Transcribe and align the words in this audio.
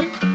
Bye. 0.00 0.29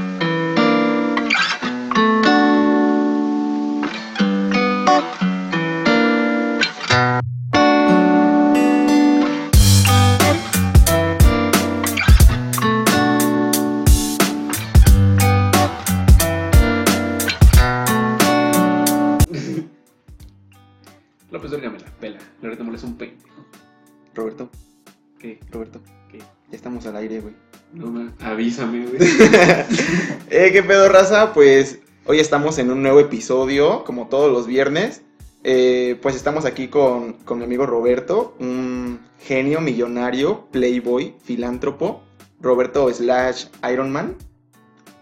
Estamos 26.77 26.95
al 26.95 27.01
aire, 27.01 27.21
güey. 27.21 27.33
No, 27.73 28.11
avísame, 28.19 28.85
güey. 28.85 28.97
eh, 30.29 30.49
¿qué 30.51 30.63
pedo, 30.63 30.89
raza? 30.89 31.33
Pues 31.33 31.79
hoy 32.05 32.19
estamos 32.19 32.57
en 32.57 32.69
un 32.69 32.81
nuevo 32.81 32.99
episodio, 32.99 33.83
como 33.85 34.07
todos 34.07 34.31
los 34.31 34.47
viernes. 34.47 35.01
Eh, 35.43 35.97
pues 36.01 36.15
estamos 36.15 36.45
aquí 36.45 36.67
con, 36.67 37.13
con 37.13 37.37
mi 37.37 37.45
amigo 37.45 37.65
Roberto, 37.65 38.35
un 38.39 38.99
genio 39.19 39.61
millonario, 39.61 40.47
playboy, 40.51 41.15
filántropo. 41.23 42.03
Roberto 42.41 42.93
slash 42.93 43.45
Iron 43.71 43.91
Man. 43.91 44.15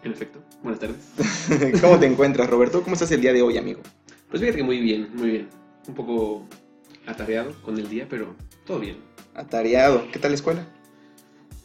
En 0.03 0.11
efecto. 0.11 0.39
Buenas 0.61 0.79
tardes. 0.79 1.79
¿Cómo 1.81 1.99
te 1.99 2.05
encuentras, 2.05 2.49
Roberto? 2.49 2.83
¿Cómo 2.83 2.93
estás 2.93 3.11
el 3.11 3.21
día 3.21 3.33
de 3.33 3.41
hoy, 3.41 3.57
amigo? 3.57 3.81
Pues 4.29 4.41
fíjate 4.41 4.57
que 4.57 4.63
muy 4.63 4.79
bien, 4.79 5.09
muy 5.15 5.29
bien. 5.29 5.49
Un 5.87 5.95
poco 5.95 6.47
atareado 7.07 7.53
con 7.63 7.77
el 7.79 7.89
día, 7.89 8.05
pero 8.09 8.35
todo 8.65 8.79
bien. 8.79 8.97
Atareado. 9.33 10.07
¿Qué 10.11 10.19
tal 10.19 10.31
la 10.31 10.35
escuela? 10.35 10.67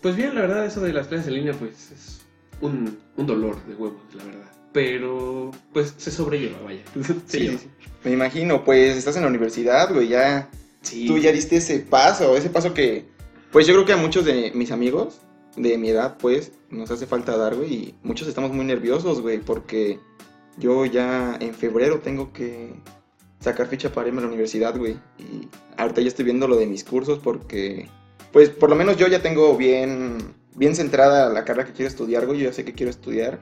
Pues 0.02 0.16
bien, 0.16 0.34
la 0.34 0.42
verdad, 0.42 0.64
eso 0.66 0.80
de 0.80 0.92
las 0.92 1.08
clases 1.08 1.26
en 1.28 1.34
línea, 1.34 1.52
pues 1.54 1.90
es 1.90 2.20
un, 2.60 2.98
un 3.16 3.26
dolor 3.26 3.56
de 3.66 3.74
huevos, 3.74 4.00
la 4.14 4.24
verdad. 4.24 4.52
Pero, 4.72 5.50
pues 5.72 5.94
se 5.96 6.10
sobrelleva, 6.10 6.58
vaya. 6.62 6.82
Se 7.26 7.40
lleva. 7.40 7.58
Me 8.04 8.12
imagino, 8.12 8.64
pues 8.64 8.96
estás 8.96 9.16
en 9.16 9.22
la 9.22 9.28
universidad, 9.28 9.92
güey, 9.92 10.08
ya 10.08 10.48
Sí. 10.82 11.06
tú 11.08 11.18
ya 11.18 11.32
diste 11.32 11.56
ese 11.56 11.80
paso, 11.80 12.36
ese 12.36 12.50
paso 12.50 12.72
que, 12.72 13.06
pues 13.50 13.66
yo 13.66 13.74
creo 13.74 13.84
que 13.86 13.92
a 13.92 13.96
muchos 13.96 14.24
de 14.24 14.52
mis 14.54 14.70
amigos 14.70 15.20
de 15.56 15.76
mi 15.76 15.88
edad, 15.88 16.16
pues, 16.18 16.52
nos 16.70 16.90
hace 16.92 17.06
falta 17.06 17.36
dar, 17.36 17.56
güey, 17.56 17.74
y 17.74 17.94
muchos 18.04 18.28
estamos 18.28 18.52
muy 18.52 18.64
nerviosos, 18.64 19.20
güey, 19.20 19.38
porque 19.38 19.98
yo 20.56 20.84
ya 20.86 21.36
en 21.40 21.52
febrero 21.54 21.98
tengo 21.98 22.32
que 22.32 22.74
sacar 23.40 23.66
ficha 23.66 23.92
para 23.92 24.06
irme 24.08 24.20
a 24.20 24.22
la 24.22 24.28
universidad, 24.28 24.76
güey, 24.78 24.96
y 25.18 25.48
ahorita 25.76 26.00
ya 26.00 26.08
estoy 26.08 26.24
viendo 26.26 26.46
lo 26.46 26.56
de 26.56 26.66
mis 26.66 26.84
cursos 26.84 27.18
porque, 27.18 27.88
pues, 28.32 28.50
por 28.50 28.70
lo 28.70 28.76
menos 28.76 28.96
yo 28.96 29.06
ya 29.06 29.22
tengo 29.22 29.56
bien, 29.56 30.34
bien 30.54 30.74
centrada 30.74 31.28
la 31.28 31.44
carrera 31.44 31.66
que 31.66 31.74
quiero 31.74 31.88
estudiar, 31.88 32.26
güey, 32.26 32.40
yo 32.40 32.46
ya 32.46 32.52
sé 32.52 32.64
que 32.64 32.74
quiero 32.74 32.90
estudiar, 32.90 33.40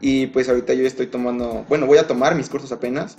y 0.00 0.26
pues 0.26 0.48
ahorita 0.48 0.74
yo 0.74 0.86
estoy 0.86 1.06
tomando, 1.06 1.64
bueno, 1.68 1.86
voy 1.86 1.98
a 1.98 2.06
tomar 2.06 2.34
mis 2.34 2.48
cursos 2.48 2.72
apenas, 2.72 3.16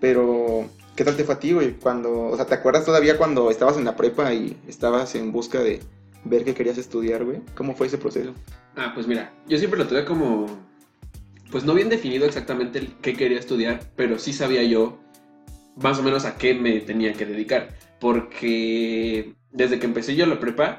pero 0.00 0.68
¿Qué 0.96 1.04
tal 1.04 1.14
te 1.14 1.24
fue 1.24 1.34
a 1.34 1.38
ti, 1.38 1.52
güey? 1.52 1.72
Cuando, 1.72 2.22
o 2.22 2.36
sea, 2.36 2.46
¿te 2.46 2.54
acuerdas 2.54 2.86
todavía 2.86 3.18
cuando 3.18 3.50
estabas 3.50 3.76
en 3.76 3.84
la 3.84 3.96
prepa 3.96 4.32
y 4.32 4.56
estabas 4.66 5.14
en 5.14 5.30
busca 5.30 5.60
de 5.60 5.82
ver 6.24 6.42
qué 6.42 6.54
querías 6.54 6.78
estudiar, 6.78 7.22
güey? 7.22 7.42
¿Cómo 7.54 7.74
fue 7.74 7.86
ese 7.88 7.98
proceso? 7.98 8.32
Ah, 8.76 8.92
pues 8.94 9.06
mira, 9.06 9.30
yo 9.46 9.58
siempre 9.58 9.78
lo 9.78 9.86
tuve 9.86 10.06
como, 10.06 10.46
pues 11.50 11.64
no 11.64 11.74
bien 11.74 11.90
definido 11.90 12.24
exactamente 12.24 12.88
qué 13.02 13.12
quería 13.12 13.38
estudiar, 13.38 13.80
pero 13.94 14.18
sí 14.18 14.32
sabía 14.32 14.62
yo 14.62 14.98
más 15.76 15.98
o 15.98 16.02
menos 16.02 16.24
a 16.24 16.38
qué 16.38 16.54
me 16.54 16.80
tenía 16.80 17.12
que 17.12 17.26
dedicar, 17.26 17.74
porque 18.00 19.34
desde 19.52 19.78
que 19.78 19.86
empecé 19.86 20.16
yo 20.16 20.26
la 20.26 20.40
prepa, 20.40 20.78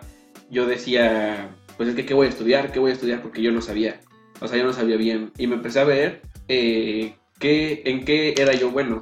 yo 0.50 0.66
decía, 0.66 1.50
pues 1.78 1.90
es 1.90 1.96
que 1.96 2.06
qué 2.06 2.14
voy 2.14 2.28
a 2.28 2.30
estudiar, 2.30 2.72
qué 2.72 2.80
voy 2.80 2.92
a 2.92 2.94
estudiar, 2.94 3.22
porque 3.22 3.42
yo 3.42 3.52
no 3.52 3.62
sabía, 3.62 4.00
o 4.40 4.48
sea, 4.48 4.58
yo 4.58 4.66
no 4.66 4.74
sabía 4.74 4.98
bien, 4.98 5.32
y 5.38 5.48
me 5.48 5.56
empecé 5.56 5.80
a 5.80 5.84
ver 5.84 6.22
eh, 6.48 7.16
qué, 7.40 7.82
en 7.86 8.06
qué 8.06 8.34
era 8.38 8.54
yo 8.54 8.72
bueno, 8.72 9.02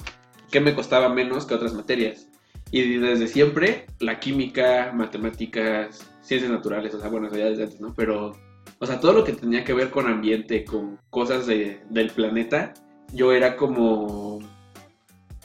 qué 0.52 0.60
me 0.60 0.74
costaba 0.74 1.10
menos 1.10 1.46
que 1.46 1.54
otras 1.56 1.74
materias. 1.74 2.28
Y 2.72 2.98
desde 2.98 3.28
siempre, 3.28 3.86
la 4.00 4.20
química, 4.20 4.92
matemáticas, 4.94 6.10
ciencias 6.22 6.52
naturales, 6.52 6.94
o 6.96 7.00
sea, 7.00 7.10
bueno, 7.10 7.28
eso 7.28 7.38
ya 7.38 7.46
desde 7.46 7.64
antes, 7.64 7.80
¿no? 7.80 7.94
Pero, 7.96 8.36
o 8.80 8.86
sea, 8.86 9.00
todo 9.00 9.14
lo 9.14 9.24
que 9.24 9.34
tenía 9.34 9.64
que 9.64 9.74
ver 9.74 9.92
con 9.92 10.08
ambiente, 10.08 10.66
con 10.66 11.00
cosas 11.12 11.46
de- 11.46 11.80
del 11.90 12.10
planeta, 12.10 12.74
yo 13.14 13.32
era 13.32 13.56
como, 13.56 14.40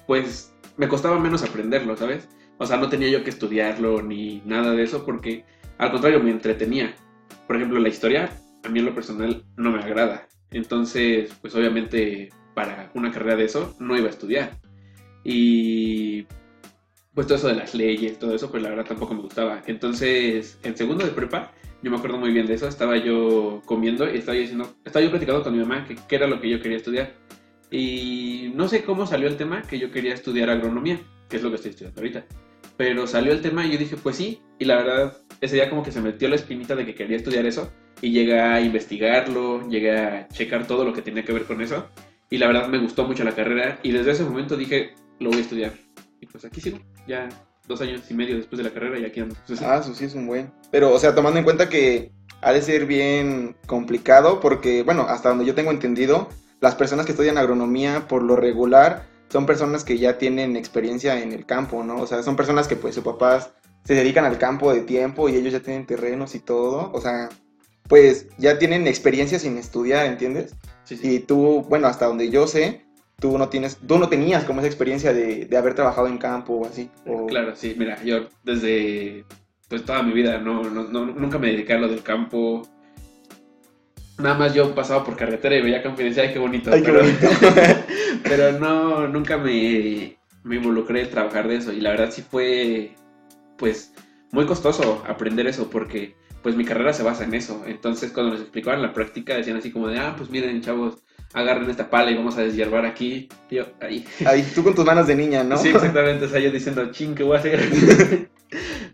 pues, 0.06 0.52
me 0.78 0.88
costaba 0.88 1.18
menos 1.18 1.42
aprenderlo, 1.42 1.96
¿sabes? 1.96 2.26
O 2.60 2.66
sea, 2.66 2.76
no 2.76 2.90
tenía 2.90 3.08
yo 3.08 3.24
que 3.24 3.30
estudiarlo 3.30 4.02
ni 4.02 4.42
nada 4.44 4.72
de 4.72 4.82
eso 4.82 5.06
porque, 5.06 5.46
al 5.78 5.90
contrario, 5.90 6.22
me 6.22 6.30
entretenía. 6.30 6.94
Por 7.46 7.56
ejemplo, 7.56 7.80
la 7.80 7.88
historia, 7.88 8.30
a 8.62 8.68
mí 8.68 8.80
en 8.80 8.84
lo 8.84 8.94
personal, 8.94 9.42
no 9.56 9.70
me 9.70 9.82
agrada. 9.82 10.28
Entonces, 10.50 11.32
pues 11.40 11.54
obviamente, 11.54 12.28
para 12.54 12.90
una 12.94 13.10
carrera 13.10 13.36
de 13.36 13.46
eso, 13.46 13.74
no 13.80 13.96
iba 13.96 14.08
a 14.08 14.10
estudiar. 14.10 14.60
Y 15.24 16.26
pues 17.14 17.26
todo 17.26 17.38
eso 17.38 17.48
de 17.48 17.54
las 17.54 17.74
leyes, 17.74 18.18
todo 18.18 18.34
eso, 18.34 18.50
pues 18.50 18.62
la 18.62 18.68
verdad 18.68 18.84
tampoco 18.84 19.14
me 19.14 19.22
gustaba. 19.22 19.62
Entonces, 19.66 20.58
en 20.62 20.76
segundo 20.76 21.02
de 21.02 21.12
prepa, 21.12 21.52
yo 21.82 21.90
me 21.90 21.96
acuerdo 21.96 22.18
muy 22.18 22.30
bien 22.30 22.44
de 22.44 22.54
eso, 22.54 22.68
estaba 22.68 22.98
yo 22.98 23.62
comiendo 23.64 24.04
y 24.04 24.18
estaba 24.18 24.34
yo 24.34 24.42
diciendo, 24.42 24.74
estaba 24.84 25.02
yo 25.02 25.10
platicando 25.10 25.42
con 25.42 25.54
mi 25.54 25.60
mamá 25.60 25.86
que 25.86 25.96
qué 26.06 26.16
era 26.16 26.26
lo 26.26 26.38
que 26.42 26.50
yo 26.50 26.60
quería 26.60 26.76
estudiar. 26.76 27.14
Y 27.70 28.52
no 28.54 28.68
sé 28.68 28.84
cómo 28.84 29.06
salió 29.06 29.28
el 29.28 29.38
tema 29.38 29.62
que 29.62 29.78
yo 29.78 29.90
quería 29.90 30.12
estudiar 30.12 30.50
agronomía, 30.50 31.00
que 31.30 31.38
es 31.38 31.42
lo 31.42 31.48
que 31.48 31.56
estoy 31.56 31.70
estudiando 31.70 32.02
ahorita. 32.02 32.26
Pero 32.80 33.06
salió 33.06 33.32
el 33.32 33.42
tema 33.42 33.66
y 33.66 33.72
yo 33.72 33.76
dije, 33.76 33.98
pues 33.98 34.16
sí, 34.16 34.40
y 34.58 34.64
la 34.64 34.76
verdad, 34.76 35.14
ese 35.42 35.56
día 35.56 35.68
como 35.68 35.82
que 35.82 35.92
se 35.92 36.00
metió 36.00 36.30
la 36.30 36.36
espinita 36.36 36.74
de 36.74 36.86
que 36.86 36.94
quería 36.94 37.18
estudiar 37.18 37.44
eso, 37.44 37.70
y 38.00 38.10
llegué 38.10 38.40
a 38.40 38.58
investigarlo, 38.62 39.68
llegué 39.68 39.98
a 39.98 40.28
checar 40.28 40.66
todo 40.66 40.86
lo 40.86 40.94
que 40.94 41.02
tenía 41.02 41.22
que 41.22 41.34
ver 41.34 41.44
con 41.44 41.60
eso, 41.60 41.90
y 42.30 42.38
la 42.38 42.46
verdad 42.46 42.68
me 42.68 42.78
gustó 42.78 43.04
mucho 43.04 43.22
la 43.22 43.34
carrera, 43.34 43.78
y 43.82 43.92
desde 43.92 44.12
ese 44.12 44.24
momento 44.24 44.56
dije, 44.56 44.94
lo 45.18 45.28
voy 45.28 45.40
a 45.40 45.42
estudiar. 45.42 45.72
Y 46.22 46.26
pues 46.26 46.42
aquí 46.46 46.62
sigo, 46.62 46.78
ya 47.06 47.28
dos 47.68 47.82
años 47.82 48.00
y 48.10 48.14
medio 48.14 48.34
después 48.34 48.56
de 48.56 48.64
la 48.64 48.70
carrera 48.70 48.98
y 48.98 49.04
aquí 49.04 49.20
ando. 49.20 49.34
Entonces, 49.38 49.66
Ah, 49.68 49.80
eso 49.84 49.92
sí 49.92 50.06
es 50.06 50.14
un 50.14 50.26
buen. 50.26 50.50
Pero, 50.70 50.90
o 50.94 50.98
sea, 50.98 51.14
tomando 51.14 51.38
en 51.38 51.44
cuenta 51.44 51.68
que 51.68 52.12
ha 52.40 52.50
de 52.54 52.62
ser 52.62 52.86
bien 52.86 53.56
complicado 53.66 54.40
porque, 54.40 54.84
bueno, 54.84 55.02
hasta 55.02 55.28
donde 55.28 55.44
yo 55.44 55.54
tengo 55.54 55.70
entendido, 55.70 56.30
las 56.62 56.76
personas 56.76 57.04
que 57.04 57.12
estudian 57.12 57.36
agronomía 57.36 58.08
por 58.08 58.22
lo 58.22 58.36
regular 58.36 59.09
son 59.30 59.46
personas 59.46 59.84
que 59.84 59.96
ya 59.98 60.18
tienen 60.18 60.56
experiencia 60.56 61.22
en 61.22 61.32
el 61.32 61.46
campo, 61.46 61.82
¿no? 61.84 61.96
O 62.02 62.06
sea, 62.06 62.22
son 62.22 62.36
personas 62.36 62.68
que 62.68 62.76
pues 62.76 62.94
sus 62.94 63.04
papás 63.04 63.50
se 63.84 63.94
dedican 63.94 64.24
al 64.26 64.36
campo 64.38 64.72
de 64.72 64.82
tiempo 64.82 65.28
y 65.28 65.36
ellos 65.36 65.52
ya 65.52 65.60
tienen 65.60 65.86
terrenos 65.86 66.34
y 66.34 66.40
todo. 66.40 66.90
O 66.92 67.00
sea, 67.00 67.28
pues 67.88 68.26
ya 68.38 68.58
tienen 68.58 68.86
experiencia 68.86 69.38
sin 69.38 69.56
estudiar, 69.56 70.06
¿entiendes? 70.06 70.54
sí, 70.84 70.96
sí. 70.96 71.14
Y 71.14 71.18
tú, 71.20 71.64
bueno, 71.68 71.86
hasta 71.86 72.06
donde 72.06 72.28
yo 72.30 72.46
sé, 72.46 72.84
tú 73.18 73.38
no 73.38 73.48
tienes, 73.48 73.76
tú 73.86 73.98
no 73.98 74.08
tenías 74.08 74.44
como 74.44 74.60
esa 74.60 74.66
experiencia 74.68 75.12
de, 75.12 75.46
de 75.46 75.56
haber 75.56 75.74
trabajado 75.74 76.08
en 76.08 76.18
campo 76.18 76.54
o 76.54 76.66
así. 76.66 76.90
o- 77.06 77.26
Claro, 77.26 77.54
sí, 77.56 77.74
mira, 77.78 78.02
yo 78.02 78.28
desde 78.44 79.24
pues 79.68 79.84
toda 79.84 80.02
mi 80.02 80.12
vida 80.12 80.38
no, 80.38 80.64
no, 80.64 80.84
no- 80.84 81.06
nunca 81.06 81.38
me 81.38 81.48
dediqué 81.52 81.74
a 81.74 81.78
lo 81.78 81.88
del 81.88 82.02
campo. 82.02 82.62
Nada 84.20 84.38
más 84.38 84.54
yo 84.54 84.74
pasaba 84.74 85.04
por 85.04 85.16
carretera 85.16 85.56
y 85.56 85.62
veía 85.62 85.82
ay, 85.84 86.32
qué 86.32 86.38
bonito. 86.38 86.70
Ay, 86.72 86.82
qué 86.82 86.92
pero, 86.92 87.00
bonito. 87.00 87.28
pero 88.22 88.58
no, 88.58 89.08
nunca 89.08 89.36
me, 89.36 90.16
me 90.44 90.56
involucré 90.56 91.02
en 91.02 91.10
trabajar 91.10 91.48
de 91.48 91.56
eso. 91.56 91.72
Y 91.72 91.80
la 91.80 91.90
verdad 91.90 92.10
sí 92.10 92.22
fue, 92.22 92.94
pues, 93.56 93.92
muy 94.32 94.46
costoso 94.46 95.04
aprender 95.08 95.46
eso 95.46 95.70
porque, 95.70 96.14
pues, 96.42 96.56
mi 96.56 96.64
carrera 96.64 96.92
se 96.92 97.02
basa 97.02 97.24
en 97.24 97.34
eso. 97.34 97.64
Entonces, 97.66 98.12
cuando 98.12 98.32
les 98.32 98.42
explicaban 98.42 98.82
la 98.82 98.92
práctica, 98.92 99.34
decían 99.34 99.56
así 99.56 99.70
como 99.70 99.88
de, 99.88 99.98
ah, 99.98 100.14
pues 100.16 100.30
miren, 100.30 100.60
chavos, 100.62 100.98
agarren 101.32 101.70
esta 101.70 101.90
pala 101.90 102.10
y 102.10 102.16
vamos 102.16 102.36
a 102.36 102.42
deshiervar 102.42 102.84
aquí. 102.84 103.28
Y 103.50 103.56
yo, 103.56 103.66
ahí. 103.80 104.04
Ahí, 104.26 104.42
tú 104.54 104.62
con 104.62 104.74
tus 104.74 104.84
manos 104.84 105.06
de 105.06 105.14
niña, 105.14 105.44
¿no? 105.44 105.56
Sí, 105.56 105.68
exactamente. 105.68 106.26
O 106.26 106.28
sea, 106.28 106.40
yo 106.40 106.50
diciendo, 106.50 106.90
ching, 106.90 107.14
¿qué 107.14 107.22
voy 107.22 107.36
a 107.36 107.40
hacer? 107.40 108.28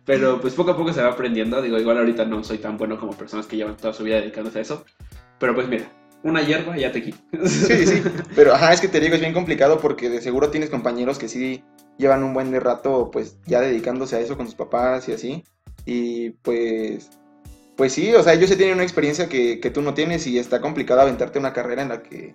Pero 0.07 0.41
pues 0.41 0.55
poco 0.55 0.71
a 0.71 0.77
poco 0.77 0.93
se 0.93 1.03
va 1.03 1.11
aprendiendo. 1.11 1.61
Digo, 1.61 1.79
igual 1.79 1.99
ahorita 1.99 2.25
no 2.25 2.43
soy 2.43 2.59
tan 2.59 2.79
bueno 2.79 2.99
como 2.99 3.13
personas 3.13 3.47
que 3.47 3.57
llevan 3.57 3.77
toda 3.77 3.93
su 3.93 4.05
vida 4.05 4.21
dedicándose 4.21 4.61
a 4.61 4.63
eso. 4.63 4.85
Pero 5.39 5.55
pues 5.55 5.69
mira, 5.69 5.91
una 6.23 6.43
hierba 6.43 6.77
ya 6.77 6.93
te 6.93 7.03
quito. 7.03 7.19
Sí, 7.45 7.87
sí. 7.87 8.03
Pero, 8.35 8.55
ajá, 8.55 8.73
es 8.73 8.81
que 8.81 8.89
te 8.89 9.01
digo, 9.01 9.15
es 9.15 9.21
bien 9.21 9.35
complicado 9.35 9.79
porque 9.81 10.09
de 10.09 10.21
seguro 10.21 10.51
tienes 10.51 10.71
compañeros 10.71 11.19
que 11.19 11.29
sí 11.29 11.63
llevan 11.99 12.23
un 12.23 12.35
buen 12.35 12.51
de 12.51 12.61
rato, 12.61 13.11
pues, 13.11 13.39
ya 13.47 13.61
dedicándose 13.61 14.17
a 14.17 14.21
eso 14.21 14.37
con 14.37 14.47
sus 14.47 14.55
papás 14.55 15.09
y 15.09 15.13
así. 15.13 15.45
Y, 15.85 16.31
pues, 16.31 17.11
pues 17.77 17.93
sí, 17.93 18.15
o 18.15 18.23
sea, 18.23 18.35
ellos 18.35 18.51
sí 18.51 18.57
tienen 18.57 18.75
una 18.75 18.85
experiencia 18.85 19.29
que, 19.29 19.61
que 19.61 19.71
tú 19.71 19.83
no 19.83 19.95
tienes 19.95 20.27
y 20.27 20.39
está 20.39 20.61
complicado 20.61 21.01
aventarte 21.01 21.39
una 21.39 21.53
carrera 21.53 21.83
en 21.83 21.89
la 21.89 22.03
que, 22.03 22.35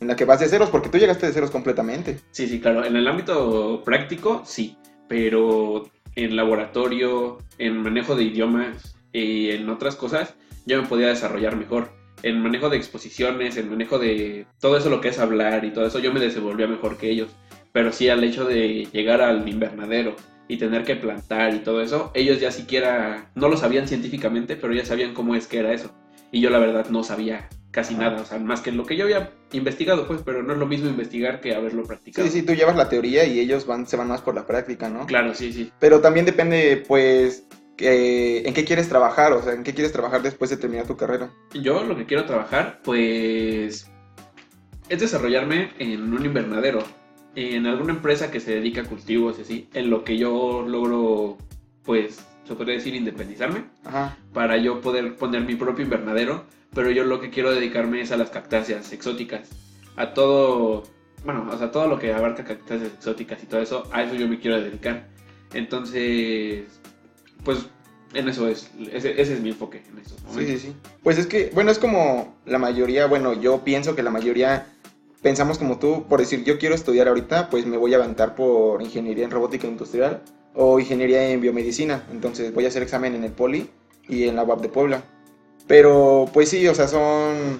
en 0.00 0.08
la 0.08 0.16
que 0.16 0.24
vas 0.24 0.40
de 0.40 0.48
ceros, 0.48 0.70
porque 0.70 0.88
tú 0.88 0.98
llegaste 0.98 1.26
de 1.26 1.32
ceros 1.32 1.50
completamente. 1.50 2.18
Sí, 2.32 2.46
sí, 2.48 2.60
claro. 2.60 2.84
En 2.84 2.96
el 2.96 3.06
ámbito 3.06 3.82
práctico, 3.84 4.42
sí. 4.44 4.76
Pero 5.08 5.90
en 6.14 6.36
laboratorio, 6.36 7.38
en 7.58 7.82
manejo 7.82 8.16
de 8.16 8.24
idiomas 8.24 8.96
y 9.12 9.50
en 9.50 9.68
otras 9.68 9.96
cosas, 9.96 10.34
yo 10.66 10.80
me 10.80 10.88
podía 10.88 11.08
desarrollar 11.08 11.56
mejor. 11.56 11.90
En 12.22 12.40
manejo 12.40 12.70
de 12.70 12.76
exposiciones, 12.76 13.56
en 13.56 13.70
manejo 13.70 13.98
de 13.98 14.46
todo 14.60 14.76
eso 14.76 14.90
lo 14.90 15.00
que 15.00 15.08
es 15.08 15.18
hablar 15.18 15.64
y 15.64 15.72
todo 15.72 15.86
eso, 15.86 15.98
yo 15.98 16.12
me 16.12 16.20
desenvolvía 16.20 16.66
mejor 16.66 16.96
que 16.96 17.10
ellos. 17.10 17.30
Pero 17.72 17.92
sí 17.92 18.08
al 18.08 18.22
hecho 18.22 18.44
de 18.44 18.86
llegar 18.92 19.20
al 19.22 19.48
invernadero 19.48 20.14
y 20.46 20.56
tener 20.58 20.84
que 20.84 20.96
plantar 20.96 21.54
y 21.54 21.60
todo 21.60 21.80
eso, 21.80 22.10
ellos 22.14 22.40
ya 22.40 22.50
siquiera 22.52 23.30
no 23.34 23.48
lo 23.48 23.56
sabían 23.56 23.88
científicamente, 23.88 24.56
pero 24.56 24.72
ya 24.72 24.84
sabían 24.84 25.14
cómo 25.14 25.34
es 25.34 25.46
que 25.46 25.58
era 25.58 25.72
eso. 25.72 25.90
Y 26.30 26.40
yo 26.40 26.50
la 26.50 26.58
verdad 26.58 26.88
no 26.90 27.02
sabía 27.02 27.48
casi 27.72 27.94
nada, 27.96 28.20
o 28.20 28.24
sea, 28.24 28.38
más 28.38 28.60
que 28.60 28.70
lo 28.70 28.86
que 28.86 28.96
yo 28.96 29.04
había 29.04 29.32
investigado, 29.52 30.06
pues, 30.06 30.20
pero 30.24 30.42
no 30.44 30.52
es 30.52 30.58
lo 30.58 30.66
mismo 30.66 30.88
investigar 30.88 31.40
que 31.40 31.54
haberlo 31.54 31.82
practicado. 31.84 32.28
Sí, 32.28 32.32
sí, 32.40 32.46
tú 32.46 32.52
llevas 32.54 32.76
la 32.76 32.88
teoría 32.88 33.24
y 33.24 33.40
ellos 33.40 33.66
van, 33.66 33.86
se 33.88 33.96
van 33.96 34.08
más 34.08 34.20
por 34.20 34.34
la 34.34 34.46
práctica, 34.46 34.88
¿no? 34.88 35.06
Claro, 35.06 35.34
sí, 35.34 35.52
sí. 35.52 35.72
Pero 35.80 36.00
también 36.00 36.24
depende, 36.26 36.84
pues, 36.86 37.44
que- 37.76 38.46
en 38.46 38.54
qué 38.54 38.64
quieres 38.64 38.88
trabajar, 38.88 39.32
o 39.32 39.42
sea, 39.42 39.54
en 39.54 39.64
qué 39.64 39.72
quieres 39.74 39.90
trabajar 39.92 40.22
después 40.22 40.50
de 40.50 40.58
terminar 40.58 40.86
tu 40.86 40.96
carrera. 40.96 41.30
Yo 41.54 41.82
lo 41.82 41.96
que 41.96 42.04
quiero 42.06 42.26
trabajar, 42.26 42.80
pues, 42.84 43.90
es 44.88 45.00
desarrollarme 45.00 45.70
en 45.78 46.12
un 46.12 46.24
invernadero, 46.24 46.84
en 47.34 47.66
alguna 47.66 47.94
empresa 47.94 48.30
que 48.30 48.40
se 48.40 48.54
dedica 48.54 48.82
a 48.82 48.84
cultivos 48.84 49.38
y 49.38 49.42
así, 49.42 49.68
en 49.72 49.88
lo 49.88 50.04
que 50.04 50.18
yo 50.18 50.62
logro, 50.68 51.38
pues, 51.84 52.22
se 52.46 52.54
podría 52.54 52.74
decir, 52.74 52.94
independizarme, 52.94 53.64
Ajá. 53.84 54.18
para 54.34 54.58
yo 54.58 54.82
poder 54.82 55.16
poner 55.16 55.42
mi 55.42 55.54
propio 55.54 55.84
invernadero, 55.84 56.44
pero 56.74 56.90
yo 56.90 57.04
lo 57.04 57.20
que 57.20 57.30
quiero 57.30 57.52
dedicarme 57.52 58.00
es 58.00 58.12
a 58.12 58.16
las 58.16 58.30
cactáceas 58.30 58.92
exóticas, 58.92 59.48
a 59.96 60.14
todo, 60.14 60.84
bueno, 61.24 61.48
o 61.52 61.58
sea, 61.58 61.70
todo 61.70 61.86
lo 61.86 61.98
que 61.98 62.12
abarca 62.12 62.44
cactáceas 62.44 62.92
exóticas 62.92 63.42
y 63.42 63.46
todo 63.46 63.60
eso, 63.60 63.88
a 63.92 64.02
eso 64.02 64.14
yo 64.14 64.28
me 64.28 64.38
quiero 64.38 64.60
dedicar. 64.60 65.08
Entonces, 65.52 66.64
pues, 67.44 67.66
en 68.14 68.28
eso 68.28 68.48
es, 68.48 68.70
ese, 68.92 69.20
ese 69.20 69.34
es 69.34 69.40
mi 69.40 69.50
enfoque 69.50 69.82
en 69.90 69.98
estos 69.98 70.18
Sí, 70.34 70.46
sí, 70.46 70.58
sí. 70.58 70.74
Pues 71.02 71.18
es 71.18 71.26
que, 71.26 71.50
bueno, 71.54 71.70
es 71.70 71.78
como 71.78 72.36
la 72.46 72.58
mayoría, 72.58 73.06
bueno, 73.06 73.40
yo 73.40 73.64
pienso 73.64 73.94
que 73.94 74.02
la 74.02 74.10
mayoría 74.10 74.66
pensamos 75.22 75.58
como 75.58 75.78
tú, 75.78 76.04
por 76.08 76.20
decir, 76.20 76.44
yo 76.44 76.58
quiero 76.58 76.74
estudiar 76.74 77.08
ahorita, 77.08 77.48
pues 77.48 77.66
me 77.66 77.76
voy 77.76 77.94
a 77.94 77.96
aventar 77.96 78.34
por 78.34 78.82
ingeniería 78.82 79.24
en 79.24 79.30
robótica 79.30 79.66
industrial 79.66 80.22
o 80.54 80.78
ingeniería 80.78 81.30
en 81.30 81.40
biomedicina. 81.40 82.04
Entonces 82.10 82.52
voy 82.52 82.64
a 82.64 82.68
hacer 82.68 82.82
examen 82.82 83.14
en 83.14 83.24
el 83.24 83.32
Poli 83.32 83.70
y 84.08 84.24
en 84.24 84.36
la 84.36 84.42
UAP 84.42 84.60
de 84.60 84.68
Puebla. 84.68 85.04
Pero, 85.66 86.28
pues 86.32 86.48
sí, 86.48 86.66
o 86.68 86.74
sea, 86.74 86.88
son, 86.88 87.58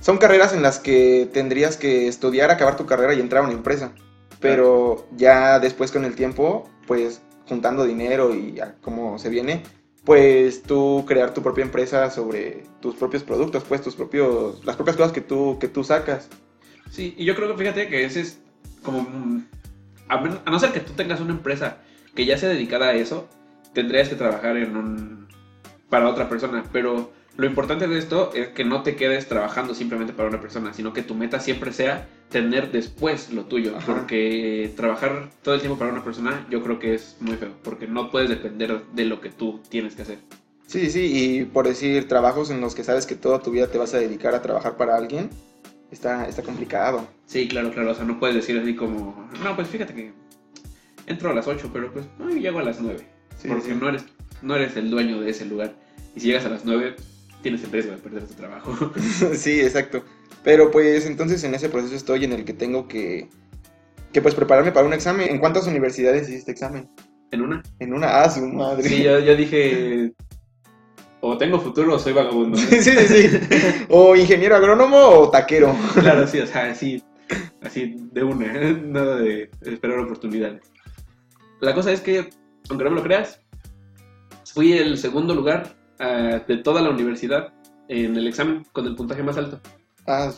son 0.00 0.18
carreras 0.18 0.52
en 0.52 0.62
las 0.62 0.78
que 0.78 1.28
tendrías 1.32 1.76
que 1.76 2.08
estudiar, 2.08 2.50
acabar 2.50 2.76
tu 2.76 2.86
carrera 2.86 3.14
y 3.14 3.20
entrar 3.20 3.42
a 3.42 3.46
una 3.46 3.54
empresa. 3.56 3.92
Pero 4.40 5.06
ya 5.16 5.58
después 5.58 5.90
con 5.92 6.04
el 6.04 6.14
tiempo, 6.14 6.68
pues 6.86 7.20
juntando 7.48 7.84
dinero 7.84 8.34
y 8.34 8.52
ya 8.52 8.76
como 8.80 9.18
se 9.18 9.28
viene, 9.28 9.62
pues 10.04 10.62
tú 10.62 11.04
crear 11.06 11.34
tu 11.34 11.42
propia 11.42 11.62
empresa 11.64 12.10
sobre 12.10 12.64
tus 12.80 12.94
propios 12.94 13.22
productos, 13.22 13.64
pues 13.68 13.82
tus 13.82 13.94
propios, 13.96 14.64
las 14.64 14.76
propias 14.76 14.96
cosas 14.96 15.12
que 15.12 15.20
tú, 15.20 15.58
que 15.60 15.68
tú 15.68 15.84
sacas. 15.84 16.28
Sí, 16.90 17.14
y 17.18 17.24
yo 17.26 17.34
creo 17.36 17.48
que 17.52 17.58
fíjate 17.58 17.88
que 17.88 18.04
ese 18.04 18.20
es 18.22 18.38
como. 18.82 19.42
A, 20.08 20.20
men- 20.20 20.40
a 20.44 20.50
no 20.50 20.58
ser 20.58 20.72
que 20.72 20.80
tú 20.80 20.92
tengas 20.94 21.20
una 21.20 21.32
empresa 21.32 21.78
que 22.14 22.24
ya 22.24 22.38
sea 22.38 22.48
dedicada 22.48 22.88
a 22.88 22.94
eso, 22.94 23.28
tendrías 23.74 24.08
que 24.08 24.14
trabajar 24.16 24.56
en 24.56 24.74
un. 24.76 25.19
Para 25.90 26.08
otra 26.08 26.28
persona. 26.28 26.64
Pero 26.72 27.12
lo 27.36 27.46
importante 27.46 27.86
de 27.86 27.98
esto 27.98 28.32
es 28.34 28.48
que 28.48 28.64
no 28.64 28.82
te 28.82 28.96
quedes 28.96 29.28
trabajando 29.28 29.74
simplemente 29.74 30.12
para 30.12 30.28
una 30.28 30.40
persona, 30.40 30.72
sino 30.72 30.92
que 30.92 31.02
tu 31.02 31.14
meta 31.14 31.40
siempre 31.40 31.72
sea 31.72 32.08
tener 32.30 32.70
después 32.70 33.30
lo 33.32 33.44
tuyo. 33.44 33.76
Ajá. 33.76 33.94
Porque 33.94 34.72
trabajar 34.76 35.30
todo 35.42 35.54
el 35.54 35.60
tiempo 35.60 35.78
para 35.78 35.92
una 35.92 36.02
persona, 36.02 36.46
yo 36.48 36.62
creo 36.62 36.78
que 36.78 36.94
es 36.94 37.16
muy 37.20 37.36
feo. 37.36 37.50
Porque 37.62 37.86
no 37.86 38.10
puedes 38.10 38.30
depender 38.30 38.82
de 38.94 39.04
lo 39.04 39.20
que 39.20 39.30
tú 39.30 39.60
tienes 39.68 39.94
que 39.94 40.02
hacer. 40.02 40.18
Sí, 40.66 40.88
sí, 40.88 41.10
y 41.12 41.44
por 41.44 41.66
decir 41.66 42.06
trabajos 42.06 42.48
en 42.50 42.60
los 42.60 42.76
que 42.76 42.84
sabes 42.84 43.04
que 43.04 43.16
toda 43.16 43.40
tu 43.40 43.50
vida 43.50 43.66
te 43.66 43.76
vas 43.76 43.92
a 43.92 43.98
dedicar 43.98 44.36
a 44.36 44.42
trabajar 44.42 44.76
para 44.76 44.96
alguien, 44.96 45.28
está, 45.90 46.28
está 46.28 46.42
complicado. 46.42 47.08
Sí, 47.26 47.48
claro, 47.48 47.72
claro. 47.72 47.90
O 47.90 47.94
sea, 47.94 48.04
no 48.04 48.20
puedes 48.20 48.36
decir 48.36 48.56
así 48.56 48.76
como. 48.76 49.28
No, 49.42 49.56
pues 49.56 49.66
fíjate 49.66 49.94
que 49.94 50.12
entro 51.06 51.30
a 51.30 51.34
las 51.34 51.48
8, 51.48 51.70
pero 51.72 51.92
pues 51.92 52.06
ay, 52.20 52.40
llego 52.40 52.60
a 52.60 52.62
las 52.62 52.80
9. 52.80 53.04
Sí, 53.36 53.48
porque 53.48 53.64
sí. 53.64 53.78
No, 53.80 53.88
eres, 53.88 54.04
no 54.42 54.56
eres 54.56 54.76
el 54.76 54.90
dueño 54.90 55.20
de 55.20 55.30
ese 55.30 55.44
lugar. 55.44 55.74
Y 56.14 56.20
si 56.20 56.26
llegas 56.28 56.44
a 56.44 56.50
las 56.50 56.64
9, 56.64 56.96
tienes 57.42 57.62
el 57.64 57.72
riesgo 57.72 57.92
de 57.92 57.98
perder 57.98 58.26
tu 58.26 58.34
trabajo. 58.34 58.92
sí, 59.34 59.60
exacto. 59.60 60.04
Pero 60.42 60.70
pues 60.70 61.06
entonces 61.06 61.44
en 61.44 61.54
ese 61.54 61.68
proceso 61.68 61.94
estoy 61.94 62.24
en 62.24 62.32
el 62.32 62.44
que 62.44 62.54
tengo 62.54 62.88
que, 62.88 63.28
que 64.12 64.22
pues 64.22 64.34
prepararme 64.34 64.72
para 64.72 64.86
un 64.86 64.92
examen. 64.92 65.28
¿En 65.28 65.38
cuántas 65.38 65.66
universidades 65.66 66.28
hiciste 66.28 66.50
examen? 66.50 66.88
en 67.30 67.42
una. 67.42 67.62
En 67.78 67.94
una, 67.94 68.22
ah, 68.22 68.30
su 68.30 68.46
madre. 68.46 68.88
Sí, 68.88 69.02
yo, 69.02 69.18
yo 69.18 69.36
dije. 69.36 70.12
O 71.20 71.36
tengo 71.36 71.60
futuro 71.60 71.94
o 71.94 71.98
soy 71.98 72.12
vagabundo. 72.12 72.56
sí, 72.58 72.80
sí, 72.80 72.92
sí. 73.06 73.40
O 73.88 74.16
ingeniero 74.16 74.56
agrónomo 74.56 74.96
o 74.96 75.30
taquero. 75.30 75.74
claro, 75.94 76.26
sí, 76.26 76.40
o 76.40 76.46
sea, 76.46 76.70
así, 76.70 77.02
así 77.62 77.96
de 78.12 78.24
una, 78.24 78.52
nada 78.72 79.16
de 79.16 79.50
esperar 79.60 79.98
oportunidades. 79.98 80.62
La 81.60 81.74
cosa 81.74 81.92
es 81.92 82.00
que, 82.00 82.30
aunque 82.70 82.84
no 82.84 82.90
me 82.90 82.96
lo 82.96 83.02
creas, 83.02 83.42
fui 84.52 84.72
el 84.72 84.98
segundo 84.98 85.34
lugar 85.34 85.76
ah, 85.98 86.40
de 86.46 86.58
toda 86.58 86.82
la 86.82 86.90
universidad 86.90 87.52
en 87.88 88.16
el 88.16 88.28
examen 88.28 88.64
con 88.72 88.86
el 88.86 88.94
puntaje 88.94 89.22
más 89.22 89.36
alto. 89.36 89.60
Ah, 90.06 90.32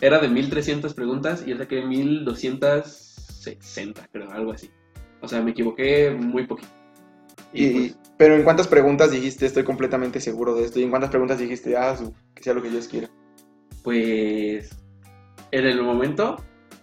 Era 0.00 0.18
de 0.18 0.28
1300 0.28 0.94
preguntas 0.94 1.44
y 1.46 1.50
yo 1.50 1.58
saqué 1.58 1.84
1260, 1.84 4.08
creo, 4.12 4.30
algo 4.30 4.52
así. 4.52 4.70
O 5.20 5.28
sea, 5.28 5.42
me 5.42 5.50
equivoqué 5.50 6.10
muy 6.10 6.46
poquito. 6.46 6.70
Y, 7.52 7.66
Y, 7.66 7.72
pues, 7.72 7.98
pero 8.16 8.36
en 8.36 8.44
cuántas 8.44 8.68
preguntas 8.68 9.10
dijiste 9.10 9.44
estoy 9.46 9.64
completamente 9.64 10.20
seguro 10.20 10.54
de 10.54 10.64
esto 10.64 10.80
y 10.80 10.84
en 10.84 10.90
cuántas 10.90 11.10
preguntas 11.10 11.38
dijiste 11.38 11.76
ah 11.76 11.96
su, 11.96 12.12
que 12.34 12.42
sea 12.42 12.52
lo 12.52 12.62
que 12.62 12.68
Dios 12.68 12.88
quiera 12.88 13.08
pues, 13.88 14.68
en 15.50 15.66
el 15.66 15.82
momento, 15.82 16.36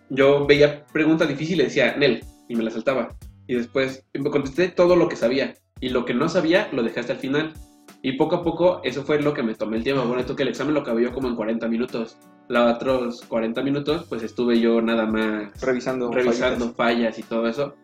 yo 0.09 0.47
veía 0.47 0.87
preguntas 0.87 1.27
difíciles 1.27 1.65
y 1.65 1.67
decía, 1.67 1.95
Nel, 1.95 2.25
y 2.49 2.55
me 2.55 2.63
las 2.63 2.73
saltaba. 2.73 3.15
Y 3.45 3.53
después 3.53 4.03
me 4.13 4.31
contesté 4.31 4.69
todo 4.69 4.95
lo 4.95 5.07
que 5.07 5.15
sabía. 5.15 5.53
Y 5.81 5.89
lo 5.89 6.05
que 6.05 6.13
no 6.13 6.29
sabía, 6.29 6.69
lo 6.71 6.83
dejé 6.83 7.01
hasta 7.01 7.13
el 7.13 7.19
final. 7.19 7.53
Y 8.01 8.13
poco 8.13 8.35
a 8.35 8.43
poco, 8.43 8.81
eso 8.83 9.03
fue 9.03 9.21
lo 9.21 9.33
que 9.33 9.43
me 9.43 9.55
tomé 9.55 9.77
el 9.77 9.83
tiempo. 9.83 10.03
Bueno, 10.05 10.21
esto 10.21 10.35
que 10.35 10.43
el 10.43 10.49
examen 10.49 10.73
lo 10.73 10.81
acabé 10.81 11.03
yo 11.03 11.13
como 11.13 11.27
en 11.27 11.35
40 11.35 11.67
minutos. 11.67 12.17
Los 12.47 12.75
otros 12.75 13.21
40 13.27 13.61
minutos, 13.63 14.05
pues 14.07 14.21
estuve 14.23 14.59
yo 14.59 14.81
nada 14.81 15.05
más 15.05 15.59
revisando 15.61 16.11
revisando 16.11 16.73
fallitas. 16.73 16.75
fallas 16.75 17.19
y 17.19 17.23
todo 17.23 17.47
eso. 17.47 17.75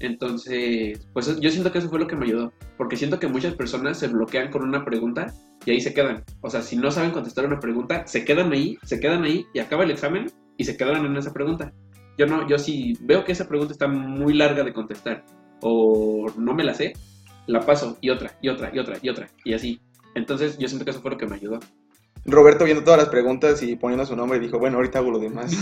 Entonces, 0.00 1.06
pues 1.12 1.40
yo 1.40 1.50
siento 1.50 1.72
que 1.72 1.78
eso 1.78 1.88
fue 1.88 1.98
lo 1.98 2.06
que 2.06 2.16
me 2.16 2.26
ayudó. 2.26 2.52
Porque 2.76 2.96
siento 2.96 3.18
que 3.18 3.28
muchas 3.28 3.54
personas 3.54 3.98
se 3.98 4.08
bloquean 4.08 4.50
con 4.50 4.62
una 4.62 4.84
pregunta 4.84 5.32
y 5.64 5.70
ahí 5.70 5.80
se 5.80 5.94
quedan. 5.94 6.24
O 6.40 6.50
sea, 6.50 6.62
si 6.62 6.76
no 6.76 6.90
saben 6.90 7.12
contestar 7.12 7.46
una 7.46 7.60
pregunta, 7.60 8.06
se 8.06 8.24
quedan 8.24 8.52
ahí, 8.52 8.78
se 8.82 9.00
quedan 9.00 9.24
ahí 9.24 9.46
y 9.54 9.60
acaba 9.60 9.84
el 9.84 9.90
examen 9.90 10.26
y 10.56 10.64
se 10.64 10.76
quedan 10.76 11.04
en 11.04 11.16
esa 11.16 11.32
pregunta. 11.32 11.72
Yo 12.16 12.26
no, 12.26 12.48
yo 12.48 12.58
si 12.58 12.94
veo 13.00 13.24
que 13.24 13.32
esa 13.32 13.48
pregunta 13.48 13.72
está 13.72 13.86
muy 13.86 14.34
larga 14.34 14.64
de 14.64 14.72
contestar 14.72 15.24
o 15.60 16.26
no 16.36 16.54
me 16.54 16.64
la 16.64 16.74
sé, 16.74 16.94
la 17.48 17.60
paso 17.60 17.98
y 18.00 18.10
otra, 18.10 18.30
y 18.40 18.48
otra, 18.48 18.70
y 18.72 18.78
otra, 18.78 18.96
y 19.02 19.08
otra, 19.08 19.28
y 19.44 19.54
así. 19.54 19.80
Entonces, 20.14 20.56
yo 20.58 20.68
siento 20.68 20.84
que 20.84 20.92
eso 20.92 21.00
fue 21.00 21.10
lo 21.10 21.18
que 21.18 21.26
me 21.26 21.34
ayudó. 21.34 21.58
Roberto 22.24 22.64
viendo 22.64 22.84
todas 22.84 23.00
las 23.00 23.08
preguntas 23.08 23.62
y 23.62 23.76
poniendo 23.76 24.04
su 24.04 24.14
nombre 24.14 24.38
dijo 24.38 24.58
bueno 24.58 24.76
ahorita 24.76 24.98
hago 24.98 25.12
lo 25.12 25.18
demás 25.18 25.56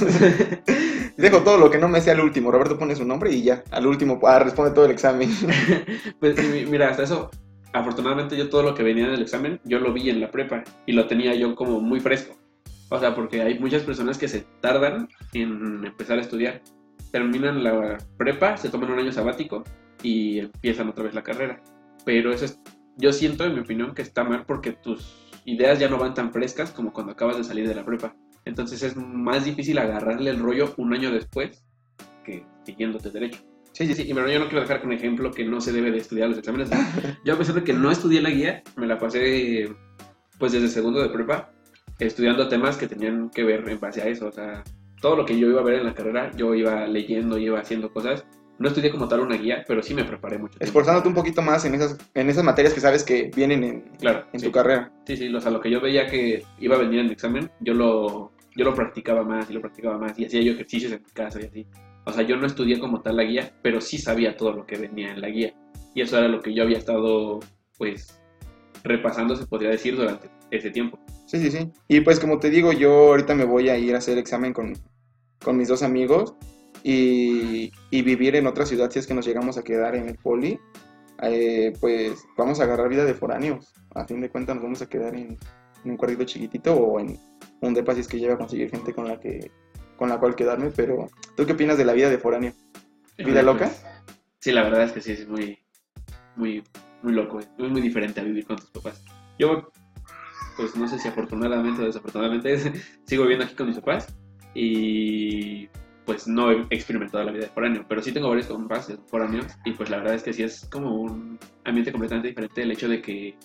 dejo 1.16 1.42
todo 1.42 1.58
lo 1.58 1.70
que 1.70 1.78
no 1.78 1.86
me 1.86 2.00
sea 2.00 2.14
al 2.14 2.20
último 2.20 2.50
Roberto 2.50 2.78
pone 2.78 2.96
su 2.96 3.04
nombre 3.04 3.30
y 3.30 3.42
ya 3.42 3.62
al 3.70 3.86
último 3.86 4.18
ah, 4.24 4.40
responde 4.40 4.72
todo 4.72 4.86
el 4.86 4.90
examen 4.90 5.30
Pues 6.18 6.36
mira, 6.68 6.88
hasta 6.88 7.04
eso, 7.04 7.30
afortunadamente 7.76 8.36
yo 8.36 8.48
todo 8.48 8.62
lo 8.62 8.74
que 8.74 8.82
venía 8.82 9.06
en 9.06 9.14
el 9.14 9.22
examen, 9.22 9.60
yo 9.64 9.78
lo 9.78 9.92
vi 9.92 10.10
en 10.10 10.20
la 10.20 10.30
prepa 10.30 10.64
y 10.86 10.92
lo 10.92 11.06
tenía 11.06 11.34
yo 11.34 11.54
como 11.54 11.80
muy 11.80 12.00
fresco. 12.00 12.34
O 12.88 12.98
sea, 12.98 13.14
porque 13.14 13.42
hay 13.42 13.58
muchas 13.58 13.82
personas 13.82 14.16
que 14.16 14.28
se 14.28 14.44
tardan 14.60 15.08
en 15.32 15.84
empezar 15.84 16.18
a 16.18 16.22
estudiar. 16.22 16.62
Terminan 17.10 17.64
la 17.64 17.98
prepa, 18.16 18.56
se 18.56 18.68
toman 18.68 18.92
un 18.92 19.00
año 19.00 19.12
sabático 19.12 19.64
y 20.02 20.38
empiezan 20.38 20.88
otra 20.88 21.04
vez 21.04 21.14
la 21.14 21.22
carrera. 21.22 21.60
Pero 22.06 22.32
eso 22.32 22.44
es, 22.44 22.60
yo 22.96 23.12
siento, 23.12 23.44
en 23.44 23.54
mi 23.54 23.60
opinión, 23.60 23.94
que 23.94 24.02
está 24.02 24.22
mal 24.22 24.46
porque 24.46 24.72
tus 24.72 25.28
ideas 25.44 25.80
ya 25.80 25.88
no 25.88 25.98
van 25.98 26.14
tan 26.14 26.32
frescas 26.32 26.70
como 26.70 26.92
cuando 26.92 27.12
acabas 27.12 27.36
de 27.36 27.44
salir 27.44 27.68
de 27.68 27.74
la 27.74 27.84
prepa. 27.84 28.14
Entonces 28.44 28.82
es 28.84 28.96
más 28.96 29.44
difícil 29.44 29.76
agarrarle 29.76 30.30
el 30.30 30.38
rollo 30.38 30.72
un 30.76 30.94
año 30.94 31.10
después 31.10 31.64
que 32.24 32.46
siguiéndote 32.64 33.10
derecho. 33.10 33.40
sí, 33.72 33.88
Sí, 33.88 33.94
sí, 33.94 34.08
y 34.08 34.14
pero 34.14 34.30
yo 34.30 34.38
no 34.38 34.46
quiero 34.46 34.62
dejar 34.62 34.80
con 34.80 34.92
ejemplo 34.92 35.32
que 35.32 35.44
no 35.44 35.60
se 35.60 35.72
debe 35.72 35.90
de 35.90 35.98
estudiar 35.98 36.28
los 36.28 36.38
exámenes. 36.38 36.70
Yo 37.24 37.34
a 37.34 37.38
pesar 37.38 37.56
de 37.56 37.64
que 37.64 37.72
no 37.72 37.90
estudié 37.90 38.22
la 38.22 38.30
guía, 38.30 38.62
me 38.76 38.86
la 38.86 38.98
pasé 38.98 39.68
pues 40.38 40.52
desde 40.52 40.68
segundo 40.68 41.02
de 41.02 41.08
prepa 41.08 41.52
estudiando 41.98 42.48
temas 42.48 42.76
que 42.76 42.86
tenían 42.86 43.30
que 43.30 43.42
ver 43.42 43.68
en 43.68 43.80
base 43.80 44.00
a 44.00 44.06
eso. 44.06 44.28
O 44.28 44.32
sea, 44.32 44.62
todo 45.00 45.16
lo 45.16 45.26
que 45.26 45.38
yo 45.38 45.48
iba 45.48 45.60
a 45.60 45.64
ver 45.64 45.80
en 45.80 45.86
la 45.86 45.94
carrera, 45.94 46.30
yo 46.36 46.54
iba 46.54 46.86
leyendo, 46.86 47.36
iba 47.36 47.58
haciendo 47.58 47.92
cosas. 47.92 48.24
No 48.58 48.68
estudié 48.68 48.90
como 48.90 49.06
tal 49.06 49.20
una 49.20 49.36
guía, 49.36 49.64
pero 49.68 49.82
sí 49.82 49.92
me 49.94 50.04
preparé 50.04 50.38
mucho. 50.38 50.52
tiempo. 50.58 50.64
esforzándote 50.64 51.08
un 51.08 51.14
poquito 51.14 51.42
más 51.42 51.64
en 51.66 51.74
esas 51.74 51.98
en 52.14 52.30
esas 52.30 52.42
materias 52.42 52.72
que 52.72 52.80
sabes 52.80 53.04
que 53.04 53.30
vienen 53.36 53.62
en, 53.64 53.80
Claro, 54.00 54.24
en 54.32 54.40
sí. 54.40 54.46
tu 54.46 54.52
carrera 54.52 54.90
Sí, 55.06 55.16
sí, 55.16 55.34
o 55.34 55.40
sea, 55.40 55.50
lo 55.50 55.60
que 55.60 55.70
yo 55.70 55.80
veía 55.80 56.06
que 56.06 56.42
iba 56.58 56.76
a 56.76 56.78
venir 56.78 57.00
en 57.00 57.06
el 57.06 57.12
examen, 57.12 57.50
yo 57.60 57.74
lo, 57.74 58.32
yo 58.56 58.64
lo 58.64 58.74
practicaba 58.74 59.22
más 59.24 59.50
y 59.50 59.52
lo 59.52 59.60
practicaba 59.60 59.98
más 59.98 60.18
y 60.18 60.24
hacía 60.24 60.40
yo 60.40 60.52
ejercicios 60.52 60.92
en 60.92 61.02
mi 61.02 61.10
casa 61.12 61.40
y 61.40 61.44
así. 61.44 61.66
O 62.06 62.12
sea, 62.12 62.22
yo 62.22 62.36
no 62.36 62.46
estudié 62.46 62.78
como 62.78 63.02
tal 63.02 63.16
la 63.16 63.24
guía, 63.24 63.52
pero 63.62 63.80
sí 63.80 63.98
sabía 63.98 64.36
todo 64.36 64.52
lo 64.52 64.64
que 64.64 64.76
venía 64.78 65.10
en 65.12 65.20
la 65.20 65.28
guía. 65.28 65.52
Y 65.94 66.02
eso 66.02 66.16
era 66.18 66.28
lo 66.28 66.40
que 66.40 66.54
yo 66.54 66.62
había 66.62 66.78
estado, 66.78 67.40
pues, 67.78 68.20
repasando, 68.84 69.34
se 69.34 69.46
podría 69.46 69.70
decir, 69.70 69.96
durante 69.96 70.28
ese 70.50 70.70
tiempo. 70.70 70.98
Sí, 71.26 71.38
sí, 71.40 71.50
sí. 71.50 71.70
Y 71.88 72.00
pues 72.02 72.20
como 72.20 72.38
te 72.38 72.50
digo, 72.50 72.72
yo 72.72 73.08
ahorita 73.08 73.34
me 73.34 73.44
voy 73.44 73.68
a 73.68 73.76
ir 73.76 73.94
a 73.94 73.98
hacer 73.98 74.18
examen 74.18 74.52
con, 74.52 74.74
con 75.42 75.56
mis 75.56 75.66
dos 75.68 75.82
amigos 75.82 76.34
y, 76.88 77.72
y 77.90 78.02
vivir 78.02 78.36
en 78.36 78.46
otra 78.46 78.64
ciudad 78.64 78.88
si 78.92 79.00
es 79.00 79.08
que 79.08 79.14
nos 79.14 79.26
llegamos 79.26 79.58
a 79.58 79.64
quedar 79.64 79.96
en 79.96 80.08
el 80.08 80.16
poli. 80.16 80.56
eh, 81.20 81.72
pues 81.80 82.24
vamos 82.36 82.60
a 82.60 82.62
agarrar 82.62 82.88
vida 82.88 83.04
de 83.04 83.14
foráneos. 83.14 83.72
A 83.96 84.04
fin 84.04 84.20
de 84.20 84.30
cuentas 84.30 84.54
nos 84.54 84.62
vamos 84.62 84.82
a 84.82 84.88
quedar 84.88 85.16
en, 85.16 85.36
en 85.84 85.90
un 85.90 85.96
cuartito 85.96 86.22
chiquitito 86.24 86.76
o 86.76 87.00
en 87.00 87.18
un 87.60 87.74
depa 87.74 87.92
si 87.94 88.02
es 88.02 88.08
que 88.08 88.20
lleva 88.20 88.34
a 88.34 88.38
conseguir 88.38 88.70
gente 88.70 88.94
con 88.94 89.08
la 89.08 89.18
que 89.18 89.50
con 89.96 90.10
la 90.10 90.20
cual 90.20 90.36
quedarme, 90.36 90.70
pero 90.76 91.08
¿tú 91.36 91.44
qué 91.46 91.54
opinas 91.54 91.78
de 91.78 91.86
la 91.86 91.94
vida 91.94 92.10
de 92.10 92.18
foráneo? 92.18 92.52
¿Vida 93.18 93.42
loca? 93.42 93.64
Pues, 93.64 93.84
sí, 94.40 94.52
la 94.52 94.62
verdad 94.62 94.82
es 94.84 94.92
que 94.92 95.00
sí, 95.00 95.12
es 95.12 95.26
muy, 95.26 95.58
muy, 96.36 96.62
muy 97.02 97.14
loco, 97.14 97.40
es 97.40 97.48
muy, 97.58 97.70
muy 97.70 97.80
diferente 97.80 98.20
a 98.20 98.24
vivir 98.24 98.46
con 98.46 98.56
tus 98.58 98.70
papás. 98.70 99.02
Yo, 99.38 99.72
pues 100.58 100.76
no 100.76 100.86
sé 100.86 100.98
si 100.98 101.08
afortunadamente 101.08 101.80
o 101.80 101.86
desafortunadamente, 101.86 102.58
sigo 103.06 103.22
viviendo 103.22 103.46
aquí 103.46 103.54
con 103.54 103.68
mis 103.68 103.76
papás 103.76 104.14
y 104.54 105.68
pues 106.06 106.28
no 106.28 106.52
he 106.52 106.66
experimentado 106.70 107.24
la 107.24 107.32
vida 107.32 107.46
de 107.46 107.50
foráneo, 107.50 107.84
pero 107.88 108.00
sí 108.00 108.12
tengo 108.12 108.28
varios 108.28 108.46
compas 108.46 108.96
foráneos 109.08 109.46
y 109.64 109.72
pues 109.72 109.90
la 109.90 109.98
verdad 109.98 110.14
es 110.14 110.22
que 110.22 110.32
sí 110.32 110.44
es 110.44 110.66
como 110.70 110.94
un 110.94 111.38
ambiente 111.64 111.90
completamente 111.90 112.28
diferente 112.28 112.62
el 112.62 112.70
hecho 112.70 112.88
de 112.88 113.02
que 113.02 113.36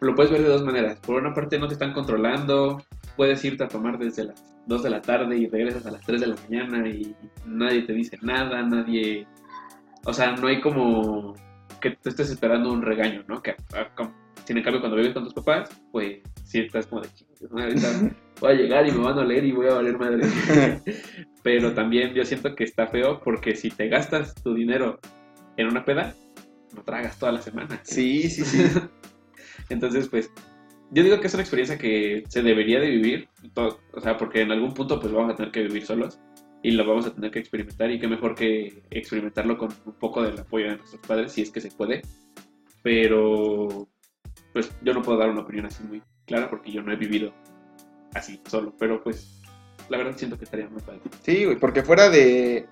lo 0.00 0.14
puedes 0.14 0.32
ver 0.32 0.42
de 0.42 0.48
dos 0.48 0.64
maneras. 0.64 0.98
Por 1.00 1.20
una 1.20 1.34
parte 1.34 1.58
no 1.58 1.68
te 1.68 1.74
están 1.74 1.92
controlando, 1.92 2.82
puedes 3.16 3.44
irte 3.44 3.64
a 3.64 3.68
tomar 3.68 3.98
desde 3.98 4.24
las 4.24 4.42
2 4.66 4.82
de 4.82 4.90
la 4.90 5.02
tarde 5.02 5.36
y 5.36 5.46
regresas 5.48 5.84
a 5.86 5.90
las 5.90 6.04
3 6.06 6.20
de 6.20 6.26
la 6.28 6.36
mañana 6.36 6.88
y 6.88 7.14
nadie 7.44 7.82
te 7.82 7.92
dice 7.92 8.18
nada, 8.22 8.62
nadie... 8.62 9.26
O 10.04 10.12
sea, 10.12 10.36
no 10.36 10.46
hay 10.46 10.60
como 10.60 11.34
que 11.80 11.90
te 11.90 12.08
estés 12.08 12.30
esperando 12.30 12.72
un 12.72 12.82
regaño, 12.82 13.24
¿no? 13.28 13.42
Que, 13.42 13.56
sin 14.44 14.56
embargo, 14.56 14.80
cuando 14.80 14.96
vives 14.96 15.12
con 15.12 15.24
tus 15.24 15.34
papás, 15.34 15.68
pues 15.92 16.20
sí 16.48 16.60
estás 16.60 16.86
como 16.86 17.02
de 17.02 17.08
ahorita 17.50 18.10
voy 18.40 18.52
a 18.52 18.54
llegar 18.54 18.88
y 18.88 18.92
me 18.92 19.04
van 19.04 19.18
a 19.18 19.24
leer 19.24 19.44
y 19.44 19.52
voy 19.52 19.66
a 19.66 19.74
valer 19.74 19.98
madre. 19.98 20.26
Pero 21.42 21.74
también 21.74 22.14
yo 22.14 22.24
siento 22.24 22.54
que 22.54 22.64
está 22.64 22.86
feo 22.86 23.20
porque 23.22 23.54
si 23.54 23.70
te 23.70 23.88
gastas 23.88 24.34
tu 24.42 24.54
dinero 24.54 24.98
en 25.56 25.68
una 25.68 25.84
peda, 25.84 26.14
no 26.74 26.82
tragas 26.82 27.18
toda 27.18 27.32
la 27.32 27.42
semana. 27.42 27.80
Sí, 27.82 28.28
sí, 28.30 28.44
sí. 28.44 28.64
Entonces, 29.68 30.08
pues, 30.08 30.30
yo 30.90 31.02
digo 31.02 31.20
que 31.20 31.26
es 31.26 31.34
una 31.34 31.42
experiencia 31.42 31.76
que 31.76 32.24
se 32.28 32.42
debería 32.42 32.80
de 32.80 32.90
vivir, 32.90 33.28
todo, 33.52 33.80
o 33.92 34.00
sea, 34.00 34.16
porque 34.16 34.40
en 34.40 34.50
algún 34.50 34.72
punto 34.72 34.98
pues 34.98 35.12
vamos 35.12 35.32
a 35.32 35.36
tener 35.36 35.52
que 35.52 35.64
vivir 35.64 35.84
solos 35.84 36.18
y 36.62 36.70
lo 36.70 36.86
vamos 36.86 37.06
a 37.06 37.14
tener 37.14 37.30
que 37.30 37.40
experimentar 37.40 37.90
y 37.90 37.98
qué 37.98 38.08
mejor 38.08 38.34
que 38.34 38.82
experimentarlo 38.90 39.58
con 39.58 39.68
un 39.84 39.92
poco 39.98 40.22
del 40.22 40.38
apoyo 40.38 40.70
de 40.70 40.78
nuestros 40.78 41.06
padres, 41.06 41.32
si 41.32 41.42
es 41.42 41.50
que 41.50 41.60
se 41.60 41.70
puede. 41.70 42.00
Pero, 42.82 43.86
pues, 44.54 44.72
yo 44.82 44.94
no 44.94 45.02
puedo 45.02 45.18
dar 45.18 45.28
una 45.28 45.42
opinión 45.42 45.66
así 45.66 45.84
muy 45.84 46.02
clara 46.28 46.48
porque 46.48 46.70
yo 46.70 46.82
no 46.82 46.92
he 46.92 46.96
vivido 46.96 47.32
así 48.14 48.40
solo, 48.46 48.72
pero 48.78 49.02
pues, 49.02 49.42
la 49.88 49.98
verdad 49.98 50.16
siento 50.16 50.38
que 50.38 50.44
estaría 50.44 50.68
muy 50.68 50.80
padre. 50.82 51.00
Sí, 51.22 51.44
güey, 51.44 51.58
porque 51.58 51.82
fuera 51.82 52.08
de 52.08 52.68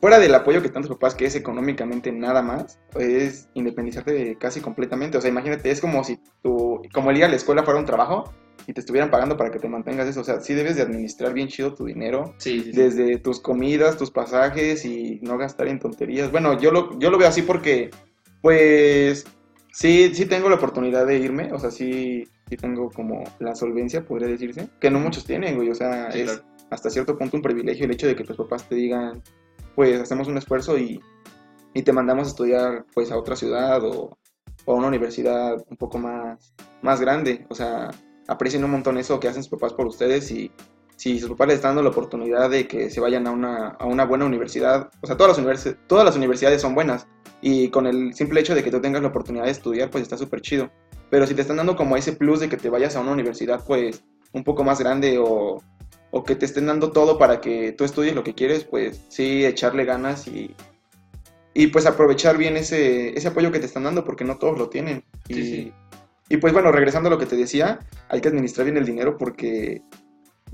fuera 0.00 0.18
del 0.18 0.34
apoyo 0.34 0.62
que 0.62 0.68
tantos 0.68 0.90
papás, 0.90 1.14
que 1.14 1.26
es 1.26 1.34
económicamente 1.34 2.12
nada 2.12 2.42
más, 2.42 2.78
es 2.98 3.48
independizarte 3.54 4.36
casi 4.38 4.60
completamente. 4.60 5.18
O 5.18 5.20
sea, 5.20 5.30
imagínate, 5.30 5.70
es 5.70 5.80
como 5.80 6.04
si 6.04 6.20
tú, 6.42 6.82
como 6.92 7.10
el 7.10 7.16
ir 7.16 7.24
a 7.24 7.28
la 7.28 7.36
escuela 7.36 7.64
fuera 7.64 7.80
un 7.80 7.86
trabajo 7.86 8.32
y 8.66 8.72
te 8.72 8.80
estuvieran 8.80 9.10
pagando 9.10 9.36
para 9.36 9.50
que 9.50 9.58
te 9.58 9.68
mantengas 9.68 10.08
eso. 10.08 10.20
O 10.20 10.24
sea, 10.24 10.40
sí 10.40 10.54
debes 10.54 10.76
de 10.76 10.82
administrar 10.82 11.32
bien 11.32 11.48
chido 11.48 11.74
tu 11.74 11.86
dinero. 11.86 12.34
Sí, 12.38 12.70
Desde 12.72 13.18
tus 13.18 13.40
comidas, 13.40 13.96
tus 13.96 14.10
pasajes 14.10 14.84
y 14.84 15.20
no 15.22 15.36
gastar 15.38 15.68
en 15.68 15.80
tonterías. 15.80 16.30
Bueno, 16.30 16.58
yo 16.60 16.70
lo, 16.70 16.98
yo 16.98 17.10
lo 17.10 17.18
veo 17.18 17.28
así 17.28 17.42
porque, 17.42 17.90
pues, 18.40 19.26
sí, 19.72 20.14
sí 20.14 20.26
tengo 20.26 20.48
la 20.48 20.56
oportunidad 20.56 21.06
de 21.06 21.18
irme. 21.18 21.52
O 21.52 21.58
sea, 21.58 21.70
sí, 21.70 22.28
sí 22.48 22.56
tengo 22.56 22.90
como 22.90 23.24
la 23.38 23.54
solvencia, 23.54 24.04
podría 24.04 24.28
decirse. 24.28 24.68
Que 24.80 24.90
no 24.90 25.00
muchos 25.00 25.24
tienen, 25.24 25.56
güey. 25.56 25.70
O 25.70 25.74
sea, 25.74 26.08
es 26.08 26.42
hasta 26.70 26.90
cierto 26.90 27.16
punto 27.16 27.36
un 27.36 27.42
privilegio 27.42 27.84
el 27.84 27.92
hecho 27.92 28.06
de 28.06 28.16
que 28.16 28.24
tus 28.24 28.36
papás 28.36 28.68
te 28.68 28.74
digan 28.74 29.22
pues 29.74 30.00
hacemos 30.00 30.26
un 30.26 30.36
esfuerzo 30.36 30.76
y, 30.76 31.00
te 31.84 31.92
mandamos 31.92 32.26
a 32.26 32.30
estudiar 32.30 32.84
pues 32.92 33.12
a 33.12 33.16
otra 33.16 33.36
ciudad 33.36 33.80
o, 33.84 34.18
a 34.66 34.72
una 34.72 34.88
universidad 34.88 35.64
un 35.70 35.76
poco 35.76 35.96
más, 35.96 36.52
más 36.82 37.00
grande. 37.00 37.46
O 37.48 37.54
sea, 37.54 37.92
aprecien 38.26 38.64
un 38.64 38.72
montón 38.72 38.98
eso 38.98 39.20
que 39.20 39.28
hacen 39.28 39.44
sus 39.44 39.52
papás 39.52 39.74
por 39.74 39.86
ustedes 39.86 40.28
y 40.32 40.50
si 40.96 41.20
sus 41.20 41.30
papás 41.30 41.46
les 41.46 41.56
están 41.56 41.76
dando 41.76 41.84
la 41.84 41.90
oportunidad 41.90 42.50
de 42.50 42.66
que 42.66 42.90
se 42.90 43.00
vayan 43.00 43.28
a 43.28 43.30
una, 43.30 43.68
a 43.68 43.86
una 43.86 44.04
buena 44.04 44.24
universidad, 44.24 44.90
o 45.00 45.06
sea, 45.06 45.16
todas 45.16 45.38
las, 45.38 45.76
todas 45.86 46.04
las 46.04 46.16
universidades 46.16 46.60
son 46.60 46.74
buenas 46.74 47.06
y 47.40 47.68
con 47.70 47.86
el 47.86 48.14
simple 48.14 48.40
hecho 48.40 48.54
de 48.54 48.64
que 48.64 48.70
tú 48.70 48.80
tengas 48.80 49.02
la 49.02 49.08
oportunidad 49.08 49.44
de 49.44 49.50
estudiar, 49.50 49.90
pues 49.90 50.02
está 50.02 50.16
súper 50.16 50.40
chido. 50.40 50.70
Pero 51.10 51.26
si 51.26 51.34
te 51.34 51.42
están 51.42 51.56
dando 51.56 51.76
como 51.76 51.96
ese 51.96 52.12
plus 52.12 52.40
de 52.40 52.48
que 52.48 52.56
te 52.56 52.68
vayas 52.68 52.96
a 52.96 53.00
una 53.00 53.12
universidad, 53.12 53.64
pues 53.66 54.02
un 54.32 54.44
poco 54.44 54.64
más 54.64 54.78
grande 54.78 55.18
o 55.18 55.62
o 56.10 56.24
que 56.24 56.34
te 56.34 56.46
estén 56.46 56.66
dando 56.66 56.90
todo 56.90 57.18
para 57.18 57.40
que 57.40 57.72
tú 57.72 57.84
estudies 57.84 58.14
lo 58.14 58.24
que 58.24 58.34
quieres, 58.34 58.64
pues 58.64 59.04
sí, 59.08 59.44
echarle 59.44 59.84
ganas 59.84 60.26
y, 60.26 60.54
y 61.54 61.66
pues 61.68 61.86
aprovechar 61.86 62.38
bien 62.38 62.56
ese, 62.56 63.16
ese 63.16 63.28
apoyo 63.28 63.52
que 63.52 63.58
te 63.58 63.66
están 63.66 63.84
dando, 63.84 64.04
porque 64.04 64.24
no 64.24 64.38
todos 64.38 64.58
lo 64.58 64.68
tienen. 64.68 65.04
Y, 65.28 65.72
y 66.28 66.36
pues 66.38 66.52
bueno, 66.52 66.72
regresando 66.72 67.08
a 67.08 67.10
lo 67.10 67.18
que 67.18 67.26
te 67.26 67.36
decía, 67.36 67.80
hay 68.08 68.20
que 68.20 68.28
administrar 68.28 68.64
bien 68.64 68.78
el 68.78 68.86
dinero 68.86 69.18
porque 69.18 69.82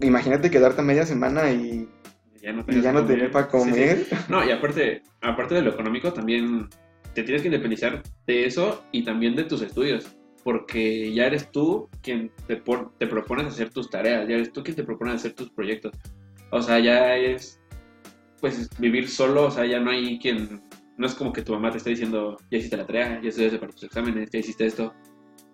imagínate 0.01 0.51
quedarte 0.51 0.81
a 0.81 0.85
media 0.85 1.07
semana 1.07 1.51
y 1.53 1.89
ya 2.45 2.53
no, 2.53 2.65
y 2.69 2.81
ya 2.81 2.93
no 2.93 3.05
tener 3.05 3.31
para 3.31 3.49
comer. 3.49 4.07
No, 4.29 4.45
y 4.45 4.51
aparte, 4.51 5.03
aparte 5.23 5.55
de 5.55 5.63
lo 5.63 5.71
económico, 5.71 6.13
también 6.13 6.69
te 7.15 7.23
tienes 7.23 7.43
que 7.43 7.49
independizar 7.49 8.03
de 8.27 8.47
eso 8.47 8.85
y 8.93 9.05
también 9.05 9.35
de 9.35 9.45
tus 9.45 9.63
estudios 9.63 10.17
porque 10.45 11.13
ya 11.13 11.27
eres 11.27 11.51
tú 11.51 11.89
quien 12.03 12.31
te, 12.47 12.63
te 12.99 13.07
propones 13.07 13.47
hacer 13.47 13.71
tus 13.71 13.89
tareas, 13.89 14.29
ya 14.29 14.35
eres 14.35 14.53
tú 14.53 14.63
quien 14.63 14.77
te 14.77 14.85
propones 14.85 15.17
hacer 15.17 15.33
tus 15.33 15.51
proyectos. 15.51 15.93
O 16.51 16.61
sea, 16.61 16.79
ya 16.79 17.17
es, 17.17 17.61
pues, 18.41 18.69
vivir 18.79 19.09
solo, 19.09 19.47
o 19.47 19.51
sea, 19.51 19.65
ya 19.65 19.81
no 19.81 19.91
hay 19.91 20.19
quien, 20.19 20.63
no 20.99 21.07
es 21.07 21.15
como 21.15 21.33
que 21.33 21.43
tu 21.43 21.53
mamá 21.55 21.71
te 21.71 21.79
esté 21.79 21.91
diciendo, 21.91 22.37
ya 22.51 22.59
hiciste 22.59 22.77
la 22.77 22.87
tarea, 22.87 23.21
ya 23.23 23.31
estudiaste 23.31 23.59
para 23.59 23.73
tus 23.73 23.85
exámenes, 23.85 24.31
ya 24.31 24.39
hiciste 24.39 24.67
esto. 24.67 24.93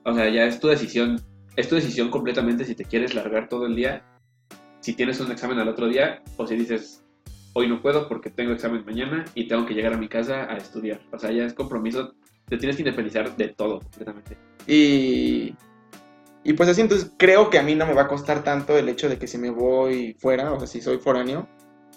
O 0.05 0.13
sea, 0.13 0.29
ya 0.29 0.45
es 0.45 0.59
tu 0.59 0.67
decisión, 0.67 1.21
es 1.57 1.69
tu 1.69 1.77
decisión 1.77 2.11
completamente 2.11 2.65
si 2.65 2.75
te 2.75 2.85
quieres 2.85 3.15
largar 3.15 3.49
todo 3.49 3.67
el 3.67 3.77
día, 3.77 4.05
si 4.81 4.95
tienes 4.95 5.21
un 5.21 5.31
examen 5.31 5.59
al 5.59 5.69
otro 5.69 5.89
día, 5.89 6.23
o 6.37 6.47
si 6.47 6.57
dices, 6.57 7.05
hoy 7.53 7.69
no 7.69 7.81
puedo 7.81 8.09
porque 8.09 8.31
tengo 8.31 8.53
examen 8.53 8.85
mañana 8.85 9.25
y 9.35 9.49
tengo 9.49 9.67
que 9.67 9.75
llegar 9.75 9.95
a 9.95 9.99
mi 9.99 10.09
casa 10.09 10.45
a 10.51 10.57
estudiar. 10.57 11.01
O 11.13 11.19
sea, 11.19 11.31
ya 11.31 11.45
es 11.45 11.55
compromiso 11.55 12.15
te 12.51 12.59
tienes 12.59 12.77
que 12.77 12.83
independizar 12.83 13.35
de 13.37 13.49
todo 13.49 13.81
completamente. 13.81 14.37
Y, 14.67 15.55
y 16.43 16.53
pues 16.55 16.69
así, 16.69 16.81
entonces 16.81 17.13
creo 17.17 17.49
que 17.49 17.59
a 17.59 17.63
mí 17.63 17.75
no 17.77 17.87
me 17.87 17.95
va 17.95 18.03
a 18.03 18.09
costar 18.09 18.43
tanto 18.43 18.77
el 18.77 18.89
hecho 18.89 19.09
de 19.09 19.19
que 19.19 19.29
si 19.29 19.39
me 19.39 19.51
voy 19.51 20.15
fuera, 20.19 20.53
o 20.53 20.59
sea, 20.59 20.67
si 20.67 20.81
soy 20.81 20.99
foráneo, 20.99 21.49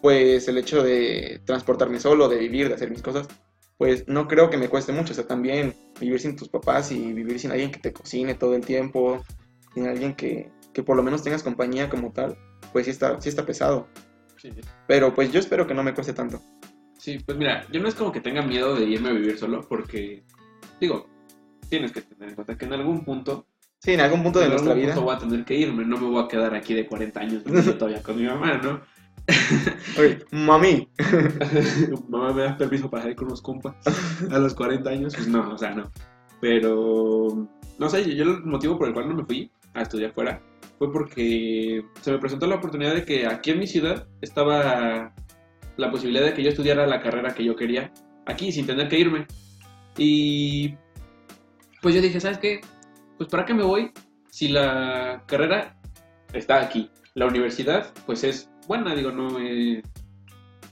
pues 0.02 0.48
el 0.48 0.60
hecho 0.60 0.84
de 0.84 1.42
transportarme 1.46 2.00
solo, 2.00 2.30
de 2.30 2.38
vivir, 2.38 2.68
de 2.70 2.76
hacer 2.76 2.92
mis 2.92 3.02
cosas, 3.02 3.28
pues 3.78 4.08
no 4.08 4.28
creo 4.28 4.50
que 4.50 4.58
me 4.58 4.70
cueste 4.70 4.94
mucho. 4.94 5.14
O 5.14 5.16
sea, 5.16 5.26
también 5.26 5.74
vivir 6.00 6.20
sin 6.20 6.36
tus 6.36 6.50
papás 6.50 6.92
y 6.92 7.14
vivir 7.14 7.40
sin 7.40 7.52
alguien 7.52 7.72
que 7.72 7.80
te 7.80 7.92
cocine 7.92 8.36
todo 8.36 8.56
el 8.56 8.64
tiempo, 8.64 9.24
sin 9.74 9.88
alguien 9.88 10.14
que, 10.14 10.52
que 10.72 10.84
por 10.84 10.96
lo 10.96 11.04
menos 11.04 11.24
tengas 11.24 11.42
compañía 11.42 11.90
como 11.90 12.12
tal, 12.14 12.38
pues 12.74 12.86
sí 12.86 12.92
está, 12.92 13.22
sí 13.22 13.30
está 13.30 13.46
pesado. 13.46 13.88
Sí. 14.36 14.50
Pero 14.88 15.14
pues 15.14 15.32
yo 15.32 15.40
espero 15.40 15.66
que 15.66 15.74
no 15.74 15.84
me 15.84 15.94
cueste 15.94 16.12
tanto. 16.12 16.42
Sí, 16.98 17.20
pues 17.26 17.38
mira, 17.38 17.66
yo 17.72 17.82
no 17.82 17.88
es 17.88 17.96
como 17.96 18.12
que 18.12 18.22
tenga 18.22 18.42
miedo 18.42 18.76
de 18.76 18.86
irme 18.86 19.10
a 19.10 19.14
vivir 19.14 19.38
solo, 19.38 19.66
porque 19.68 20.24
digo, 20.80 21.10
tienes 21.70 21.92
que 21.92 22.02
tener 22.02 22.30
en 22.30 22.36
cuenta 22.36 22.58
que 22.58 22.66
en 22.66 22.74
algún 22.74 23.04
punto... 23.04 23.48
Sí, 23.80 23.92
en 23.92 24.00
algún 24.00 24.24
punto 24.24 24.40
de 24.40 24.48
nuestra 24.48 24.74
vida. 24.74 24.96
voy 24.96 25.14
a 25.14 25.18
tener 25.18 25.44
que 25.44 25.56
irme, 25.56 25.86
no 25.86 25.98
me 25.98 26.08
voy 26.08 26.24
a 26.24 26.28
quedar 26.28 26.56
aquí 26.56 26.74
de 26.74 26.88
40 26.88 27.20
años 27.20 27.44
todavía 27.78 28.02
con 28.02 28.18
mi 28.18 28.26
mamá, 28.26 28.58
¿no? 28.58 28.82
Oye, 30.00 30.20
mami. 30.32 30.88
mamá, 32.10 32.34
¿me 32.34 32.44
das 32.44 32.56
permiso 32.56 32.90
para 32.90 33.10
ir 33.10 33.16
con 33.16 33.28
unos 33.28 33.42
compas 33.42 33.76
a 34.32 34.40
los 34.40 34.54
40 34.54 34.90
años? 34.90 35.14
Pues 35.14 35.28
no, 35.28 35.54
o 35.54 35.58
sea, 35.58 35.72
no. 35.72 35.92
Pero, 36.40 37.50
no 37.80 37.90
sé, 37.90 38.16
yo 38.16 38.24
el 38.24 38.44
motivo 38.44 38.78
por 38.78 38.88
el 38.88 38.94
cual 38.94 39.10
no 39.10 39.16
me 39.16 39.26
fui 39.26 39.52
a 39.74 39.82
estudiar 39.82 40.14
fuera 40.14 40.42
fue 40.84 40.92
porque 40.92 41.86
se 42.02 42.12
me 42.12 42.20
presentó 42.20 42.46
la 42.46 42.56
oportunidad 42.56 42.94
de 42.94 43.06
que 43.06 43.26
aquí 43.26 43.52
en 43.52 43.60
mi 43.60 43.68
ciudad 43.68 44.06
estaba 44.22 45.14
la 45.78 45.92
posibilidad 45.92 46.26
de 46.26 46.34
que 46.34 46.44
yo 46.44 46.50
estudiara 46.50 46.86
la 46.86 47.02
carrera 47.02 47.34
que 47.34 47.46
yo 47.46 47.56
quería 47.56 47.92
aquí 48.26 48.52
sin 48.52 48.66
tener 48.66 48.90
que 48.90 49.00
irme. 49.00 49.26
Y 49.98 50.76
pues 51.82 51.96
yo 51.96 52.02
dije, 52.02 52.20
¿sabes 52.20 52.38
qué? 52.40 52.60
Pues 53.18 53.30
¿para 53.30 53.46
qué 53.46 53.54
me 53.54 53.64
voy 53.64 53.92
si 54.30 54.50
la 54.50 55.24
carrera 55.26 55.80
está 56.34 56.60
aquí? 56.60 56.90
La 57.14 57.28
universidad, 57.28 57.94
pues 58.06 58.24
es 58.26 58.50
buena, 58.68 58.94
digo, 58.94 59.12
no 59.12 59.40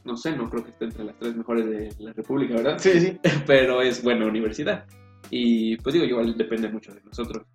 no 0.03 0.17
sé, 0.17 0.35
no 0.35 0.49
creo 0.49 0.63
que 0.63 0.71
esté 0.71 0.85
entre 0.85 1.05
las 1.05 1.17
tres 1.19 1.35
mejores 1.35 1.67
de 1.67 1.89
la 1.99 2.11
República, 2.11 2.55
¿verdad? 2.55 2.79
Sí, 2.79 2.99
sí. 2.99 3.19
Pero 3.45 3.81
es 3.81 4.03
buena 4.03 4.25
universidad. 4.25 4.85
Y 5.29 5.77
pues 5.77 5.93
digo, 5.93 6.05
igual 6.05 6.35
depende 6.35 6.67
mucho 6.69 6.93
de 6.93 7.01
nosotros. 7.01 7.45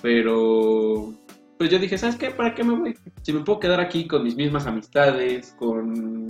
Pero 0.00 1.12
pues 1.58 1.70
yo 1.70 1.78
dije, 1.78 1.96
¿sabes 1.96 2.16
qué? 2.16 2.30
¿Para 2.30 2.54
qué 2.54 2.64
me 2.64 2.78
voy? 2.78 2.94
Si 3.22 3.32
me 3.32 3.40
puedo 3.40 3.60
quedar 3.60 3.80
aquí 3.80 4.06
con 4.06 4.22
mis 4.22 4.36
mismas 4.36 4.66
amistades, 4.66 5.54
con, 5.58 6.26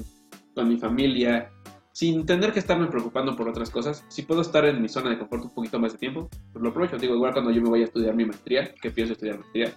con 0.55 0.69
mi 0.69 0.77
familia, 0.77 1.51
sin 1.93 2.27
tener 2.27 2.53
que 2.53 2.59
estarme 2.59 2.87
preocupando 2.89 3.35
por 3.35 3.49
otras 3.49 3.71
cosas. 3.71 4.05
Si 4.09 4.23
puedo 4.23 4.43
estar 4.43 4.65
en 4.67 4.83
mi 4.83 4.89
zona 4.89 5.11
de 5.11 5.19
confort 5.19 5.45
un 5.45 5.55
poquito 5.55 5.79
más 5.79 5.93
de 5.93 5.99
tiempo, 5.99 6.29
pues 6.53 6.63
lo 6.63 6.69
aprovecho. 6.69 6.99
Digo, 6.99 7.15
igual 7.15 7.33
cuando 7.33 7.51
yo 7.51 7.63
me 7.63 7.71
voy 7.71 7.81
a 7.81 7.85
estudiar 7.85 8.15
mi 8.15 8.27
maestría, 8.27 8.75
que 8.81 8.91
pienso 8.91 9.15
estudiar 9.15 9.39
maestría, 9.39 9.73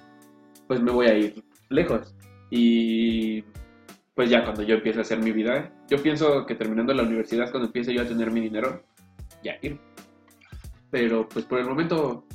pues 0.68 0.82
me 0.82 0.92
voy 0.92 1.08
a 1.08 1.18
ir 1.18 1.44
lejos. 1.70 2.14
Y 2.52 3.42
pues 4.16 4.30
ya 4.30 4.44
cuando 4.44 4.64
yo 4.64 4.76
empiece 4.76 5.00
a 5.00 5.04
hacer 5.04 5.24
mi 5.24 5.32
vida, 5.32 5.72
yo 5.90 6.02
pienso 6.04 6.46
que 6.46 6.56
terminando 6.56 6.94
la 6.94 7.04
universidad, 7.04 7.52
cuando 7.52 7.68
empiece 7.68 7.94
yo 7.94 8.02
a 8.02 8.06
tener 8.06 8.32
mi 8.32 8.42
dinero, 8.42 8.84
ya 9.42 9.54
ir. 9.62 9.80
Pero 10.92 11.26
pues 11.30 11.46
por 11.46 11.60
el 11.60 11.68
momento 11.68 12.26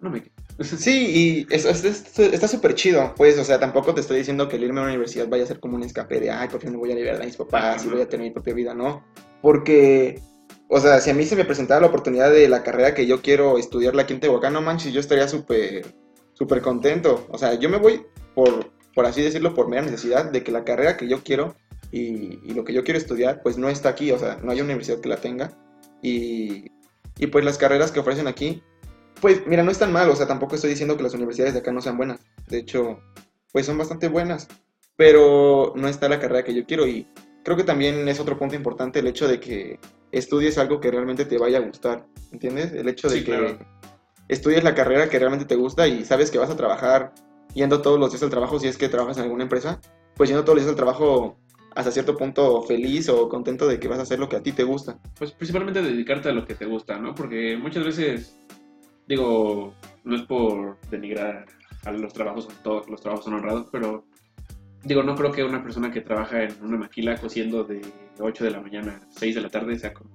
no 0.00 0.10
me 0.10 0.20
Sí, 0.60 1.46
y 1.48 1.54
eso, 1.54 1.68
es- 1.70 1.84
es- 1.84 2.18
está 2.18 2.48
súper 2.48 2.74
chido, 2.74 3.14
pues, 3.16 3.38
o 3.38 3.44
sea, 3.44 3.60
tampoco 3.60 3.94
te 3.94 4.00
estoy 4.00 4.18
diciendo 4.18 4.48
que 4.48 4.56
el 4.56 4.64
irme 4.64 4.80
a 4.80 4.82
una 4.82 4.90
universidad 4.92 5.28
vaya 5.28 5.44
a 5.44 5.46
ser 5.46 5.60
como 5.60 5.76
un 5.76 5.84
escape 5.84 6.18
de, 6.18 6.30
ay, 6.32 6.48
por 6.48 6.60
fin 6.60 6.72
me 6.72 6.78
voy 6.78 6.90
a 6.90 6.96
liberar 6.96 7.20
de 7.20 7.26
mis 7.26 7.36
papás 7.36 7.84
y 7.84 7.88
voy 7.88 8.00
a 8.00 8.08
tener 8.08 8.26
mi 8.26 8.32
propia 8.32 8.54
vida, 8.54 8.74
no. 8.74 9.04
Porque, 9.40 10.20
o 10.68 10.80
sea, 10.80 11.00
si 11.00 11.10
a 11.10 11.14
mí 11.14 11.24
se 11.26 11.36
me 11.36 11.44
presentara 11.44 11.80
la 11.80 11.86
oportunidad 11.86 12.32
de 12.32 12.48
la 12.48 12.64
carrera 12.64 12.92
que 12.94 13.06
yo 13.06 13.22
quiero 13.22 13.56
estudiarla 13.56 14.02
aquí 14.02 14.14
en 14.14 14.20
Tehuacán, 14.20 14.52
no 14.52 14.60
manches, 14.60 14.92
yo 14.92 14.98
estaría 14.98 15.28
súper, 15.28 15.86
súper 16.34 16.60
contento. 16.60 17.26
O 17.30 17.38
sea, 17.38 17.54
yo 17.54 17.68
me 17.68 17.78
voy 17.78 18.04
por, 18.34 18.72
por 18.94 19.06
así 19.06 19.22
decirlo, 19.22 19.54
por 19.54 19.68
mera 19.68 19.82
necesidad 19.82 20.24
de 20.32 20.42
que 20.42 20.50
la 20.50 20.64
carrera 20.64 20.96
que 20.96 21.06
yo 21.08 21.22
quiero 21.22 21.54
y, 21.92 22.40
y 22.44 22.52
lo 22.54 22.64
que 22.64 22.72
yo 22.72 22.82
quiero 22.82 22.98
estudiar, 22.98 23.42
pues 23.44 23.58
no 23.58 23.68
está 23.68 23.90
aquí, 23.90 24.10
o 24.10 24.18
sea, 24.18 24.40
no 24.42 24.50
hay 24.50 24.58
una 24.60 24.70
universidad 24.70 24.98
que 25.00 25.08
la 25.08 25.18
tenga. 25.18 25.52
Y, 26.02 26.72
y 27.16 27.28
pues 27.28 27.44
las 27.44 27.58
carreras 27.58 27.92
que 27.92 28.00
ofrecen 28.00 28.26
aquí, 28.26 28.60
pues 29.20 29.46
mira, 29.46 29.62
no 29.62 29.70
es 29.70 29.78
tan 29.78 29.92
mal, 29.92 30.08
o 30.10 30.16
sea, 30.16 30.26
tampoco 30.26 30.54
estoy 30.54 30.70
diciendo 30.70 30.96
que 30.96 31.02
las 31.02 31.14
universidades 31.14 31.54
de 31.54 31.60
acá 31.60 31.72
no 31.72 31.80
sean 31.80 31.96
buenas. 31.96 32.20
De 32.48 32.58
hecho, 32.58 33.00
pues 33.52 33.66
son 33.66 33.78
bastante 33.78 34.08
buenas, 34.08 34.48
pero 34.96 35.72
no 35.76 35.88
está 35.88 36.08
la 36.08 36.20
carrera 36.20 36.44
que 36.44 36.54
yo 36.54 36.64
quiero 36.66 36.86
y 36.86 37.06
creo 37.44 37.56
que 37.56 37.64
también 37.64 38.08
es 38.08 38.20
otro 38.20 38.38
punto 38.38 38.54
importante 38.54 38.98
el 38.98 39.06
hecho 39.06 39.26
de 39.28 39.40
que 39.40 39.78
estudies 40.12 40.58
algo 40.58 40.80
que 40.80 40.90
realmente 40.90 41.24
te 41.24 41.38
vaya 41.38 41.58
a 41.58 41.62
gustar, 41.62 42.06
¿entiendes? 42.32 42.72
El 42.72 42.88
hecho 42.88 43.08
de 43.08 43.18
Sí, 43.18 43.24
que 43.24 43.30
claro. 43.32 43.58
estudies 44.28 44.64
la 44.64 44.74
carrera 44.74 45.08
que 45.08 45.18
realmente 45.18 45.46
te 45.46 45.56
gusta 45.56 45.86
y 45.86 46.04
sabes 46.04 46.30
que 46.30 46.38
vas 46.38 46.50
a 46.50 46.56
trabajar 46.56 47.12
yendo 47.54 47.80
todos 47.82 47.98
los 47.98 48.10
días 48.10 48.22
al 48.22 48.30
trabajo 48.30 48.58
si 48.60 48.68
es 48.68 48.76
que 48.76 48.88
trabajas 48.88 49.16
en 49.18 49.24
alguna 49.24 49.44
empresa, 49.44 49.80
pues 50.16 50.28
yendo 50.28 50.44
todos 50.44 50.56
los 50.56 50.64
días 50.64 50.70
al 50.72 50.76
trabajo 50.76 51.38
hasta 51.74 51.92
cierto 51.92 52.16
punto 52.16 52.62
feliz 52.62 53.08
o 53.08 53.28
contento 53.28 53.66
de 53.68 53.78
que 53.78 53.88
vas 53.88 53.98
a 53.98 54.02
hacer 54.02 54.18
lo 54.18 54.28
que 54.28 54.36
a 54.36 54.42
ti 54.42 54.52
te 54.52 54.64
gusta. 54.64 54.98
Pues 55.18 55.30
principalmente 55.32 55.80
dedicarte 55.80 56.28
a 56.28 56.32
lo 56.32 56.44
que 56.44 56.54
te 56.54 56.66
gusta, 56.66 56.98
¿no? 56.98 57.14
Porque 57.14 57.56
muchas 57.56 57.84
veces, 57.84 58.36
digo, 59.08 59.74
no 60.04 60.16
es 60.16 60.22
por 60.22 60.78
denigrar 60.90 61.46
a 61.84 61.92
los 61.92 62.12
trabajos, 62.12 62.48
todos 62.62 62.88
los 62.88 63.00
trabajos 63.00 63.24
son 63.24 63.34
honrados, 63.34 63.68
pero 63.72 64.04
digo, 64.84 65.02
no 65.02 65.14
creo 65.14 65.32
que 65.32 65.42
una 65.44 65.62
persona 65.62 65.90
que 65.90 66.00
trabaja 66.02 66.42
en 66.44 66.52
una 66.62 66.76
maquila 66.76 67.16
cosiendo 67.16 67.64
de 67.64 67.80
8 68.20 68.44
de 68.44 68.50
la 68.50 68.60
mañana 68.60 69.00
a 69.02 69.06
6 69.10 69.34
de 69.34 69.40
la 69.40 69.48
tarde 69.48 69.78
sea 69.78 69.92
como 69.92 70.10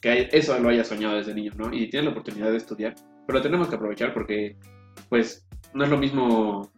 que 0.00 0.28
eso 0.32 0.58
lo 0.58 0.68
haya 0.68 0.84
soñado 0.84 1.16
desde 1.16 1.34
niño, 1.34 1.52
¿no? 1.56 1.72
Y 1.72 1.88
tienes 1.88 2.06
la 2.06 2.10
oportunidad 2.10 2.50
de 2.50 2.56
estudiar, 2.56 2.94
pero 3.26 3.40
tenemos 3.40 3.68
que 3.68 3.76
aprovechar 3.76 4.12
porque, 4.12 4.56
pues, 5.08 5.46
no 5.74 5.84
es 5.84 5.90
lo 5.90 5.96
mismo 5.98 6.70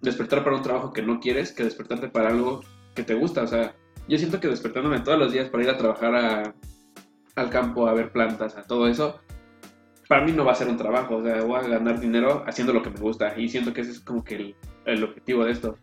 despertar 0.00 0.44
para 0.44 0.56
un 0.56 0.62
trabajo 0.62 0.92
que 0.92 1.02
no 1.02 1.18
quieres 1.18 1.52
que 1.52 1.64
despertarte 1.64 2.08
para 2.08 2.28
algo 2.28 2.60
que 2.94 3.02
te 3.04 3.14
gusta. 3.14 3.42
O 3.42 3.46
sea, 3.46 3.74
yo 4.06 4.18
siento 4.18 4.38
que 4.38 4.48
despertándome 4.48 5.00
todos 5.00 5.18
los 5.18 5.32
días 5.32 5.48
para 5.48 5.64
ir 5.64 5.70
a 5.70 5.78
trabajar 5.78 6.14
a- 6.14 6.54
al 7.36 7.50
campo, 7.50 7.86
a 7.88 7.94
ver 7.94 8.12
plantas, 8.12 8.56
a 8.56 8.62
todo 8.62 8.86
eso, 8.86 9.18
para 10.08 10.24
mí 10.24 10.32
no 10.32 10.44
va 10.44 10.52
a 10.52 10.56
ser 10.56 10.68
un 10.68 10.76
trabajo. 10.76 11.16
O 11.16 11.22
sea, 11.22 11.42
voy 11.42 11.58
a 11.58 11.68
ganar 11.68 12.00
dinero 12.00 12.42
haciendo 12.46 12.72
lo 12.72 12.82
que 12.82 12.90
me 12.90 12.98
gusta. 12.98 13.38
Y 13.38 13.48
siento 13.48 13.72
que 13.72 13.82
ese 13.82 13.92
es 13.92 14.00
como 14.00 14.24
que 14.24 14.34
el, 14.34 14.56
el 14.86 15.04
objetivo 15.04 15.44
de 15.44 15.52
esto. 15.52 15.76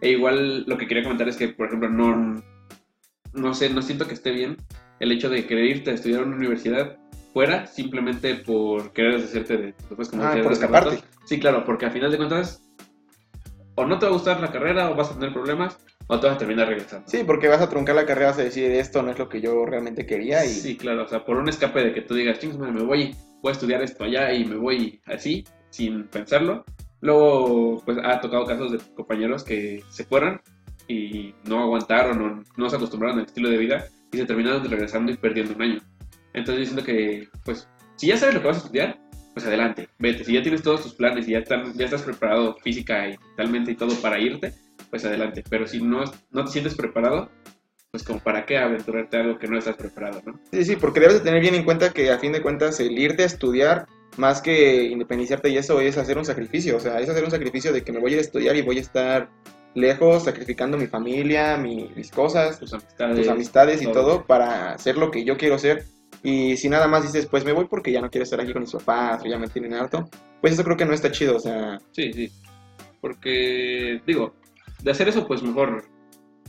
E 0.00 0.10
igual 0.10 0.64
lo 0.66 0.78
que 0.78 0.86
quería 0.86 1.02
comentar 1.02 1.28
es 1.28 1.36
que, 1.36 1.48
por 1.48 1.66
ejemplo, 1.66 1.88
no, 1.88 2.42
no 3.34 3.54
sé, 3.54 3.70
no 3.70 3.82
siento 3.82 4.06
que 4.06 4.14
esté 4.14 4.30
bien 4.30 4.56
el 5.00 5.12
hecho 5.12 5.28
de 5.28 5.46
querer 5.46 5.64
irte 5.66 5.90
a 5.90 5.94
estudiar 5.94 6.22
a 6.22 6.26
una 6.26 6.36
universidad 6.36 6.96
fuera 7.32 7.66
simplemente 7.66 8.36
por 8.36 8.92
querer 8.92 9.16
deshacerte 9.16 9.56
de 9.56 9.72
tus 9.72 9.86
papás, 9.86 10.08
como 10.08 10.22
Ah, 10.24 10.36
por 10.42 10.52
escaparte. 10.52 10.98
Sí, 11.24 11.40
claro, 11.40 11.64
porque 11.64 11.86
a 11.86 11.90
final 11.90 12.10
de 12.10 12.18
cuentas 12.18 12.62
o 13.74 13.86
no 13.86 13.98
te 13.98 14.06
va 14.06 14.10
a 14.10 14.14
gustar 14.14 14.40
la 14.40 14.52
carrera 14.52 14.90
o 14.90 14.94
vas 14.94 15.10
a 15.10 15.14
tener 15.14 15.32
problemas 15.32 15.78
o 16.08 16.20
te 16.20 16.26
vas 16.26 16.36
a 16.36 16.38
terminar 16.38 16.68
regresando. 16.68 17.08
Sí, 17.08 17.22
porque 17.26 17.48
vas 17.48 17.62
a 17.62 17.68
truncar 17.68 17.94
la 17.94 18.04
carrera, 18.04 18.28
vas 18.28 18.38
a 18.38 18.44
decir 18.44 18.70
esto 18.72 19.02
no 19.02 19.10
es 19.12 19.18
lo 19.18 19.28
que 19.28 19.40
yo 19.40 19.64
realmente 19.64 20.04
quería 20.04 20.44
y 20.44 20.48
Sí, 20.50 20.76
claro, 20.76 21.04
o 21.04 21.08
sea, 21.08 21.24
por 21.24 21.36
un 21.36 21.48
escape 21.48 21.82
de 21.82 21.94
que 21.94 22.02
tú 22.02 22.14
digas, 22.14 22.38
chingos, 22.38 22.58
me 22.58 22.82
voy, 22.82 23.14
voy 23.42 23.50
a 23.50 23.52
estudiar 23.52 23.82
esto 23.82 24.04
allá 24.04 24.32
y 24.32 24.44
me 24.44 24.56
voy 24.56 25.00
así, 25.06 25.44
sin 25.70 26.04
pensarlo. 26.08 26.64
Luego, 27.00 27.82
pues 27.84 27.98
ha 28.02 28.20
tocado 28.20 28.46
casos 28.46 28.72
de 28.72 28.78
compañeros 28.94 29.42
que 29.44 29.82
se 29.90 30.04
fueron 30.04 30.40
y 30.88 31.34
no 31.44 31.60
aguantaron 31.60 32.22
o 32.22 32.42
no 32.56 32.70
se 32.70 32.76
acostumbraron 32.76 33.18
al 33.18 33.26
estilo 33.26 33.50
de 33.50 33.58
vida 33.58 33.86
y 34.12 34.18
se 34.18 34.26
terminaron 34.26 34.64
regresando 34.68 35.10
y 35.10 35.16
perdiendo 35.16 35.54
un 35.54 35.62
año. 35.62 35.80
Entonces 36.32 36.68
yo 36.68 36.74
siento 36.74 36.84
que, 36.84 37.28
pues, 37.44 37.68
si 37.96 38.06
ya 38.06 38.16
sabes 38.16 38.36
lo 38.36 38.40
que 38.40 38.46
vas 38.46 38.56
a 38.58 38.60
estudiar, 38.60 38.98
pues 39.34 39.46
adelante, 39.46 39.88
vete. 39.98 40.24
Si 40.24 40.32
ya 40.32 40.42
tienes 40.42 40.62
todos 40.62 40.82
tus 40.82 40.94
planes 40.94 41.26
y 41.26 41.32
ya, 41.32 41.42
ya 41.44 41.84
estás 41.84 42.02
preparado 42.02 42.56
física 42.62 43.08
y 43.08 43.18
mentalmente 43.18 43.72
y 43.72 43.76
todo 43.76 43.94
para 43.96 44.20
irte, 44.20 44.52
pues 44.90 45.04
adelante. 45.04 45.42
Pero 45.48 45.66
si 45.66 45.82
no, 45.82 46.04
no 46.30 46.44
te 46.44 46.50
sientes 46.50 46.74
preparado, 46.74 47.30
pues 47.92 48.04
como 48.04 48.20
para 48.20 48.46
qué 48.46 48.56
aventurarte 48.56 49.18
a 49.18 49.20
algo 49.20 49.38
que 49.38 49.46
no 49.46 49.58
estás 49.58 49.76
preparado, 49.76 50.22
¿no? 50.24 50.40
Sí, 50.50 50.64
sí, 50.64 50.76
porque 50.76 50.98
debes 50.98 51.16
de 51.16 51.20
tener 51.20 51.42
bien 51.42 51.54
en 51.54 51.62
cuenta 51.64 51.92
que 51.92 52.10
a 52.10 52.18
fin 52.18 52.32
de 52.32 52.40
cuentas 52.40 52.80
el 52.80 52.98
irte 52.98 53.22
a 53.22 53.26
estudiar, 53.26 53.86
más 54.16 54.40
que 54.40 54.84
independizarte 54.84 55.50
y 55.50 55.58
eso, 55.58 55.78
es 55.78 55.98
hacer 55.98 56.16
un 56.16 56.24
sacrificio. 56.24 56.78
O 56.78 56.80
sea, 56.80 57.00
es 57.00 57.10
hacer 57.10 57.22
un 57.22 57.30
sacrificio 57.30 57.70
de 57.70 57.82
que 57.84 57.92
me 57.92 58.00
voy 58.00 58.12
a 58.12 58.14
ir 58.14 58.18
a 58.20 58.22
estudiar 58.22 58.56
y 58.56 58.62
voy 58.62 58.78
a 58.78 58.80
estar 58.80 59.28
lejos, 59.74 60.24
sacrificando 60.24 60.78
mi 60.78 60.86
familia, 60.86 61.58
mi- 61.58 61.90
mis 61.94 62.10
cosas, 62.10 62.58
tus 62.58 62.72
amistades. 62.72 63.18
tus 63.18 63.28
amistades 63.28 63.82
y 63.82 63.84
todo. 63.84 63.92
todo 63.94 64.24
para 64.24 64.72
hacer 64.72 64.96
lo 64.96 65.10
que 65.10 65.24
yo 65.24 65.36
quiero 65.36 65.56
hacer. 65.56 65.84
Y 66.22 66.56
si 66.56 66.70
nada 66.70 66.88
más 66.88 67.02
dices, 67.02 67.26
pues 67.26 67.44
me 67.44 67.52
voy 67.52 67.66
porque 67.66 67.92
ya 67.92 68.00
no 68.00 68.08
quiero 68.08 68.24
estar 68.24 68.40
aquí 68.40 68.54
con 68.54 68.62
mis 68.62 68.72
papás 68.72 69.20
o 69.22 69.26
ya 69.28 69.38
me 69.38 69.48
tienen 69.48 69.74
harto, 69.74 70.08
pues 70.40 70.54
eso 70.54 70.64
creo 70.64 70.78
que 70.78 70.86
no 70.86 70.94
está 70.94 71.10
chido. 71.10 71.36
O 71.36 71.40
sea, 71.40 71.78
Sí, 71.90 72.10
sí. 72.14 72.30
Porque, 73.02 74.00
digo, 74.06 74.34
de 74.82 74.90
hacer 74.90 75.08
eso, 75.08 75.26
pues 75.26 75.42
mejor 75.42 75.84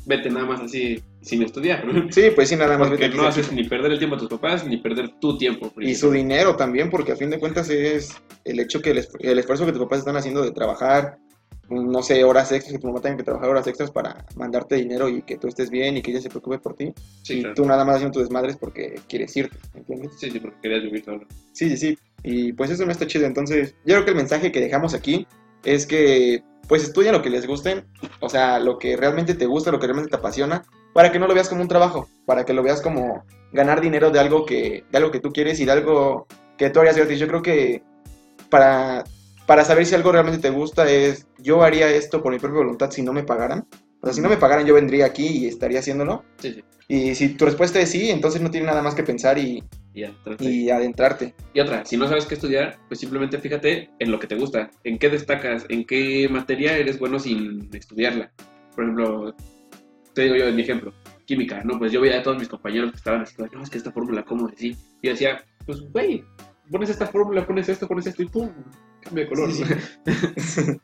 vete 0.05 0.29
nada 0.29 0.45
más 0.45 0.61
así 0.61 1.01
sin 1.23 1.41
estudiar. 1.43 1.83
sí, 2.11 2.23
pues 2.35 2.49
sí, 2.49 2.55
nada 2.55 2.77
más. 2.77 2.89
Porque 2.89 3.09
no 3.09 3.23
haces 3.25 3.51
ni 3.51 3.63
perder 3.63 3.91
el 3.93 3.97
tiempo 3.99 4.15
a 4.15 4.19
tus 4.19 4.29
papás 4.29 4.65
ni 4.67 4.77
perder 4.77 5.09
tu 5.19 5.37
tiempo. 5.37 5.71
Y 5.79 5.95
su 5.95 6.11
dinero 6.11 6.55
también, 6.55 6.89
porque 6.89 7.13
a 7.13 7.15
fin 7.15 7.29
de 7.29 7.39
cuentas 7.39 7.69
es 7.69 8.11
el 8.45 8.59
hecho 8.59 8.81
que 8.81 8.91
el, 8.91 8.99
esfu- 8.99 9.17
el 9.19 9.39
esfuerzo 9.39 9.65
que 9.65 9.71
tus 9.71 9.81
papás 9.81 9.99
están 9.99 10.17
haciendo 10.17 10.43
de 10.43 10.51
trabajar, 10.51 11.17
no 11.69 12.03
sé, 12.03 12.23
horas 12.23 12.51
extras, 12.51 12.73
que 12.73 12.79
tu 12.79 12.87
mamá 12.87 12.99
tenga 12.99 13.17
que 13.17 13.23
trabajar 13.23 13.49
horas 13.49 13.65
extras 13.67 13.89
para 13.89 14.25
mandarte 14.35 14.75
dinero 14.75 15.07
y 15.09 15.21
que 15.23 15.37
tú 15.37 15.47
estés 15.47 15.69
bien 15.69 15.95
y 15.97 16.01
que 16.01 16.11
ella 16.11 16.21
se 16.21 16.29
preocupe 16.29 16.59
por 16.59 16.75
ti. 16.75 16.93
Sí, 17.23 17.35
y 17.35 17.39
claro. 17.41 17.55
tú 17.55 17.65
nada 17.65 17.85
más 17.85 17.95
haciendo 17.95 18.13
tus 18.13 18.23
desmadres 18.23 18.57
porque 18.57 18.95
quieres 19.07 19.35
irte, 19.37 19.57
¿entiendes? 19.73 20.11
Sí, 20.19 20.29
sí, 20.29 20.39
porque 20.39 20.57
querías 20.61 20.83
vivir 20.83 21.03
solo. 21.05 21.25
Sí, 21.53 21.69
sí, 21.69 21.77
sí. 21.77 21.97
Y 22.23 22.53
pues 22.53 22.69
eso 22.69 22.85
no 22.85 22.91
está 22.91 23.07
chido. 23.07 23.25
Entonces, 23.25 23.75
yo 23.85 23.95
creo 23.95 24.05
que 24.05 24.11
el 24.11 24.17
mensaje 24.17 24.51
que 24.51 24.59
dejamos 24.61 24.93
aquí 24.93 25.25
es 25.63 25.85
que 25.85 26.43
pues 26.67 26.83
estudia 26.83 27.11
lo 27.11 27.21
que 27.21 27.29
les 27.29 27.45
gusten, 27.45 27.83
o 28.21 28.29
sea, 28.29 28.59
lo 28.59 28.77
que 28.77 28.95
realmente 28.95 29.33
te 29.33 29.45
gusta, 29.45 29.71
lo 29.71 29.79
que 29.79 29.87
realmente 29.87 30.09
te 30.11 30.15
apasiona, 30.15 30.63
para 30.93 31.11
que 31.11 31.19
no 31.19 31.27
lo 31.27 31.33
veas 31.33 31.49
como 31.49 31.61
un 31.61 31.67
trabajo, 31.67 32.07
para 32.25 32.45
que 32.45 32.53
lo 32.53 32.63
veas 32.63 32.81
como 32.81 33.25
ganar 33.51 33.81
dinero 33.81 34.11
de 34.11 34.19
algo 34.19 34.45
que, 34.45 34.83
de 34.91 34.97
algo 34.97 35.11
que 35.11 35.19
tú 35.19 35.31
quieres 35.31 35.59
y 35.59 35.65
de 35.65 35.71
algo 35.71 36.27
que 36.57 36.69
tú 36.69 36.79
harías 36.79 36.97
gratis. 36.97 37.19
Yo 37.19 37.27
creo 37.27 37.41
que 37.41 37.83
para, 38.49 39.03
para 39.45 39.65
saber 39.65 39.85
si 39.85 39.95
algo 39.95 40.11
realmente 40.11 40.39
te 40.39 40.49
gusta 40.49 40.89
es, 40.89 41.27
yo 41.39 41.63
haría 41.63 41.89
esto 41.89 42.21
por 42.21 42.31
mi 42.31 42.39
propia 42.39 42.59
voluntad 42.59 42.91
si 42.91 43.01
no 43.01 43.13
me 43.13 43.23
pagaran. 43.23 43.67
O 44.01 44.05
sea, 44.05 44.13
si 44.13 44.21
no 44.21 44.29
me 44.29 44.37
pagaran, 44.37 44.65
yo 44.65 44.73
vendría 44.73 45.05
aquí 45.05 45.25
y 45.25 45.47
estaría 45.47 45.79
haciéndolo. 45.79 46.23
Sí, 46.37 46.53
sí. 46.53 46.63
Y 46.89 47.15
si 47.15 47.29
tu 47.29 47.45
respuesta 47.45 47.79
es 47.79 47.89
sí, 47.89 48.09
entonces 48.09 48.41
no 48.41 48.51
tiene 48.51 48.67
nada 48.67 48.81
más 48.81 48.95
que 48.95 49.03
pensar 49.03 49.37
y, 49.37 49.63
Y, 49.93 50.05
y 50.39 50.69
adentrarte. 50.69 51.33
Y 51.53 51.61
otra, 51.61 51.85
si 51.85 51.95
no 51.95 52.07
sabes 52.09 52.25
qué 52.25 52.33
estudiar, 52.35 52.77
pues 52.87 52.99
simplemente 52.99 53.37
fíjate 53.37 53.89
en 53.99 54.11
lo 54.11 54.19
que 54.19 54.27
te 54.27 54.35
gusta, 54.35 54.69
en 54.83 54.97
qué 54.97 55.09
destacas, 55.09 55.65
en 55.69 55.85
qué 55.85 56.27
materia 56.29 56.75
eres 56.75 56.99
bueno 56.99 57.19
sin 57.19 57.69
estudiarla. 57.73 58.31
Por 58.75 58.83
ejemplo, 58.83 59.35
te 60.13 60.23
digo 60.23 60.35
yo 60.35 60.47
en 60.47 60.55
mi 60.55 60.61
ejemplo, 60.61 60.93
química, 61.25 61.63
¿no? 61.63 61.77
Pues 61.77 61.91
yo 61.91 62.01
veía 62.01 62.19
a 62.19 62.23
todos 62.23 62.37
mis 62.37 62.47
compañeros 62.47 62.91
que 62.91 62.97
estaban 62.97 63.21
así, 63.21 63.35
no, 63.51 63.63
es 63.63 63.69
que 63.69 63.77
esta 63.77 63.91
fórmula, 63.91 64.23
¿cómo 64.23 64.47
decir? 64.47 64.75
Y 65.01 65.07
yo 65.07 65.13
decía, 65.13 65.43
pues, 65.65 65.81
güey, 65.91 66.23
pones 66.69 66.89
esta 66.89 67.07
fórmula, 67.07 67.45
pones 67.45 67.69
esto, 67.69 67.87
pones 67.87 68.07
esto 68.07 68.23
y 68.23 68.27
pum, 68.27 68.49
cambia 69.01 69.23
de 69.23 69.29
color. 69.29 69.51
Sí, 69.51 69.63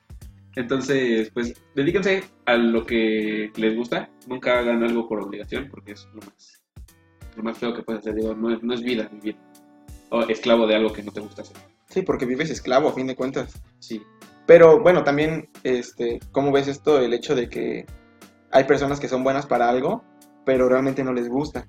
Entonces, 0.56 1.30
pues, 1.32 1.54
dedíquense 1.76 2.24
a 2.46 2.56
lo 2.56 2.86
que 2.86 3.52
les 3.56 3.76
gusta, 3.76 4.10
nunca 4.28 4.60
hagan 4.60 4.84
algo 4.84 5.08
por 5.08 5.22
obligación, 5.22 5.68
porque 5.70 5.94
es 5.94 6.08
lo 6.14 6.22
más, 6.22 6.64
lo 7.38 7.44
más 7.44 7.58
feo 7.58 7.74
que 7.74 7.84
puedes 7.84 8.02
hacer, 8.02 8.16
digo, 8.16 8.34
no 8.36 8.54
es, 8.54 8.64
no 8.64 8.74
es 8.74 8.82
vida 8.82 9.10
vivir, 9.12 9.38
o 10.10 10.22
esclavo 10.24 10.68
de 10.68 10.76
algo 10.76 10.92
que 10.92 11.04
no 11.04 11.12
te 11.12 11.22
gusta 11.22 11.44
hacer. 11.44 11.58
Sí, 11.88 12.02
porque 12.02 12.26
vives 12.26 12.50
esclavo 12.50 12.90
a 12.90 12.94
fin 12.94 13.08
de 13.08 13.16
cuentas. 13.16 13.62
Sí, 13.80 14.02
Pero 14.46 14.80
bueno, 14.80 15.04
también, 15.04 15.50
este, 15.64 16.20
¿cómo 16.32 16.52
ves 16.52 16.68
esto? 16.68 17.00
El 17.00 17.14
hecho 17.14 17.36
de 17.36 17.50
que 17.50 17.86
hay 18.52 18.64
personas 18.66 19.00
que 19.00 19.08
son 19.08 19.24
buenas 19.24 19.46
para 19.46 19.70
algo, 19.70 20.04
pero 20.46 20.68
realmente 20.70 21.04
no 21.04 21.14
les 21.14 21.30
gusta. 21.30 21.68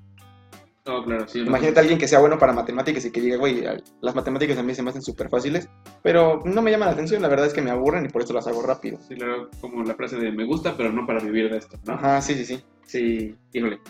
no, 0.86 1.04
claro, 1.04 1.28
sí. 1.28 1.40
Imagínate 1.40 1.78
a 1.78 1.82
alguien 1.82 1.98
que 1.98 2.08
sea 2.08 2.18
bueno 2.20 2.38
para 2.38 2.52
matemáticas 2.52 3.04
y 3.04 3.12
que 3.12 3.20
diga, 3.20 3.36
güey, 3.36 3.62
las 4.00 4.14
matemáticas 4.14 4.58
a 4.58 4.62
mí 4.62 4.74
se 4.74 4.82
me 4.82 4.90
hacen 4.90 5.02
súper 5.02 5.28
fáciles, 5.28 5.68
pero 6.02 6.40
no 6.44 6.62
me 6.62 6.70
llaman 6.70 6.88
la 6.88 6.94
atención, 6.94 7.22
la 7.22 7.28
verdad 7.28 7.46
es 7.46 7.52
que 7.52 7.62
me 7.62 7.70
aburren 7.70 8.06
y 8.06 8.08
por 8.08 8.22
eso 8.22 8.32
las 8.32 8.46
hago 8.46 8.62
rápido. 8.62 8.98
Sí, 9.06 9.14
claro, 9.14 9.50
como 9.60 9.82
la 9.84 9.94
frase 9.94 10.16
de 10.16 10.32
me 10.32 10.44
gusta, 10.44 10.76
pero 10.76 10.92
no 10.92 11.06
para 11.06 11.20
vivir 11.20 11.50
de 11.50 11.58
esto, 11.58 11.78
¿no? 11.84 11.94
Ajá, 11.94 12.20
sí, 12.22 12.34
sí, 12.34 12.44
sí. 12.44 12.64
Sí, 12.86 13.36
híjole. 13.52 13.80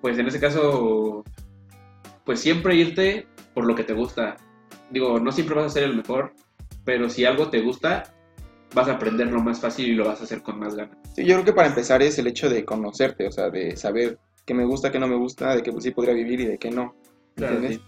Pues 0.00 0.18
en 0.18 0.26
ese 0.26 0.40
caso, 0.40 1.22
pues 2.24 2.40
siempre 2.40 2.74
irte 2.74 3.28
por 3.54 3.64
lo 3.66 3.74
que 3.74 3.84
te 3.84 3.92
gusta. 3.92 4.36
Digo, 4.90 5.20
no 5.20 5.30
siempre 5.32 5.54
vas 5.54 5.66
a 5.66 5.70
ser 5.70 5.84
el 5.84 5.96
mejor, 5.96 6.32
pero 6.84 7.08
si 7.08 7.24
algo 7.24 7.50
te 7.50 7.60
gusta, 7.60 8.02
vas 8.74 8.88
a 8.88 8.94
aprenderlo 8.94 9.40
más 9.42 9.60
fácil 9.60 9.88
y 9.88 9.94
lo 9.94 10.06
vas 10.06 10.20
a 10.20 10.24
hacer 10.24 10.42
con 10.42 10.58
más 10.58 10.74
ganas. 10.74 10.96
Sí, 11.14 11.24
yo 11.24 11.34
creo 11.34 11.44
que 11.44 11.52
para 11.52 11.68
empezar 11.68 12.02
es 12.02 12.18
el 12.18 12.26
hecho 12.26 12.48
de 12.48 12.64
conocerte, 12.64 13.26
o 13.26 13.32
sea, 13.32 13.50
de 13.50 13.76
saber 13.76 14.18
qué 14.46 14.54
me 14.54 14.64
gusta, 14.64 14.90
qué 14.90 14.98
no 14.98 15.06
me 15.06 15.16
gusta, 15.16 15.54
de 15.54 15.62
qué 15.62 15.72
sí 15.78 15.90
podría 15.90 16.14
vivir 16.14 16.40
y 16.40 16.46
de 16.46 16.58
qué 16.58 16.70
no. 16.70 16.94
¿entiendes? 17.36 17.80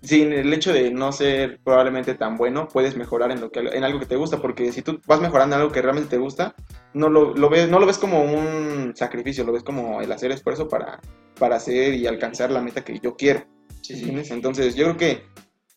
sí. 0.00 0.08
sin 0.08 0.32
el 0.32 0.52
hecho 0.52 0.72
de 0.72 0.90
no 0.90 1.12
ser 1.12 1.60
probablemente 1.62 2.14
tan 2.14 2.36
bueno, 2.36 2.68
puedes 2.68 2.96
mejorar 2.96 3.30
en, 3.30 3.40
lo 3.40 3.50
que, 3.50 3.60
en 3.60 3.84
algo 3.84 3.98
que 3.98 4.06
te 4.06 4.16
gusta, 4.16 4.40
porque 4.40 4.72
si 4.72 4.82
tú 4.82 5.00
vas 5.06 5.20
mejorando 5.20 5.56
en 5.56 5.62
algo 5.62 5.72
que 5.72 5.82
realmente 5.82 6.10
te 6.10 6.18
gusta, 6.18 6.54
no 6.92 7.08
lo, 7.08 7.34
lo 7.34 7.48
ves, 7.48 7.68
no 7.68 7.78
lo 7.78 7.86
ves 7.86 7.98
como 7.98 8.22
un 8.22 8.92
sacrificio, 8.94 9.44
lo 9.44 9.52
ves 9.52 9.62
como 9.62 10.00
el 10.00 10.12
hacer 10.12 10.30
esfuerzo 10.30 10.68
para, 10.68 11.00
para 11.38 11.56
hacer 11.56 11.94
y 11.94 12.06
alcanzar 12.06 12.50
la 12.50 12.60
meta 12.60 12.84
que 12.84 12.98
yo 13.00 13.16
quiero. 13.16 13.44
Sí, 13.82 13.96
sí. 13.96 14.32
Entonces 14.32 14.74
yo 14.74 14.84
creo 14.84 14.96
que, 14.96 15.22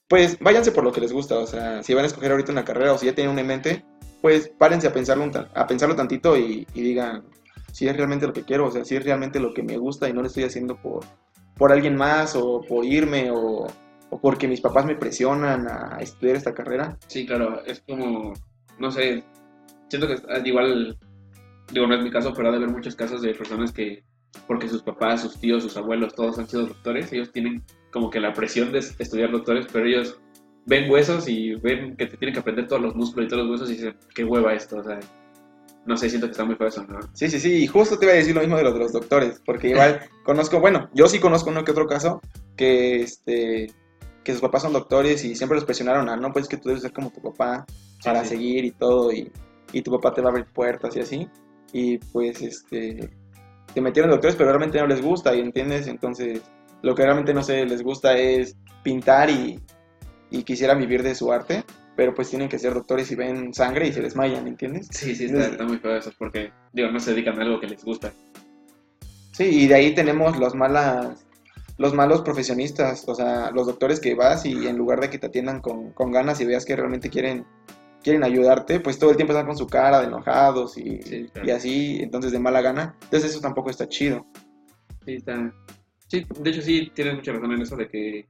pues 0.08 0.40
váyanse 0.40 0.72
por 0.72 0.84
lo 0.84 0.94
que 0.94 1.02
les 1.02 1.12
gusta, 1.12 1.38
o 1.38 1.48
sea, 1.48 1.84
si 1.84 1.94
van 1.94 2.06
a 2.06 2.08
escoger 2.08 2.32
ahorita 2.32 2.52
una 2.52 2.64
carrera 2.64 2.94
o 2.94 2.98
si 2.98 3.06
ya 3.06 3.16
tienen 3.16 3.32
una 3.32 3.42
en 3.42 3.48
mente, 3.48 3.86
pues 4.22 4.50
párense 4.58 4.88
a 4.88 4.94
pensarlo, 4.94 5.24
un 5.24 5.32
a 5.36 5.68
pensarlo 5.68 5.96
tantito 5.96 6.38
y, 6.38 6.68
y 6.74 6.82
digan 6.82 7.24
si 7.72 7.88
es 7.88 7.96
realmente 7.96 8.26
lo 8.26 8.34
que 8.34 8.44
quiero, 8.44 8.66
o 8.66 8.72
sea, 8.72 8.84
si 8.84 8.96
es 8.96 9.04
realmente 9.04 9.40
lo 9.40 9.54
que 9.54 9.64
me 9.64 9.78
gusta 9.78 10.10
y 10.10 10.14
no 10.14 10.22
lo 10.22 10.28
estoy 10.28 10.44
haciendo 10.44 10.82
por, 10.82 11.06
por 11.56 11.72
alguien 11.72 11.96
más 11.96 12.36
o 12.36 12.62
por 12.62 12.84
irme 12.86 13.30
o, 13.32 13.68
o 14.10 14.22
porque 14.22 14.48
mis 14.48 14.62
papás 14.62 14.86
me 14.86 14.96
presionan 14.96 15.68
a 15.68 15.98
estudiar 16.00 16.38
esta 16.38 16.54
carrera. 16.54 16.98
Sí, 17.08 17.26
claro, 17.26 17.64
es 17.66 17.82
como, 17.82 18.34
no 18.80 18.92
sé, 18.92 19.24
siento 19.90 20.08
que 20.08 20.16
ah, 20.30 20.42
igual, 20.44 20.98
digo, 21.72 21.88
no 21.88 21.96
es 21.96 22.04
mi 22.04 22.12
caso, 22.12 22.34
pero 22.34 22.48
ha 22.48 22.52
de 22.52 22.58
haber 22.58 22.70
muchos 22.70 22.96
casos 22.96 23.22
de 23.22 23.34
personas 23.34 23.72
que, 23.72 24.04
porque 24.48 24.70
sus 24.70 24.84
papás, 24.84 25.22
sus 25.22 25.40
tíos, 25.40 25.64
sus 25.64 25.78
abuelos, 25.78 26.16
todos 26.16 26.40
han 26.40 26.48
sido 26.48 26.66
doctores, 26.66 27.12
ellos 27.14 27.32
tienen 27.32 27.64
como 27.92 28.10
que 28.10 28.20
la 28.20 28.34
presión 28.34 28.72
de 28.72 28.80
estudiar 28.80 29.32
doctores, 29.32 29.68
pero 29.72 29.86
ellos 29.86 30.20
ven 30.68 30.92
huesos 30.92 31.28
y 31.28 31.56
ven 31.56 31.96
que 31.96 32.06
te 32.06 32.18
tienen 32.18 32.34
que 32.34 32.42
aprender 32.42 32.68
todos 32.68 32.82
los 32.82 32.96
músculos 32.96 33.26
y 33.26 33.30
todos 33.30 33.44
los 33.44 33.52
huesos 33.52 33.70
y 33.70 33.76
dicen, 33.76 33.96
qué 34.14 34.24
hueva 34.24 34.54
esto, 34.54 34.78
o 34.78 34.84
sea, 34.84 35.00
no 35.86 35.96
sé, 35.96 36.10
siento 36.10 36.28
que 36.28 36.32
está 36.32 36.44
muy 36.44 36.56
feo 36.56 36.68
eso, 36.68 36.84
¿no? 36.84 37.00
Sí, 37.14 37.30
sí, 37.30 37.40
sí, 37.40 37.64
y 37.64 37.68
justo 37.68 37.98
te 37.98 38.06
iba 38.06 38.14
a 38.14 38.18
decir 38.18 38.36
lo 38.36 38.42
mismo 38.42 38.58
de 38.58 38.64
los, 38.64 38.74
de 38.74 38.80
los 38.80 38.92
doctores, 38.92 39.42
porque 39.46 39.70
igual 39.70 40.02
conozco, 40.26 40.60
bueno, 40.60 40.90
yo 40.94 41.08
sí 41.08 41.20
conozco 41.20 41.50
uno 41.50 41.64
que 41.64 41.72
otro 41.72 41.88
caso 41.88 42.22
que, 42.58 43.02
este, 43.02 43.72
que 44.26 44.34
sus 44.34 44.42
papás 44.42 44.64
son 44.64 44.74
doctores 44.74 45.24
y 45.24 45.36
siempre 45.36 45.56
los 45.56 45.64
presionaron 45.64 46.10
a, 46.10 46.18
no, 46.18 46.34
pues 46.34 46.44
es 46.44 46.50
que 46.50 46.58
tú 46.58 46.68
debes 46.68 46.84
ser 46.84 46.92
como 46.92 47.12
tu 47.12 47.22
papá 47.22 47.66
para 48.04 48.24
sí. 48.24 48.30
seguir 48.30 48.66
y 48.66 48.72
todo, 48.72 49.14
y, 49.14 49.32
y 49.72 49.82
tu 49.82 49.92
papá 49.92 50.14
te 50.14 50.22
va 50.22 50.28
a 50.28 50.32
abrir 50.32 50.48
puertas 50.48 50.98
y 50.98 51.00
así, 51.00 51.30
y 51.72 51.98
pues, 51.98 52.42
este, 52.42 53.10
te 53.74 53.82
metieron 53.82 54.12
doctores, 54.12 54.36
pero 54.36 54.50
realmente 54.50 54.80
no 54.82 54.88
les 54.88 55.02
gusta, 55.02 55.34
y 55.34 55.40
entiendes, 55.40 55.88
entonces, 55.88 56.42
lo 56.82 56.94
que 56.94 57.04
realmente 57.04 57.34
no 57.34 57.42
sé, 57.42 57.66
les 57.66 57.82
gusta 57.82 58.18
es 58.18 58.58
pintar 58.84 59.30
y, 59.30 59.62
y 60.30 60.44
quisieran 60.44 60.80
vivir 60.80 61.04
de 61.04 61.16
su 61.16 61.32
arte, 61.32 61.64
pero 61.96 62.14
pues 62.14 62.30
tienen 62.30 62.50
que 62.50 62.60
ser 62.60 62.74
doctores 62.74 63.12
y 63.12 63.16
ven 63.16 63.54
sangre 63.54 63.88
y 63.88 63.94
se 63.94 64.02
desmayan, 64.02 64.48
¿entiendes? 64.48 64.88
Sí, 64.92 65.16
sí, 65.16 65.26
está, 65.26 65.48
está 65.48 65.64
muy 65.66 65.78
feo 65.78 65.96
eso, 65.98 66.12
porque, 66.18 66.52
digo, 66.74 66.92
no 66.92 67.00
se 67.00 67.12
dedican 67.12 67.40
a 67.40 67.44
algo 67.44 67.60
que 67.60 67.68
les 67.68 67.84
gusta. 67.84 68.12
Sí, 69.32 69.44
y 69.46 69.68
de 69.68 69.76
ahí 69.76 69.96
tenemos 69.96 70.38
los 70.38 70.56
malas, 70.56 71.26
los 71.78 71.94
malos 71.94 72.22
profesionistas, 72.22 73.08
o 73.08 73.16
sea, 73.16 73.52
los 73.52 73.68
doctores 73.68 74.00
que 74.00 74.16
vas 74.16 74.46
y 74.46 74.68
en 74.68 74.78
lugar 74.78 75.00
de 75.00 75.10
que 75.10 75.20
te 75.20 75.28
atiendan 75.28 75.62
con, 75.62 75.92
con 75.92 76.12
ganas 76.12 76.42
y 76.42 76.46
veas 76.46 76.66
que 76.66 76.76
realmente 76.76 77.10
quieren, 77.10 77.46
quieren 78.04 78.24
ayudarte, 78.24 78.80
pues 78.80 78.98
todo 78.98 79.12
el 79.12 79.16
tiempo 79.16 79.34
están 79.34 79.46
con 79.46 79.58
su 79.58 79.68
cara 79.68 80.00
de 80.02 80.08
enojados 80.08 80.78
y, 80.78 81.02
Sí, 81.04 81.30
claro. 81.32 81.48
y 81.48 81.52
así, 81.52 82.00
entonces 82.02 82.32
de 82.32 82.40
mala 82.40 82.62
gana. 82.62 82.96
Entonces 83.04 83.32
eso 83.32 83.42
tampoco 83.42 83.70
está 83.70 83.88
chido. 83.88 84.26
Sí, 85.06 85.16
está. 85.16 85.54
Sí, 86.08 86.26
de 86.40 86.50
hecho 86.50 86.62
sí 86.62 86.92
tienes 86.96 87.16
mucha 87.16 87.34
razón 87.34 87.52
en 87.52 87.62
eso 87.62 87.76
de 87.76 87.88
que 87.90 88.28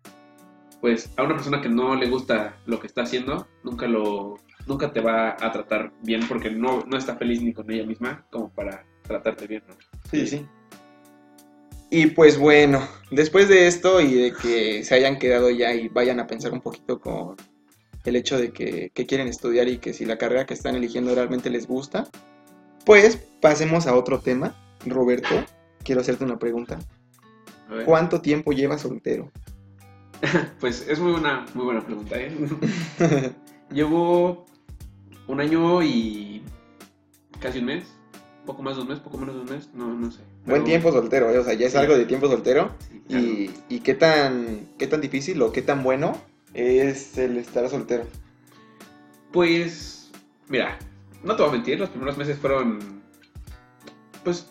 pues 0.82 1.12
a 1.18 1.24
una 1.24 1.36
persona 1.36 1.62
que 1.62 1.70
no 1.70 1.96
le 1.96 2.10
gusta 2.10 2.58
lo 2.66 2.80
que 2.80 2.88
está 2.88 3.04
haciendo, 3.04 3.48
nunca 3.64 3.88
lo 3.88 4.36
nunca 4.68 4.92
te 4.92 5.00
va 5.00 5.38
a 5.40 5.52
tratar 5.52 5.92
bien 6.04 6.28
porque 6.28 6.52
no, 6.52 6.84
no 6.86 6.98
está 6.98 7.16
feliz 7.16 7.42
ni 7.42 7.54
con 7.54 7.72
ella 7.72 7.86
misma 7.86 8.26
como 8.30 8.50
para 8.50 8.86
tratarte 9.04 9.48
bien, 9.48 9.64
¿no? 9.68 9.76
Sí, 10.12 10.28
sí. 10.28 10.46
Y 11.90 12.08
pues 12.08 12.38
bueno, 12.38 12.86
después 13.12 13.48
de 13.48 13.68
esto 13.68 14.02
y 14.02 14.14
de 14.14 14.34
que 14.34 14.84
se 14.84 14.94
hayan 14.94 15.18
quedado 15.18 15.50
ya 15.50 15.74
y 15.74 15.88
vayan 15.88 16.20
a 16.20 16.28
pensar 16.28 16.52
un 16.52 16.60
poquito 16.60 17.00
con 17.00 17.38
el 18.04 18.16
hecho 18.18 18.38
de 18.38 18.52
que, 18.52 18.92
que 18.94 19.06
quieren 19.06 19.30
estudiar 19.30 19.70
y 19.70 19.78
que 19.78 19.94
si 19.94 20.06
la 20.06 20.18
carrera 20.18 20.46
que 20.46 20.54
están 20.54 20.76
eligiendo 20.76 21.16
realmente 21.16 21.50
les 21.50 21.66
gusta, 21.66 22.08
pues 22.86 23.18
pasemos 23.42 23.88
a 23.88 23.96
otro 23.96 24.20
tema. 24.20 24.56
Roberto, 24.86 25.46
quiero 25.84 26.02
hacerte 26.02 26.26
una 26.26 26.38
pregunta. 26.38 26.78
¿Cuánto 27.86 28.22
tiempo 28.22 28.52
llevas 28.54 28.82
soltero? 28.82 29.32
Pues 30.60 30.86
es 30.88 31.00
muy 31.00 31.12
buena, 31.12 31.46
muy 31.54 31.66
buena 31.66 31.86
pregunta, 31.86 32.16
¿eh? 32.18 32.36
Llevo 33.72 34.46
un 35.28 35.40
año 35.42 35.84
y 35.84 36.42
casi 37.40 37.60
un 37.60 37.66
mes, 37.66 37.86
poco 38.46 38.62
más 38.64 38.76
de 38.78 38.82
un 38.84 38.88
mes, 38.88 39.00
poco 39.00 39.18
menos 39.18 39.36
de 39.36 39.42
un 39.42 39.50
mes, 39.50 39.70
no, 39.74 39.88
no 39.94 40.10
sé. 40.12 40.20
Buen 40.46 40.62
Pero- 40.62 40.64
tiempo 40.64 40.92
soltero, 40.92 41.30
¿eh? 41.30 41.38
o 41.38 41.44
sea, 41.44 41.54
ya 41.54 41.68
es 41.68 41.74
Sí. 41.74 41.78
algo 41.78 41.96
de 41.98 42.06
tiempo 42.06 42.28
soltero. 42.28 42.72
Sí, 42.90 43.02
claro. 43.08 43.24
Y, 43.26 43.52
y 43.70 43.80
qué 43.82 43.94
tan 43.94 44.68
qué 44.78 44.88
tan 44.88 45.02
difícil 45.02 45.42
o 45.42 45.52
qué 45.52 45.62
tan 45.62 45.84
bueno 45.84 46.18
es 46.54 47.18
el 47.18 47.38
estar 47.38 47.68
soltero. 47.70 48.06
Pues, 49.32 50.10
mira, 50.48 50.80
no 51.24 51.36
te 51.36 51.42
voy 51.44 51.50
a 51.50 51.54
mentir, 51.54 51.78
los 51.80 51.90
primeros 51.90 52.18
meses 52.18 52.38
fueron, 52.40 53.02
pues, 54.24 54.50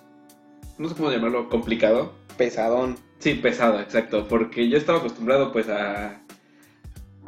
no 0.79 0.89
sé 0.89 0.95
cómo 0.95 1.11
llamarlo, 1.11 1.49
complicado. 1.49 2.13
Pesadón. 2.37 2.97
Sí, 3.19 3.35
pesado, 3.35 3.81
exacto, 3.81 4.27
porque 4.29 4.69
yo 4.69 4.77
estaba 4.77 4.99
acostumbrado 4.99 5.53
pues 5.53 5.69
a, 5.69 6.21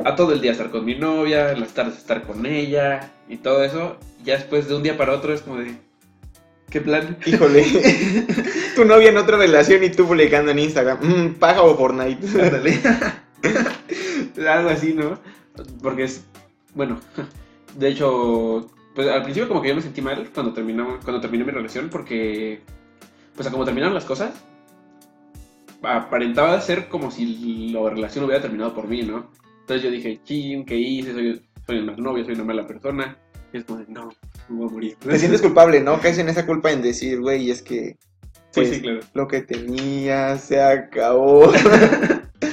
a 0.04 0.16
todo 0.16 0.32
el 0.32 0.40
día 0.40 0.52
estar 0.52 0.70
con 0.70 0.84
mi 0.84 0.94
novia, 0.94 1.52
en 1.52 1.60
las 1.60 1.74
tardes 1.74 1.96
estar 1.96 2.22
con 2.22 2.46
ella 2.46 3.12
y 3.28 3.38
todo 3.38 3.64
eso. 3.64 3.96
Ya 4.24 4.34
después 4.34 4.68
de 4.68 4.76
un 4.76 4.82
día 4.82 4.96
para 4.96 5.14
otro 5.14 5.32
es 5.32 5.42
como 5.42 5.58
de, 5.58 5.74
¿qué 6.70 6.80
plan? 6.80 7.16
Híjole. 7.24 7.64
tu 8.76 8.84
novia 8.84 9.10
en 9.10 9.16
otra 9.16 9.38
relación 9.38 9.82
y 9.82 9.90
tú 9.90 10.06
publicando 10.06 10.50
en 10.50 10.58
Instagram. 10.58 10.98
Mm, 11.02 11.34
paja 11.34 11.62
o 11.62 11.76
Fortnite. 11.76 12.26
Ándale. 12.40 12.80
Algo 14.48 14.70
así, 14.70 14.94
¿no? 14.94 15.18
Porque 15.82 16.04
es, 16.04 16.24
bueno, 16.74 17.00
de 17.76 17.88
hecho, 17.88 18.70
pues 18.94 19.08
al 19.08 19.22
principio 19.22 19.48
como 19.48 19.62
que 19.62 19.68
yo 19.68 19.74
me 19.74 19.82
sentí 19.82 20.00
mal 20.00 20.28
cuando 20.32 20.52
terminó, 20.52 20.98
cuando 21.02 21.20
terminé 21.20 21.44
mi 21.44 21.50
relación 21.50 21.88
porque, 21.88 22.60
pues 23.34 23.48
a 23.48 23.50
como 23.50 23.64
terminaron 23.64 23.94
las 23.94 24.04
cosas, 24.04 24.32
aparentaba 25.82 26.60
ser 26.60 26.88
como 26.88 27.10
si 27.10 27.70
la 27.72 27.88
relación 27.90 28.24
hubiera 28.24 28.42
terminado 28.42 28.74
por 28.74 28.88
mí, 28.88 29.02
¿no? 29.02 29.30
Entonces 29.60 29.82
yo 29.82 29.90
dije, 29.90 30.20
ching, 30.24 30.64
¿qué 30.64 30.76
hice? 30.76 31.12
Soy, 31.12 31.42
soy 31.66 31.78
un 31.78 31.96
novio, 31.96 32.24
soy 32.24 32.34
una 32.34 32.44
mala 32.44 32.66
persona. 32.66 33.16
Y 33.52 33.58
es 33.58 33.64
como 33.64 33.80
de, 33.80 33.86
no, 33.88 34.10
me 34.48 34.56
voy 34.56 34.68
a 34.68 34.72
morir. 34.72 34.96
Te 34.96 35.18
sientes 35.18 35.40
culpable, 35.42 35.80
¿no? 35.80 36.00
Caes 36.00 36.18
en 36.18 36.28
esa 36.28 36.46
culpa 36.46 36.70
en 36.70 36.82
decir, 36.82 37.20
güey, 37.20 37.50
es 37.50 37.62
que 37.62 37.96
Sí, 38.50 38.60
pues, 38.62 38.70
sí, 38.70 38.80
claro. 38.80 39.00
lo 39.12 39.28
que 39.28 39.42
tenía 39.42 40.36
se 40.38 40.60
acabó. 40.62 41.52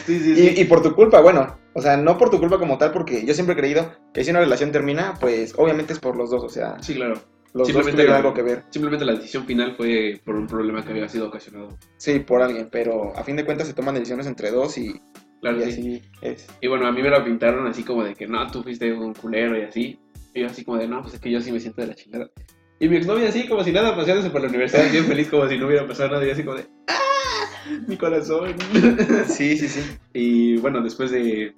Sí, 0.07 0.19
sí, 0.19 0.35
sí. 0.35 0.53
y, 0.57 0.61
y 0.61 0.65
por 0.65 0.83
tu 0.83 0.93
culpa, 0.93 1.19
bueno, 1.21 1.57
o 1.73 1.81
sea, 1.81 1.97
no 1.97 2.17
por 2.17 2.29
tu 2.29 2.39
culpa 2.39 2.59
como 2.59 2.77
tal, 2.77 2.91
porque 2.91 3.25
yo 3.25 3.33
siempre 3.33 3.53
he 3.53 3.57
creído 3.57 3.91
que 4.13 4.23
si 4.23 4.29
una 4.31 4.39
relación 4.39 4.71
termina, 4.71 5.15
pues 5.19 5.53
obviamente 5.57 5.93
es 5.93 5.99
por 5.99 6.15
los 6.15 6.29
dos, 6.29 6.43
o 6.43 6.49
sea, 6.49 6.77
Sí, 6.81 6.93
claro. 6.95 7.15
Los 7.55 7.67
dos 7.67 7.67
Simplemente 7.67 8.03
la- 8.07 8.17
algo 8.17 8.33
que 8.33 8.41
ver. 8.43 8.63
Simplemente 8.69 9.05
la 9.05 9.13
decisión 9.13 9.45
final 9.45 9.75
fue 9.75 10.21
por 10.23 10.35
un 10.35 10.45
problema 10.45 10.83
que 10.83 10.91
había 10.91 11.09
sido 11.09 11.27
ocasionado. 11.29 11.77
Sí, 11.97 12.19
por 12.19 12.41
alguien, 12.43 12.69
pero 12.71 13.17
a 13.17 13.23
fin 13.23 13.35
de 13.37 13.45
cuentas 13.45 13.67
se 13.67 13.73
toman 13.73 13.95
decisiones 13.95 14.27
entre 14.27 14.51
dos 14.51 14.77
y, 14.77 15.01
Claro, 15.41 15.57
y 15.59 15.63
sí. 15.63 15.69
así 15.71 16.01
es. 16.21 16.47
Y 16.61 16.67
bueno, 16.67 16.85
a 16.85 16.91
mí 16.91 17.01
me 17.01 17.09
lo 17.09 17.23
pintaron 17.23 17.65
así 17.65 17.83
como 17.83 18.03
de 18.03 18.13
que 18.13 18.27
no, 18.27 18.45
tú 18.51 18.61
fuiste 18.61 18.91
un 18.93 19.13
culero 19.13 19.57
y 19.57 19.61
así. 19.63 19.97
Y 20.33 20.41
yo 20.41 20.47
así 20.47 20.63
como 20.65 20.77
de 20.77 20.87
no, 20.87 21.01
pues 21.01 21.13
es 21.15 21.19
que 21.21 21.31
yo 21.31 21.39
sí 21.41 21.51
me 21.51 21.59
siento 21.59 21.81
de 21.81 21.87
la 21.87 21.95
chingada. 21.95 22.29
Y 22.77 22.89
mi 22.89 22.97
exnovia 22.97 23.29
así 23.29 23.47
como 23.47 23.63
si 23.63 23.71
nada, 23.71 23.95
paseándose 23.95 24.29
por 24.29 24.41
la 24.41 24.49
universidad, 24.49 24.91
bien 24.91 25.05
feliz 25.05 25.29
como 25.29 25.47
si 25.47 25.57
no 25.57 25.67
hubiera 25.67 25.87
pasado 25.87 26.11
nada. 26.11 26.27
Y 26.27 26.31
así 26.31 26.43
como 26.43 26.57
de 26.57 26.67
¡ah! 26.89 27.79
Mi 27.87 27.95
corazón. 27.95 28.53
Sí, 29.27 29.57
sí, 29.57 29.69
sí. 29.69 29.81
y 30.13 30.57
bueno, 30.57 30.81
después 30.81 31.09
de 31.11 31.53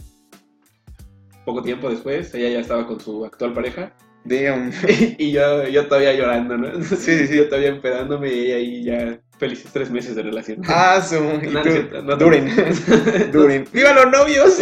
poco 1.44 1.64
tiempo 1.64 1.90
después, 1.90 2.34
ella 2.36 2.50
ya 2.50 2.60
estaba 2.60 2.86
con 2.86 3.00
su 3.00 3.26
actual 3.26 3.54
pareja. 3.54 3.94
Damn. 4.28 4.72
y 5.18 5.32
yo, 5.32 5.68
yo 5.68 5.88
todavía 5.88 6.14
llorando, 6.14 6.58
¿no? 6.58 6.84
Sí, 6.84 6.96
sí, 6.98 7.28
sí. 7.28 7.38
Yo 7.38 7.48
todavía 7.48 7.70
empedándome 7.70 8.34
y 8.34 8.40
ella 8.40 8.56
ahí 8.56 8.84
ya 8.84 9.20
felices 9.38 9.72
tres 9.72 9.90
meses 9.90 10.16
de 10.16 10.24
relación. 10.24 10.62
Ah, 10.68 11.02
su. 11.02 11.16
No, 11.16 11.64
no. 12.04 12.18
¡Viva 13.72 13.94
los 13.94 14.12
novios! 14.12 14.60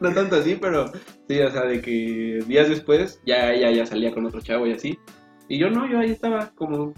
No 0.00 0.12
tanto 0.12 0.36
así, 0.36 0.56
pero 0.60 0.92
sí, 1.28 1.40
o 1.40 1.50
sea, 1.50 1.62
de 1.62 1.80
que 1.80 2.42
días 2.46 2.68
después 2.68 3.20
ya 3.24 3.52
ella 3.52 3.70
ya 3.70 3.86
salía 3.86 4.12
con 4.12 4.26
otro 4.26 4.40
chavo 4.40 4.66
y 4.66 4.72
así. 4.72 4.98
Y 5.48 5.58
yo 5.58 5.70
no, 5.70 5.88
yo 5.88 5.98
ahí 5.98 6.10
estaba 6.10 6.50
como, 6.54 6.94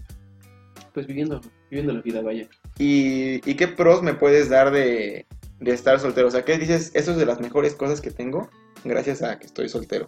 pues 0.93 1.07
viviendo, 1.07 1.41
viviendo 1.71 1.93
la 1.93 2.03
vida, 2.03 2.23
vaya. 2.23 2.49
¿Y, 2.79 3.49
y 3.49 3.55
qué 3.55 3.69
pros 3.69 4.03
me 4.03 4.15
puedes 4.15 4.49
dar 4.49 4.71
de, 4.71 5.27
de 5.61 5.73
estar 5.73 6.01
soltero? 6.01 6.29
O 6.29 6.31
sea, 6.31 6.45
¿qué 6.45 6.59
dices? 6.59 6.93
Eso 6.95 7.13
es 7.13 7.17
de 7.19 7.27
las 7.27 7.41
mejores 7.41 7.75
cosas 7.75 8.01
que 8.01 8.11
tengo 8.11 8.49
gracias 8.85 9.23
a 9.23 9.39
que 9.39 9.47
estoy 9.47 9.69
soltero. 9.69 10.07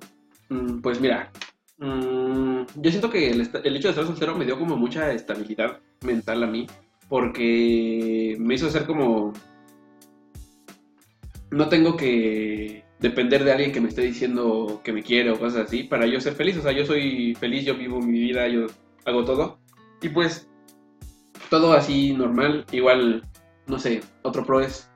Mm, 0.49 0.81
pues 0.81 1.01
mira, 1.01 1.31
mm, 1.79 2.63
yo 2.77 2.91
siento 2.91 3.11
que 3.11 3.31
el, 3.31 3.41
hecho 3.43 3.89
de 3.89 3.91
estar 3.91 4.07
soltero 4.07 4.37
me 4.37 4.45
dio 4.45 4.59
como 4.59 4.77
mucha 4.77 5.13
estabilidad 5.13 5.81
mental 6.03 6.43
a 6.43 6.47
mí, 6.47 6.67
porque 7.09 8.37
me 8.39 8.55
hizo 8.55 8.71
ser 8.71 8.87
como... 8.87 9.33
No 11.51 11.69
tengo 11.69 11.97
que 11.97 12.85
depender 12.99 13.45
de 13.45 13.53
alguien 13.53 13.73
que 13.73 13.81
me 13.81 13.89
esté 13.89 14.03
diciendo 14.03 14.81
que 14.83 14.93
me 14.93 15.03
quiere 15.03 15.31
o 15.31 15.39
cosas 15.39 15.67
así 15.67 15.85
para 15.85 16.07
yo 16.07 16.21
ser 16.21 16.35
feliz. 16.35 16.57
O 16.57 16.63
sea, 16.63 16.73
yo 16.73 16.85
soy 16.85 17.35
feliz, 17.37 17.65
yo 17.65 17.77
vivo 17.77 18.01
mi 18.01 18.19
vida, 18.19 18.49
yo 18.49 18.67
hago 19.05 19.25
todo. 19.25 19.59
Y 20.03 20.09
pues 20.09 20.49
todo 21.49 21.73
así 21.73 22.13
normal. 22.13 22.67
Igual, 22.73 23.23
no 23.67 23.79
sé, 23.79 24.03
otro 24.23 24.45
pro 24.45 24.61
es 24.61 24.91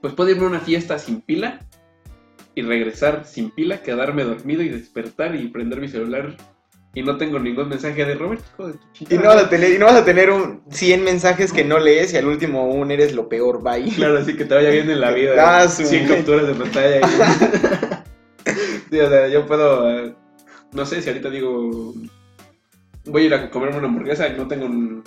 pues 0.00 0.14
puedo 0.14 0.30
irme 0.30 0.44
a 0.44 0.48
una 0.48 0.60
fiesta 0.60 0.98
sin 0.98 1.20
pila 1.20 1.60
y 2.60 2.62
regresar 2.62 3.24
sin 3.24 3.50
pila, 3.50 3.82
quedarme 3.82 4.24
dormido 4.24 4.62
y 4.62 4.68
despertar 4.68 5.34
y 5.34 5.48
prender 5.48 5.80
mi 5.80 5.88
celular 5.88 6.36
y 6.92 7.02
no 7.02 7.16
tengo 7.16 7.38
ningún 7.38 7.68
mensaje 7.68 8.04
de 8.04 8.14
Robert, 8.14 8.42
hijo 8.52 8.66
de 8.68 8.72
tu 8.74 9.14
Y 9.14 9.16
no, 9.16 9.24
vas 9.28 9.44
a 9.44 9.48
tener, 9.48 9.72
y 9.72 9.78
no 9.78 9.86
vas 9.86 9.94
a 9.94 10.04
tener 10.04 10.30
un 10.30 10.62
100 10.70 11.04
mensajes 11.04 11.52
que 11.52 11.64
no 11.64 11.78
lees 11.78 12.12
y 12.12 12.16
al 12.16 12.26
último 12.26 12.66
un 12.68 12.90
eres 12.90 13.14
lo 13.14 13.28
peor, 13.28 13.62
bye. 13.62 13.88
Claro, 13.94 14.18
así 14.18 14.36
que 14.36 14.44
te 14.44 14.54
vaya 14.54 14.70
bien 14.70 14.90
en 14.90 15.00
la 15.00 15.12
vida. 15.12 15.34
Ah, 15.38 15.64
¿no? 15.64 15.70
su- 15.70 15.84
100 15.84 16.08
capturas 16.08 16.46
de 16.48 16.54
pantalla. 16.54 17.00
sí, 18.90 18.98
o 19.00 19.08
sea, 19.08 19.28
yo 19.28 19.46
puedo. 19.46 19.88
eh, 19.90 20.14
No 20.72 20.84
sé 20.86 21.00
si 21.02 21.08
ahorita 21.08 21.30
digo. 21.30 21.94
Voy 23.06 23.22
a 23.22 23.26
ir 23.26 23.34
a 23.34 23.50
comerme 23.50 23.78
una 23.78 23.86
hamburguesa 23.88 24.28
y 24.28 24.36
no 24.36 24.46
tengo 24.46 24.66
un- 24.66 25.02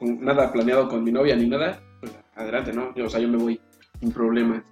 un- 0.00 0.24
nada 0.24 0.52
planeado 0.52 0.88
con 0.88 1.02
mi 1.04 1.10
novia 1.12 1.34
ni 1.36 1.48
nada. 1.48 1.80
Pues 2.00 2.12
adelante, 2.36 2.72
¿no? 2.72 2.94
Yo, 2.94 3.06
o 3.06 3.10
sea, 3.10 3.20
yo 3.20 3.28
me 3.28 3.36
voy 3.38 3.60
sin 4.00 4.12
problemas. 4.12 4.62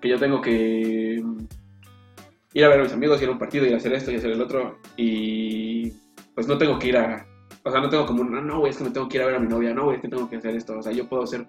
Que 0.00 0.08
yo 0.08 0.18
tengo 0.18 0.40
que. 0.40 1.22
Ir 2.54 2.64
a 2.64 2.68
ver 2.68 2.80
a 2.80 2.82
mis 2.84 2.92
amigos, 2.92 3.22
ir 3.22 3.28
a 3.28 3.32
un 3.32 3.38
partido, 3.38 3.66
ir 3.66 3.74
a 3.74 3.78
hacer 3.78 3.92
esto 3.92 4.10
y 4.10 4.16
hacer 4.16 4.30
el 4.30 4.40
otro. 4.40 4.78
Y. 4.96 5.92
Pues 6.34 6.46
no 6.46 6.58
tengo 6.58 6.78
que 6.78 6.88
ir 6.88 6.96
a. 6.96 7.26
O 7.64 7.70
sea, 7.70 7.80
no 7.80 7.88
tengo 7.88 8.06
como. 8.06 8.24
No, 8.24 8.40
no, 8.40 8.60
güey, 8.60 8.70
es 8.70 8.76
que 8.76 8.84
me 8.84 8.90
tengo 8.90 9.08
que 9.08 9.18
ir 9.18 9.22
a 9.22 9.26
ver 9.26 9.36
a 9.36 9.40
mi 9.40 9.48
novia. 9.48 9.72
No, 9.74 9.84
güey, 9.84 9.96
es 9.96 10.02
que 10.02 10.08
tengo 10.08 10.28
que 10.28 10.36
hacer 10.36 10.54
esto. 10.54 10.78
O 10.78 10.82
sea, 10.82 10.92
yo 10.92 11.08
puedo 11.08 11.22
hacer. 11.22 11.46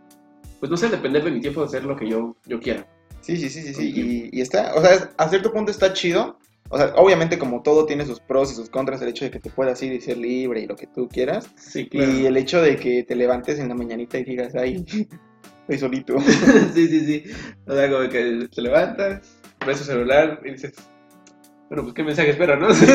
Pues 0.60 0.70
no 0.70 0.78
sé, 0.78 0.90
depender 0.90 1.24
de 1.24 1.32
mi 1.32 1.42
tiempo 1.42 1.62
de 1.62 1.68
hacer 1.68 1.84
lo 1.84 1.96
que 1.96 2.08
yo, 2.08 2.36
yo 2.46 2.60
quiera. 2.60 2.88
Sí, 3.22 3.38
sí, 3.38 3.50
sí, 3.50 3.62
sí, 3.62 3.74
sí. 3.74 3.94
Y, 3.96 4.38
y 4.38 4.42
está, 4.42 4.74
o 4.76 4.82
sea, 4.82 5.10
a 5.18 5.30
cierto 5.30 5.52
punto 5.52 5.72
está 5.72 5.94
chido. 5.94 6.38
O 6.74 6.78
sea, 6.78 6.94
obviamente 6.96 7.38
como 7.38 7.62
todo 7.62 7.86
tiene 7.86 8.04
sus 8.04 8.20
pros 8.20 8.52
y 8.52 8.56
sus 8.56 8.70
contras, 8.70 9.00
el 9.02 9.10
hecho 9.10 9.26
de 9.26 9.32
que 9.32 9.40
te 9.40 9.52
puedas 9.52 9.82
ir 9.84 9.94
y 9.94 10.02
ser 10.02 10.18
libre 10.18 10.62
y 10.62 10.66
lo 10.66 10.76
que 10.76 10.88
tú 10.88 11.08
quieras. 11.08 11.48
Sí, 11.56 11.88
Y 11.92 12.26
el 12.26 12.36
hecho 12.36 12.62
de 12.62 12.78
que 12.78 13.04
te 13.04 13.16
levantes 13.16 13.60
en 13.60 13.70
la 13.70 13.76
mañanita 13.76 14.18
y 14.18 14.24
digas, 14.24 14.56
ay, 14.56 14.84
estoy 15.62 15.78
solito. 15.78 16.20
sí, 16.74 16.88
sí, 16.88 17.06
sí. 17.06 17.24
O 17.68 17.76
sea, 17.76 17.92
como 17.92 18.10
que 18.10 18.48
te 18.52 18.62
levantas, 18.62 19.38
ves 19.66 19.78
tu 19.78 19.84
celular 19.84 20.42
y 20.44 20.52
dices, 20.52 20.74
bueno, 21.74 21.86
pues 21.86 21.96
qué 21.96 22.04
mensaje 22.04 22.30
espero, 22.30 22.56
¿no? 22.56 22.72
sí, 22.76 22.86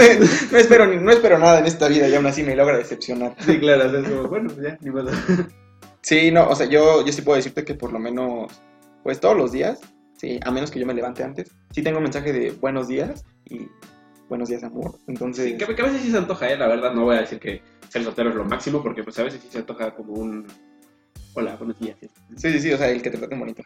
no, 0.53 0.59
espero, 0.59 0.87
no 0.87 1.11
espero 1.11 1.37
nada 1.37 1.59
en 1.59 1.67
esta 1.67 1.89
vida 1.89 2.09
y 2.09 2.15
aún 2.15 2.27
así 2.27 2.45
me 2.45 2.55
logra 2.55 2.79
decepcionar. 2.79 3.35
claro, 3.61 3.89
o 3.89 3.91
sea, 3.91 4.01
es 4.01 4.09
como, 4.09 4.29
bueno, 4.29 4.51
pues 4.55 4.67
ya, 4.69 4.79
ni 4.81 4.91
modo. 4.91 5.11
Sí, 6.01 6.31
no, 6.31 6.49
o 6.49 6.55
sea, 6.55 6.69
yo, 6.69 7.05
yo 7.05 7.13
sí 7.13 7.23
puedo 7.23 7.37
decirte 7.37 7.65
que 7.65 7.75
por 7.75 7.93
lo 7.93 7.99
menos, 7.99 8.53
pues 9.03 9.19
todos 9.19 9.37
los 9.37 9.51
días, 9.51 9.81
sí, 10.17 10.39
a 10.45 10.53
menos 10.53 10.71
que 10.71 10.79
yo 10.79 10.87
me 10.87 10.95
levante 10.95 11.25
antes, 11.25 11.51
sí 11.73 11.83
tengo 11.83 11.99
un 11.99 12.05
mensaje 12.05 12.33
de 12.33 12.53
buenos 12.53 12.87
días 12.87 13.25
y 13.47 13.67
buenos 14.29 14.49
días, 14.49 14.63
amor. 14.63 14.95
Entonces, 15.09 15.45
Sí, 15.47 15.57
que, 15.57 15.75
que 15.75 15.83
a 15.83 15.87
veces 15.87 16.03
sí 16.03 16.13
se 16.13 16.19
antoja, 16.19 16.49
¿eh? 16.49 16.57
La 16.57 16.69
verdad, 16.69 16.95
no 16.95 17.03
voy 17.03 17.17
a 17.17 17.23
decir 17.23 17.41
que 17.41 17.61
ser 17.89 18.05
soltero 18.05 18.31
es 18.31 18.37
lo 18.37 18.45
máximo, 18.45 18.81
porque 18.81 19.03
pues 19.03 19.19
a 19.19 19.25
veces 19.25 19.41
sí 19.43 19.49
se 19.51 19.59
antoja 19.59 19.93
como 19.93 20.13
un... 20.13 20.47
Hola, 21.35 21.57
buenos 21.57 21.81
días. 21.81 21.97
sí, 22.37 22.53
sí, 22.53 22.61
sí, 22.61 22.73
o 22.73 22.79
sea, 22.79 22.89
el 22.91 23.03
que 23.03 23.11
te 23.11 23.19
traten 23.19 23.41
bonito. 23.41 23.65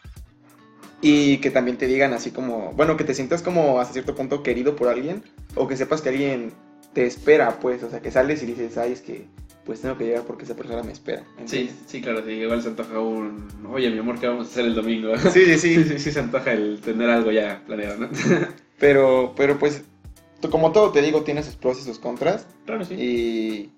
Y 1.02 1.38
que 1.38 1.50
también 1.50 1.76
te 1.76 1.86
digan 1.88 2.12
así 2.14 2.30
como, 2.30 2.72
bueno, 2.72 2.96
que 2.96 3.04
te 3.04 3.14
sientas 3.14 3.42
como 3.42 3.80
hasta 3.80 3.92
cierto 3.92 4.14
punto 4.14 4.42
querido 4.42 4.76
por 4.76 4.88
alguien, 4.88 5.22
o 5.56 5.66
que 5.68 5.76
sepas 5.76 6.00
que 6.00 6.10
alguien 6.10 6.52
te 6.94 7.04
espera, 7.06 7.58
pues, 7.60 7.82
o 7.82 7.90
sea, 7.90 8.00
que 8.00 8.10
sales 8.12 8.42
y 8.42 8.46
dices, 8.46 8.78
ay, 8.78 8.92
es 8.92 9.00
que 9.00 9.26
pues 9.64 9.80
tengo 9.80 9.96
que 9.96 10.04
llegar 10.06 10.22
porque 10.24 10.44
esa 10.44 10.56
persona 10.56 10.82
me 10.82 10.92
espera. 10.92 11.22
Sí, 11.46 11.58
¿entiendes? 11.58 11.74
sí, 11.86 12.00
claro, 12.00 12.24
sí, 12.24 12.32
igual 12.32 12.62
se 12.62 12.68
antoja 12.68 12.98
un... 12.98 13.46
Oye, 13.72 13.90
mi 13.90 13.98
amor, 13.98 14.18
¿qué 14.18 14.26
vamos 14.26 14.48
a 14.48 14.50
hacer 14.50 14.64
el 14.64 14.74
domingo? 14.74 15.16
sí, 15.32 15.44
sí, 15.44 15.58
Sí, 15.58 15.84
sí. 15.88 15.98
sí, 15.98 16.12
se 16.12 16.18
antoja 16.20 16.52
el 16.52 16.80
tener 16.80 17.08
algo 17.10 17.30
ya 17.30 17.62
planeado, 17.66 17.98
¿no? 17.98 18.08
Pero, 18.78 19.32
pero 19.36 19.60
pues, 19.60 19.82
como 20.50 20.72
todo 20.72 20.90
te 20.90 21.02
digo, 21.02 21.22
tiene 21.22 21.44
sus 21.44 21.54
pros 21.54 21.78
y 21.80 21.82
sus 21.84 22.00
contras. 22.00 22.46
claro, 22.66 22.84
sí. 22.84 22.94
Y, 22.94 23.70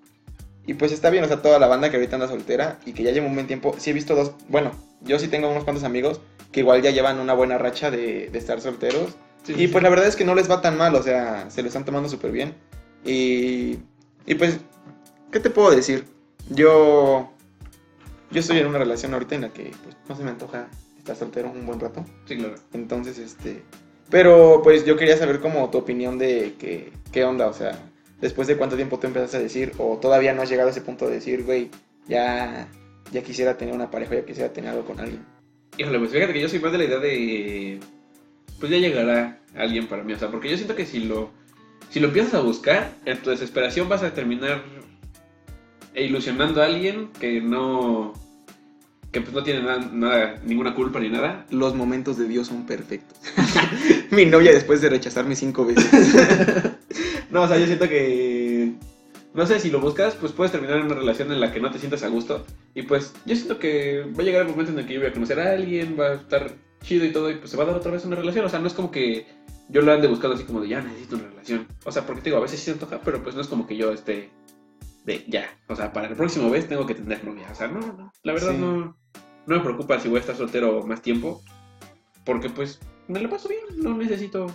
y 0.65 0.73
pues 0.73 0.91
está 0.91 1.09
bien, 1.09 1.23
o 1.23 1.27
sea, 1.27 1.41
toda 1.41 1.59
la 1.59 1.67
banda 1.67 1.89
que 1.89 1.97
ahorita 1.97 2.15
anda 2.15 2.27
soltera 2.27 2.79
y 2.85 2.93
que 2.93 3.03
ya 3.03 3.11
lleva 3.11 3.27
un 3.27 3.35
buen 3.35 3.47
tiempo. 3.47 3.75
Sí 3.77 3.91
he 3.91 3.93
visto 3.93 4.15
dos, 4.15 4.33
bueno, 4.49 4.71
yo 5.01 5.19
sí 5.19 5.27
tengo 5.27 5.49
unos 5.49 5.63
cuantos 5.63 5.83
amigos 5.83 6.21
que 6.51 6.61
igual 6.61 6.81
ya 6.81 6.91
llevan 6.91 7.19
una 7.19 7.33
buena 7.33 7.57
racha 7.57 7.91
de, 7.91 8.29
de 8.29 8.37
estar 8.37 8.61
solteros. 8.61 9.15
Sí, 9.43 9.53
Y 9.53 9.55
sí, 9.55 9.67
pues 9.67 9.83
la 9.83 9.89
verdad 9.89 10.07
es 10.07 10.15
que 10.15 10.25
no 10.25 10.33
les 10.33 10.49
va 10.49 10.61
tan 10.61 10.77
mal, 10.77 10.95
o 10.95 11.03
sea, 11.03 11.49
se 11.49 11.61
lo 11.61 11.67
están 11.67 11.85
tomando 11.85 12.09
súper 12.09 12.31
bien. 12.31 12.55
Y, 13.03 13.77
y 14.25 14.35
pues, 14.35 14.59
¿qué 15.31 15.39
te 15.39 15.51
puedo 15.51 15.69
decir? 15.69 16.05
Yo, 16.49 17.31
yo 18.31 18.39
estoy 18.39 18.57
en 18.57 18.67
una 18.67 18.79
relación 18.79 19.13
ahorita 19.13 19.35
en 19.35 19.41
la 19.41 19.49
que 19.49 19.71
pues, 19.83 19.95
no 20.09 20.15
se 20.15 20.23
me 20.23 20.31
antoja 20.31 20.67
estar 20.97 21.15
soltero 21.15 21.51
un 21.51 21.65
buen 21.65 21.79
rato. 21.79 22.03
Sí, 22.25 22.37
claro. 22.37 22.55
Entonces, 22.73 23.19
este... 23.19 23.63
Pero 24.09 24.61
pues 24.63 24.85
yo 24.85 24.97
quería 24.97 25.17
saber 25.17 25.39
como 25.39 25.69
tu 25.71 25.79
opinión 25.79 26.17
de 26.19 26.55
que, 26.59 26.93
qué 27.11 27.23
onda, 27.23 27.47
o 27.47 27.53
sea, 27.53 27.77
después 28.25 28.47
de 28.47 28.57
cuánto 28.57 28.75
tiempo 28.75 28.97
tú 28.97 29.05
empezaste 29.05 29.37
a 29.37 29.39
decir, 29.39 29.71
o 29.77 29.97
todavía 29.97 30.33
no 30.33 30.41
has 30.41 30.49
llegado 30.49 30.69
a 30.69 30.71
ese 30.71 30.81
punto 30.81 31.07
de 31.07 31.13
decir, 31.13 31.43
güey, 31.43 31.69
ya, 32.07 32.67
ya 33.11 33.21
quisiera 33.21 33.55
tener 33.55 33.75
una 33.75 33.91
pareja, 33.91 34.15
ya 34.15 34.25
quisiera 34.25 34.51
tener 34.51 34.71
algo 34.71 34.83
con 34.83 34.99
alguien. 34.99 35.23
Híjole, 35.77 35.99
pues 35.99 36.09
fíjate 36.11 36.33
que 36.33 36.41
yo 36.41 36.49
soy 36.49 36.57
más 36.59 36.71
de 36.71 36.77
la 36.79 36.83
idea 36.85 36.97
de. 36.99 37.79
Pues 38.59 38.71
ya 38.71 38.79
llegará 38.79 39.39
alguien 39.55 39.85
para 39.87 40.03
mí. 40.03 40.13
O 40.13 40.17
sea, 40.17 40.31
porque 40.31 40.49
yo 40.49 40.55
siento 40.57 40.73
que 40.75 40.85
si 40.87 41.01
lo. 41.01 41.29
Si 41.91 41.99
lo 41.99 42.07
empiezas 42.07 42.33
a 42.33 42.39
buscar, 42.39 42.91
en 43.05 43.21
tu 43.21 43.29
desesperación 43.29 43.87
vas 43.87 44.01
a 44.01 44.11
terminar 44.13 44.63
ilusionando 45.95 46.61
a 46.63 46.65
alguien 46.65 47.09
que 47.19 47.41
no. 47.41 48.13
Que 49.11 49.21
pues 49.21 49.33
no 49.33 49.43
tiene 49.43 49.61
nada, 49.61 49.89
nada- 49.93 50.41
ninguna 50.43 50.73
culpa 50.73 50.99
ni 50.99 51.09
nada. 51.09 51.45
Los 51.51 51.75
momentos 51.75 52.17
de 52.17 52.27
Dios 52.27 52.47
son 52.47 52.65
perfectos. 52.65 53.17
Mi 54.11 54.25
novia 54.25 54.51
después 54.51 54.81
de 54.81 54.89
rechazarme 54.89 55.35
cinco 55.35 55.65
veces. 55.65 55.85
No, 57.29 57.43
o 57.43 57.47
sea, 57.47 57.57
yo 57.57 57.65
siento 57.65 57.87
que. 57.89 58.73
No 59.33 59.45
sé, 59.45 59.59
si 59.59 59.69
lo 59.69 59.81
buscas, 59.81 60.15
pues 60.15 60.31
puedes 60.31 60.51
terminar 60.53 60.77
en 60.77 60.85
una 60.85 60.95
relación 60.95 61.29
en 61.31 61.41
la 61.41 61.51
que 61.51 61.59
no 61.59 61.69
te 61.69 61.77
sientas 61.79 62.03
a 62.03 62.07
gusto. 62.07 62.45
Y 62.73 62.83
pues 62.83 63.13
yo 63.25 63.35
siento 63.35 63.59
que 63.59 64.03
va 64.17 64.21
a 64.21 64.25
llegar 64.25 64.43
el 64.43 64.47
momento 64.49 64.71
en 64.71 64.79
el 64.79 64.87
que 64.87 64.93
yo 64.93 65.01
voy 65.01 65.09
a 65.09 65.13
conocer 65.13 65.39
a 65.41 65.51
alguien, 65.51 65.97
va 65.99 66.07
a 66.07 66.13
estar 66.13 66.53
chido 66.81 67.03
y 67.05 67.11
todo, 67.11 67.29
y 67.29 67.35
pues 67.35 67.49
se 67.51 67.57
va 67.57 67.63
a 67.63 67.65
dar 67.67 67.75
otra 67.75 67.91
vez 67.91 68.05
una 68.05 68.15
relación. 68.15 68.45
O 68.45 68.49
sea, 68.49 68.59
no 68.59 68.67
es 68.67 68.73
como 68.73 68.91
que 68.91 69.27
yo 69.67 69.81
lo 69.81 69.91
ande 69.91 70.07
buscando 70.07 70.35
así 70.35 70.45
como 70.45 70.61
de 70.61 70.69
ya 70.69 70.81
necesito 70.81 71.17
una 71.17 71.27
relación. 71.27 71.67
O 71.83 71.91
sea, 71.91 72.05
porque 72.05 72.21
te 72.21 72.29
digo, 72.29 72.37
a 72.37 72.41
veces 72.43 72.59
sí 72.59 72.65
se 72.65 72.71
antoja, 72.71 73.01
pero 73.03 73.21
pues 73.21 73.35
no 73.35 73.41
es 73.41 73.47
como 73.47 73.67
que 73.67 73.75
yo 73.75 73.91
esté 73.91 74.29
de 75.03 75.25
ya. 75.27 75.49
O 75.67 75.75
sea, 75.75 75.91
para 75.91 76.07
el 76.07 76.15
próximo 76.15 76.49
vez 76.49 76.69
tengo 76.69 76.85
que 76.85 76.95
tener 76.95 77.23
novia. 77.25 77.47
O 77.51 77.55
sea, 77.55 77.67
no, 77.67 77.79
no. 77.81 78.13
La 78.23 78.31
verdad 78.33 78.51
Sí. 78.51 78.57
no, 78.57 78.95
no 79.47 79.55
me 79.57 79.59
preocupa 79.59 79.99
si 79.99 80.07
voy 80.07 80.17
a 80.17 80.21
estar 80.21 80.35
soltero 80.37 80.81
más 80.87 81.01
tiempo. 81.01 81.41
Porque 82.23 82.49
pues 82.49 82.79
me 83.07 83.19
lo 83.19 83.29
paso 83.29 83.49
bien, 83.49 83.61
no 83.77 83.95
necesito 83.97 84.47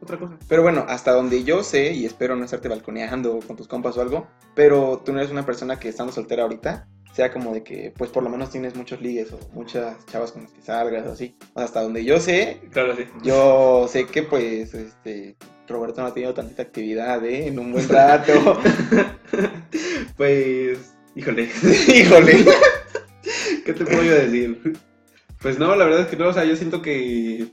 otra 0.00 0.18
cosa. 0.18 0.36
Pero 0.48 0.62
bueno, 0.62 0.84
hasta 0.88 1.12
donde 1.12 1.44
yo 1.44 1.62
sé, 1.62 1.92
y 1.92 2.06
espero 2.06 2.36
no 2.36 2.44
estarte 2.44 2.68
balconeando 2.68 3.40
con 3.46 3.56
tus 3.56 3.68
compas 3.68 3.96
o 3.96 4.00
algo, 4.02 4.26
pero 4.54 5.02
tú 5.04 5.12
no 5.12 5.18
eres 5.18 5.30
una 5.32 5.44
persona 5.46 5.78
que 5.78 5.88
estando 5.88 6.12
soltera 6.12 6.42
ahorita, 6.44 6.86
sea 7.12 7.32
como 7.32 7.52
de 7.52 7.64
que, 7.64 7.92
pues 7.96 8.10
por 8.10 8.22
lo 8.22 8.28
menos 8.30 8.50
tienes 8.50 8.76
muchos 8.76 9.00
ligues 9.00 9.32
o 9.32 9.38
muchas 9.52 10.04
chavas 10.06 10.30
con 10.32 10.42
las 10.44 10.52
que 10.52 10.62
salgas 10.62 11.06
o 11.06 11.12
así. 11.12 11.34
O 11.54 11.58
sea, 11.58 11.64
hasta 11.64 11.82
donde 11.82 12.04
yo 12.04 12.20
sé, 12.20 12.60
Claro, 12.70 12.94
sí. 12.94 13.04
yo 13.22 13.86
sé 13.88 14.06
que 14.06 14.22
pues, 14.22 14.72
este, 14.74 15.36
Roberto 15.66 16.00
no 16.00 16.06
ha 16.08 16.14
tenido 16.14 16.32
tanta 16.34 16.62
actividad, 16.62 17.24
¿eh? 17.24 17.48
En 17.48 17.58
un 17.58 17.72
buen 17.72 17.88
rato. 17.88 18.60
Pues, 20.16 20.94
híjole, 21.14 21.48
Híjole. 21.94 22.44
¿qué 23.64 23.72
te 23.72 23.84
puedo 23.84 24.02
yo 24.02 24.14
decir? 24.14 24.78
Pues 25.40 25.58
no, 25.58 25.74
la 25.76 25.84
verdad 25.84 26.00
es 26.02 26.06
que 26.08 26.16
no, 26.16 26.28
o 26.28 26.32
sea, 26.32 26.44
yo 26.44 26.56
siento 26.56 26.82
que... 26.82 27.48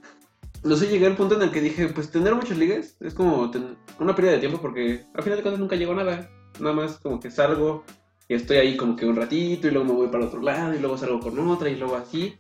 No 0.66 0.76
sé, 0.76 0.88
llegué 0.88 1.06
al 1.06 1.16
punto 1.16 1.36
en 1.36 1.44
el 1.44 1.52
que 1.52 1.62
dije, 1.62 1.88
pues 1.90 2.12
tener 2.12 2.34
muchos 2.36 2.58
ligues 2.58 2.98
es 3.00 3.14
como 3.14 3.52
una 4.00 4.16
pérdida 4.16 4.34
de 4.34 4.40
tiempo 4.40 4.60
porque 4.62 5.04
al 5.14 5.24
final 5.24 5.38
de 5.38 5.44
cuentas 5.44 5.60
nunca 5.60 5.76
llegó 5.76 5.94
a 5.94 5.96
nada. 5.96 6.30
Nada 6.60 6.76
más 6.76 6.98
como 6.98 7.20
que 7.20 7.30
salgo 7.32 7.84
y 8.28 8.34
estoy 8.34 8.58
ahí 8.58 8.76
como 8.76 8.96
que 8.96 9.06
un 9.06 9.16
ratito 9.16 9.68
y 9.68 9.72
luego 9.72 9.86
me 9.88 9.94
voy 9.94 10.08
para 10.08 10.24
el 10.24 10.28
otro 10.30 10.42
lado 10.42 10.74
y 10.74 10.80
luego 10.80 10.98
salgo 10.98 11.20
con 11.20 11.38
otra 11.48 11.70
y 11.70 11.76
luego 11.76 11.96
así. 11.96 12.36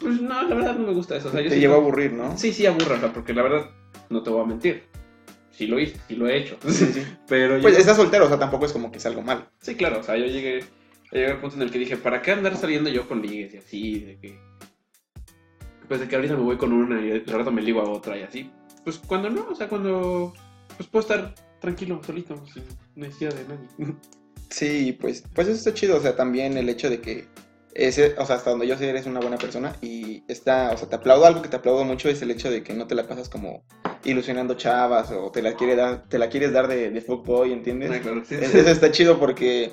Pues 0.00 0.20
no, 0.20 0.42
la 0.42 0.54
verdad 0.54 0.76
no 0.76 0.86
me 0.86 0.92
gusta 0.94 1.16
eso. 1.16 1.28
O 1.28 1.30
sea, 1.32 1.40
yo 1.40 1.48
Te 1.48 1.58
lleva 1.60 1.74
a 1.74 1.78
aburrir, 1.78 2.12
¿no? 2.12 2.36
Sí, 2.36 2.52
sí, 2.52 2.66
aburra, 2.66 2.96
o 2.96 3.00
sea, 3.00 3.12
porque 3.12 3.32
la 3.32 3.42
verdad 3.42 3.70
no 4.10 4.22
te 4.22 4.30
voy 4.30 4.42
a 4.42 4.46
mentir. 4.46 4.84
Sí 5.50 5.66
lo 5.66 5.78
hice, 5.80 5.96
sí 6.08 6.14
lo 6.16 6.28
he 6.28 6.38
hecho. 6.38 6.56
Sí, 6.68 6.86
sí. 6.86 7.04
Pero 7.28 7.60
Pues 7.60 7.74
yo- 7.74 7.80
estás 7.80 7.96
soltero, 7.96 8.24
o 8.26 8.28
sea, 8.28 8.38
tampoco 8.38 8.66
es 8.66 8.72
como 8.72 8.90
que 8.92 8.98
es 8.98 9.06
algo 9.06 9.22
malo. 9.22 9.46
Sí, 9.60 9.74
claro, 9.74 10.00
o 10.00 10.02
sea, 10.02 10.16
yo 10.16 10.26
llegué, 10.26 10.64
llegué 11.12 11.26
al 11.26 11.40
punto 11.40 11.56
en 11.56 11.62
el 11.62 11.70
que 11.70 11.78
dije, 11.78 11.96
¿para 11.96 12.22
qué 12.22 12.32
andar 12.32 12.56
saliendo 12.56 12.90
yo 12.90 13.08
con 13.08 13.22
ligues 13.22 13.54
y 13.54 13.58
así? 13.58 13.98
De 14.00 14.18
que, 14.20 14.38
pues 15.88 16.00
de 16.00 16.08
que 16.08 16.16
ahorita 16.16 16.36
me 16.36 16.42
voy 16.42 16.56
con 16.56 16.72
una 16.72 17.00
y 17.04 17.10
al 17.12 17.24
rato 17.26 17.50
me 17.50 17.62
ligo 17.62 17.80
a 17.80 17.88
otra 17.90 18.16
y 18.16 18.22
así. 18.22 18.50
Pues 18.84 18.98
cuando 18.98 19.30
no, 19.30 19.46
o 19.50 19.54
sea, 19.54 19.68
cuando 19.68 20.32
pues 20.76 20.88
puedo 20.88 21.00
estar 21.02 21.34
tranquilo, 21.60 22.00
solito, 22.04 22.36
sin 22.52 22.62
necesidad 22.94 23.34
de 23.34 23.44
nadie. 23.48 23.68
Sí, 24.50 24.96
pues, 24.98 25.24
pues 25.34 25.46
eso 25.46 25.58
está 25.58 25.74
chido, 25.74 25.98
o 25.98 26.00
sea, 26.00 26.16
también 26.16 26.56
el 26.56 26.70
hecho 26.70 26.88
de 26.88 27.02
que, 27.02 27.28
ese, 27.74 28.14
o 28.16 28.24
sea, 28.24 28.36
hasta 28.36 28.48
donde 28.48 28.66
yo 28.66 28.78
sé 28.78 28.88
eres 28.88 29.04
una 29.04 29.20
buena 29.20 29.36
persona 29.36 29.76
y 29.82 30.22
está, 30.26 30.70
o 30.72 30.76
sea, 30.78 30.88
te 30.88 30.96
aplaudo, 30.96 31.26
algo 31.26 31.42
que 31.42 31.50
te 31.50 31.56
aplaudo 31.56 31.84
mucho 31.84 32.08
es 32.08 32.22
el 32.22 32.30
hecho 32.30 32.50
de 32.50 32.62
que 32.62 32.72
no 32.72 32.86
te 32.86 32.94
la 32.94 33.06
pasas 33.06 33.28
como 33.28 33.62
ilusionando 34.04 34.54
chavas 34.54 35.10
o 35.10 35.30
te 35.30 35.42
la, 35.42 35.52
quiere 35.52 35.76
dar, 35.76 36.08
te 36.08 36.18
la 36.18 36.30
quieres 36.30 36.54
dar 36.54 36.66
de, 36.66 36.90
de 36.90 37.00
fuckboy, 37.02 37.52
¿entiendes? 37.52 37.90
Ah, 37.92 38.00
claro, 38.00 38.22
sí. 38.24 38.36
Es- 38.36 38.54
Eso 38.54 38.70
está 38.70 38.90
chido 38.90 39.20
porque, 39.20 39.70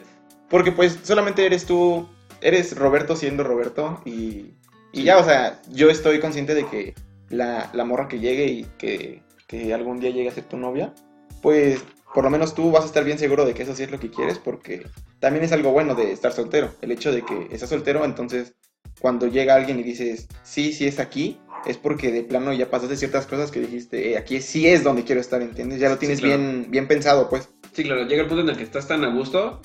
porque 0.50 0.74
pues 0.74 1.00
solamente 1.04 1.46
eres 1.46 1.66
tú, 1.66 2.10
eres 2.42 2.76
Roberto 2.78 3.16
siendo 3.16 3.46
Roberto 3.46 4.02
y, 4.04 4.56
y 4.96 5.04
ya, 5.04 5.18
o 5.20 5.24
sea, 5.26 5.62
yo 5.72 5.90
estoy 5.90 6.20
consciente 6.20 6.54
de 6.56 6.66
que 6.66 6.94
la, 7.30 7.70
la 7.74 7.86
morra 7.86 8.08
que 8.08 8.20
llegue 8.20 8.46
y 8.48 8.66
que, 8.78 9.22
que 9.48 9.74
algún 9.74 10.00
día 10.00 10.10
llegue 10.12 10.30
a 10.30 10.34
ser 10.34 10.46
tu 10.46 10.58
novia, 10.58 10.94
pues 11.42 11.84
por 12.14 12.24
lo 12.24 12.30
menos 12.30 12.56
tú 12.56 12.72
vas 12.72 12.84
a 12.84 12.88
estar 12.88 13.04
bien 13.04 13.20
seguro 13.20 13.46
de 13.46 13.54
que 13.54 13.64
eso 13.64 13.76
sí 13.76 13.84
es 13.84 13.92
lo 13.92 14.00
que 14.00 14.10
quieres 14.10 14.40
porque 14.40 14.88
también 15.20 15.44
es 15.44 15.52
algo 15.52 15.72
bueno 15.72 15.96
de 15.96 16.12
estar 16.12 16.32
soltero, 16.32 16.72
el 16.82 16.92
hecho 16.92 17.12
de 17.12 17.26
que 17.26 17.50
estás 17.52 17.70
soltero, 17.70 18.06
entonces 18.06 18.56
cuando 19.02 19.28
llega 19.28 19.56
alguien 19.56 19.80
y 19.80 19.84
dices, 19.84 20.28
sí, 20.44 20.72
sí 20.72 20.88
es 20.88 21.00
aquí, 21.00 21.40
es 21.66 21.78
porque 21.78 22.12
de 22.12 22.24
plano 22.24 22.54
ya 22.54 22.70
pasaste 22.70 22.96
ciertas 22.96 23.26
cosas 23.26 23.52
que 23.52 23.60
dijiste, 23.60 24.12
"Eh, 24.12 24.18
aquí 24.18 24.40
sí 24.40 24.68
es 24.68 24.84
donde 24.84 25.04
quiero 25.04 25.20
estar, 25.20 25.42
¿entiendes? 25.42 25.80
Ya 25.80 25.90
lo 25.90 25.98
tienes 25.98 26.22
claro. 26.22 26.38
bien, 26.38 26.68
bien 26.70 26.88
pensado, 26.88 27.28
pues. 27.30 27.50
Sí, 27.74 27.84
claro, 27.84 28.08
llega 28.08 28.22
el 28.22 28.28
punto 28.30 28.44
en 28.44 28.50
el 28.50 28.58
que 28.58 28.64
estás 28.64 28.88
tan 28.88 29.04
a 29.04 29.14
gusto, 29.14 29.60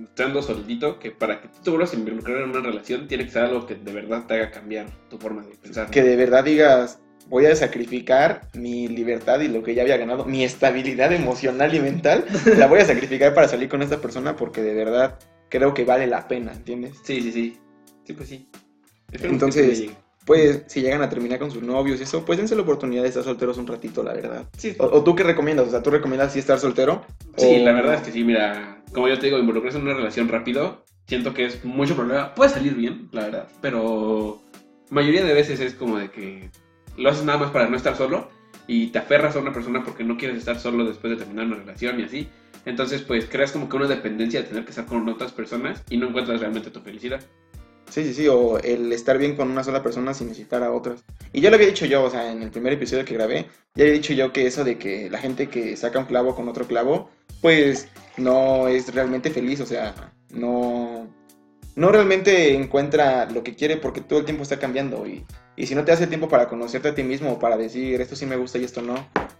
estando 0.00 0.42
solito, 0.42 0.98
que 0.98 1.10
para 1.10 1.40
que 1.40 1.48
tú 1.48 1.58
te 1.64 1.70
vuelvas 1.70 1.92
a 1.92 1.96
involucrar 1.96 2.38
en 2.38 2.50
una 2.50 2.60
relación, 2.60 3.08
tiene 3.08 3.24
que 3.24 3.30
ser 3.30 3.44
algo 3.44 3.66
que 3.66 3.74
de 3.74 3.92
verdad 3.92 4.26
te 4.26 4.34
haga 4.34 4.50
cambiar 4.50 4.86
tu 5.08 5.18
forma 5.18 5.42
de 5.42 5.54
pensar. 5.56 5.90
Que 5.90 6.02
de 6.02 6.16
verdad 6.16 6.44
digas, 6.44 7.00
voy 7.28 7.46
a 7.46 7.54
sacrificar 7.56 8.48
mi 8.54 8.88
libertad 8.88 9.40
y 9.40 9.48
lo 9.48 9.62
que 9.62 9.74
ya 9.74 9.82
había 9.82 9.96
ganado, 9.96 10.24
mi 10.24 10.44
estabilidad 10.44 11.12
emocional 11.12 11.74
y 11.74 11.80
mental, 11.80 12.24
la 12.58 12.66
voy 12.66 12.80
a 12.80 12.84
sacrificar 12.84 13.34
para 13.34 13.48
salir 13.48 13.68
con 13.68 13.82
esta 13.82 14.00
persona 14.00 14.36
porque 14.36 14.62
de 14.62 14.74
verdad 14.74 15.18
creo 15.48 15.74
que 15.74 15.84
vale 15.84 16.06
la 16.06 16.26
pena, 16.28 16.52
¿entiendes? 16.52 16.96
Sí, 17.04 17.20
sí, 17.20 17.32
sí. 17.32 17.58
Sí, 18.04 18.12
pues 18.14 18.28
sí. 18.28 18.48
Esperemos 19.10 19.42
Entonces-. 19.42 19.90
Pues 20.24 20.62
si 20.68 20.80
llegan 20.82 21.02
a 21.02 21.08
terminar 21.08 21.40
con 21.40 21.50
sus 21.50 21.62
novios 21.64 21.98
y 21.98 22.04
eso, 22.04 22.24
pues 22.24 22.38
dense 22.38 22.54
la 22.54 22.62
oportunidad 22.62 23.02
de 23.02 23.08
estar 23.08 23.24
solteros 23.24 23.58
un 23.58 23.66
ratito, 23.66 24.04
la 24.04 24.12
verdad. 24.12 24.44
Sí, 24.56 24.76
¿O, 24.78 24.84
o 24.84 25.02
tú 25.02 25.16
qué 25.16 25.24
recomiendas? 25.24 25.66
O 25.66 25.70
sea, 25.72 25.82
¿tú 25.82 25.90
recomiendas 25.90 26.32
sí 26.32 26.38
estar 26.38 26.60
soltero? 26.60 27.04
Sí, 27.36 27.58
O- 27.60 27.64
la 27.64 27.72
verdad 27.72 27.94
es 27.96 28.02
que 28.02 28.12
sí, 28.12 28.22
mira, 28.22 28.81
como 28.92 29.08
yo 29.08 29.18
te 29.18 29.26
digo, 29.26 29.38
involucrarse 29.38 29.78
en 29.78 29.84
una 29.84 29.94
relación 29.94 30.28
rápido, 30.28 30.84
siento 31.06 31.34
que 31.34 31.46
es 31.46 31.64
mucho 31.64 31.96
problema. 31.96 32.34
Puede 32.34 32.50
salir 32.50 32.74
bien, 32.74 33.08
la 33.12 33.24
verdad, 33.24 33.48
pero 33.60 34.42
mayoría 34.90 35.24
de 35.24 35.34
veces 35.34 35.60
es 35.60 35.74
como 35.74 35.98
de 35.98 36.10
que 36.10 36.50
lo 36.96 37.10
haces 37.10 37.24
nada 37.24 37.38
más 37.38 37.50
para 37.50 37.68
no 37.68 37.76
estar 37.76 37.96
solo 37.96 38.28
y 38.66 38.88
te 38.88 38.98
aferras 38.98 39.36
a 39.36 39.40
una 39.40 39.52
persona 39.52 39.82
porque 39.82 40.04
no 40.04 40.16
quieres 40.16 40.38
estar 40.38 40.58
solo 40.58 40.84
después 40.84 41.12
de 41.12 41.16
terminar 41.24 41.46
una 41.46 41.56
relación 41.56 41.98
y 42.00 42.04
así. 42.04 42.28
Entonces, 42.64 43.02
pues 43.02 43.26
creas 43.26 43.50
como 43.50 43.68
que 43.68 43.76
una 43.76 43.88
dependencia 43.88 44.42
de 44.42 44.48
tener 44.48 44.64
que 44.64 44.70
estar 44.70 44.86
con 44.86 45.08
otras 45.08 45.32
personas 45.32 45.82
y 45.90 45.96
no 45.96 46.08
encuentras 46.08 46.40
realmente 46.40 46.70
tu 46.70 46.80
felicidad. 46.80 47.20
Sí, 47.90 48.04
sí, 48.04 48.14
sí, 48.14 48.28
o 48.28 48.58
el 48.58 48.90
estar 48.92 49.18
bien 49.18 49.36
con 49.36 49.50
una 49.50 49.64
sola 49.64 49.82
persona 49.82 50.14
sin 50.14 50.28
necesitar 50.28 50.62
a 50.62 50.72
otras. 50.72 51.04
Y 51.32 51.42
ya 51.42 51.50
lo 51.50 51.56
había 51.56 51.68
dicho 51.68 51.84
yo, 51.84 52.04
o 52.04 52.10
sea, 52.10 52.32
en 52.32 52.42
el 52.42 52.50
primer 52.50 52.72
episodio 52.72 53.04
que 53.04 53.14
grabé, 53.14 53.46
ya 53.74 53.84
había 53.84 53.92
dicho 53.92 54.14
yo 54.14 54.32
que 54.32 54.46
eso 54.46 54.64
de 54.64 54.78
que 54.78 55.10
la 55.10 55.18
gente 55.18 55.48
que 55.48 55.76
saca 55.76 55.98
un 55.98 56.06
clavo 56.06 56.34
con 56.34 56.48
otro 56.48 56.66
clavo, 56.66 57.10
pues 57.42 57.88
no 58.16 58.68
es 58.68 58.94
realmente 58.94 59.30
feliz, 59.30 59.60
o 59.60 59.66
sea, 59.66 59.94
no, 60.30 61.06
no 61.76 61.92
realmente 61.92 62.54
encuentra 62.54 63.26
lo 63.30 63.42
que 63.42 63.54
quiere 63.54 63.76
porque 63.76 64.00
todo 64.00 64.20
el 64.20 64.24
tiempo 64.24 64.44
está 64.44 64.58
cambiando 64.58 65.06
y, 65.06 65.26
y 65.56 65.66
si 65.66 65.74
no 65.74 65.84
te 65.84 65.92
hace 65.92 66.06
tiempo 66.06 66.28
para 66.28 66.48
conocerte 66.48 66.88
a 66.88 66.94
ti 66.94 67.02
mismo 67.02 67.38
para 67.38 67.58
decir 67.58 68.00
esto 68.00 68.16
sí 68.16 68.24
me 68.24 68.36
gusta 68.36 68.56
y 68.58 68.64
esto 68.64 68.80
no, 68.80 68.94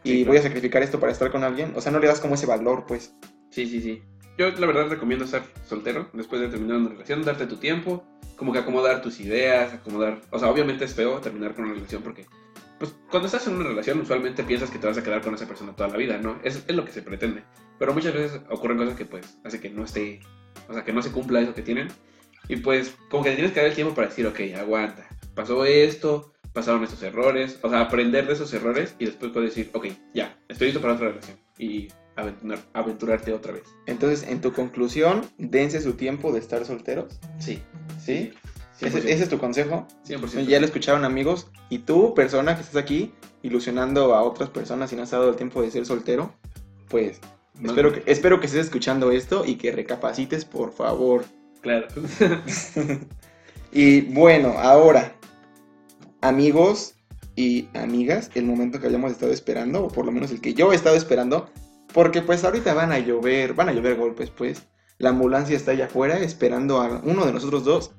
y 0.05 0.11
Sí, 0.11 0.25
voy 0.25 0.37
a 0.37 0.43
sacrificar 0.43 0.83
esto 0.83 1.01
para 1.01 1.13
estar 1.13 1.31
con 1.31 1.45
alguien, 1.45 1.73
o 1.77 1.81
sea, 1.81 1.93
no 1.93 2.01
le 2.01 2.09
das 2.09 2.21
como 2.21 2.35
ese 2.35 2.47
valor, 2.47 2.85
pues. 2.87 3.15
Sí, 3.51 3.67
sí, 3.67 3.81
sí. 3.81 4.03
Yo 4.39 4.51
la 4.51 4.67
verdad 4.67 4.89
recomiendo 4.89 5.25
estar 5.25 5.43
soltero 5.69 6.09
después 6.15 6.41
de 6.41 6.49
terminar 6.49 6.79
una 6.79 6.89
relación, 6.89 7.23
darte 7.23 7.47
tu 7.47 7.57
tiempo, 7.57 8.03
como 8.37 8.53
que 8.53 8.59
acomodar 8.59 9.03
tus 9.03 9.21
ideas, 9.21 9.75
acomodar... 9.75 10.21
O 10.31 10.39
sea, 10.39 10.51
obviamente 10.51 10.87
es 10.87 10.95
feo 10.95 11.21
terminar 11.21 11.55
con 11.55 11.67
una 11.67 11.75
relación 11.75 12.03
porque, 12.03 12.27
pues, 12.79 12.95
cuando 13.11 13.27
estás 13.27 13.47
en 13.47 13.57
una 13.57 13.69
relación 13.69 14.01
usualmente 14.01 14.43
piensas 14.43 14.71
que 14.71 14.79
te 14.79 14.87
vas 14.87 14.97
a 14.97 15.03
quedar 15.03 15.21
con 15.21 15.35
esa 15.35 15.47
persona 15.47 15.77
toda 15.77 15.91
la 15.91 15.99
vida, 15.99 16.17
¿no? 16.17 16.41
Es, 16.43 16.65
es 16.67 16.75
lo 16.75 16.85
que 16.85 16.93
se 16.93 17.03
pretende. 17.03 17.45
Pero 17.83 17.95
muchas 17.95 18.15
veces 18.15 18.41
ocurren 18.49 18.79
cosas 18.79 18.95
que, 18.95 19.05
pues, 19.05 19.39
hace 19.43 19.59
que 19.59 19.69
no 19.69 19.83
esté... 19.83 20.21
O 20.69 20.73
sea, 20.73 20.85
que 20.85 20.93
no 20.93 21.03
se 21.03 21.11
cumpla 21.11 21.41
eso 21.41 21.53
que 21.53 21.63
tienen. 21.63 21.89
Y, 22.47 22.55
pues, 22.59 22.95
como 23.11 23.25
que 23.25 23.31
te 23.31 23.35
tienes 23.35 23.53
que 23.53 23.59
dar 23.59 23.71
el 23.71 23.75
tiempo 23.75 23.93
para 23.93 24.07
decir, 24.07 24.25
ok, 24.25 24.39
aguanta, 24.57 25.09
pasó 25.35 25.65
esto, 25.65 26.33
pasaron 26.53 26.85
estos 26.85 27.03
errores, 27.03 27.59
o 27.61 27.69
sea, 27.69 27.81
aprender 27.81 28.29
de 28.29 28.35
esos 28.35 28.55
errores 28.55 28.95
y 29.01 29.07
después 29.07 29.33
puedes 29.33 29.57
decir, 29.57 29.73
ok, 29.75 29.89
ya, 30.15 30.39
estoy 30.49 30.69
listo 30.69 30.81
para 30.81 30.95
otra 30.95 31.09
relación. 31.09 31.37
Y 31.59 31.89
aventurar, 32.15 32.61
aventurarte 32.73 33.33
otra 33.33 33.53
vez. 33.53 33.65
Entonces, 33.87 34.29
en 34.29 34.41
tu 34.41 34.53
conclusión, 34.53 35.27
dense 35.39 35.81
su 35.81 35.95
tiempo 35.95 36.31
de 36.31 36.39
estar 36.39 36.65
solteros, 36.65 37.19
Sí, 37.41 37.65
¿sí? 37.99 38.33
Ese, 38.81 39.01
100%. 39.01 39.05
ese 39.07 39.23
es 39.25 39.29
tu 39.29 39.39
consejo. 39.39 39.89
100%. 40.07 40.47
Ya 40.47 40.61
lo 40.61 40.67
escucharon 40.67 41.05
amigos. 41.05 41.51
Y 41.69 41.79
tú, 41.79 42.15
persona 42.15 42.55
que 42.55 42.61
estás 42.61 42.77
aquí, 42.77 43.13
ilusionando 43.43 44.15
a 44.15 44.23
otras 44.23 44.51
personas 44.51 44.93
y 44.93 44.95
no 44.95 45.03
has 45.03 45.11
dado 45.11 45.31
el 45.31 45.35
tiempo 45.35 45.63
de 45.63 45.73
ser 45.73 45.85
soltero, 45.85 46.33
pues 46.89 47.21
No, 47.59 47.71
espero, 47.71 47.93
que, 47.93 48.03
espero 48.11 48.41
que 48.41 48.47
estés 48.47 48.67
escuchando 48.67 49.11
esto 49.11 49.45
y 49.45 49.57
que 49.57 49.73
recapacites, 49.73 50.45
por 50.45 50.73
favor. 50.73 51.25
Claro. 51.61 51.87
Y 53.73 54.03
bueno, 54.03 54.55
ahora, 54.59 55.15
amigos 56.21 56.95
y 57.35 57.69
amigas, 57.73 58.31
el 58.35 58.45
momento 58.45 58.79
que 58.79 58.87
habíamos 58.87 59.13
estado 59.13 59.33
esperando, 59.33 59.85
o 59.85 59.89
por 59.89 60.05
lo 60.05 60.13
menos 60.13 60.31
el 60.31 60.43
que 60.43 60.53
yo 60.53 60.73
he 60.73 60.77
estado 60.77 60.95
esperando, 60.95 61.51
porque 61.95 62.21
pues 62.21 62.45
ahorita 62.45 62.75
van 62.75 62.93
a 62.93 62.99
llover, 62.99 63.55
van 63.55 63.71
a 63.71 63.73
llover 63.73 63.97
golpes, 63.97 64.31
pues. 64.31 64.69
La 64.99 65.09
ambulancia 65.09 65.57
está 65.57 65.71
allá 65.71 65.87
afuera 65.87 66.19
esperando 66.19 66.83
a 66.83 67.01
uno 67.03 67.25
de 67.25 67.33
nosotros 67.33 67.65
dos. 67.65 67.93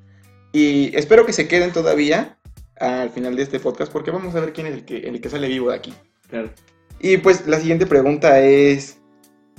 Y 0.51 0.95
espero 0.95 1.25
que 1.25 1.33
se 1.33 1.47
queden 1.47 1.73
todavía 1.73 2.37
al 2.77 3.09
final 3.09 3.35
de 3.35 3.41
este 3.41 3.59
podcast, 3.59 3.91
porque 3.91 4.11
vamos 4.11 4.35
a 4.35 4.41
ver 4.41 4.53
quién 4.53 4.67
es 4.67 4.73
el 4.73 4.85
que, 4.85 4.97
el 4.97 5.19
que 5.19 5.29
sale 5.29 5.47
vivo 5.47 5.69
de 5.71 5.75
aquí. 5.75 5.93
claro. 6.29 6.51
Y 6.99 7.17
pues 7.17 7.47
la 7.47 7.59
siguiente 7.59 7.85
pregunta 7.85 8.39
es, 8.39 8.99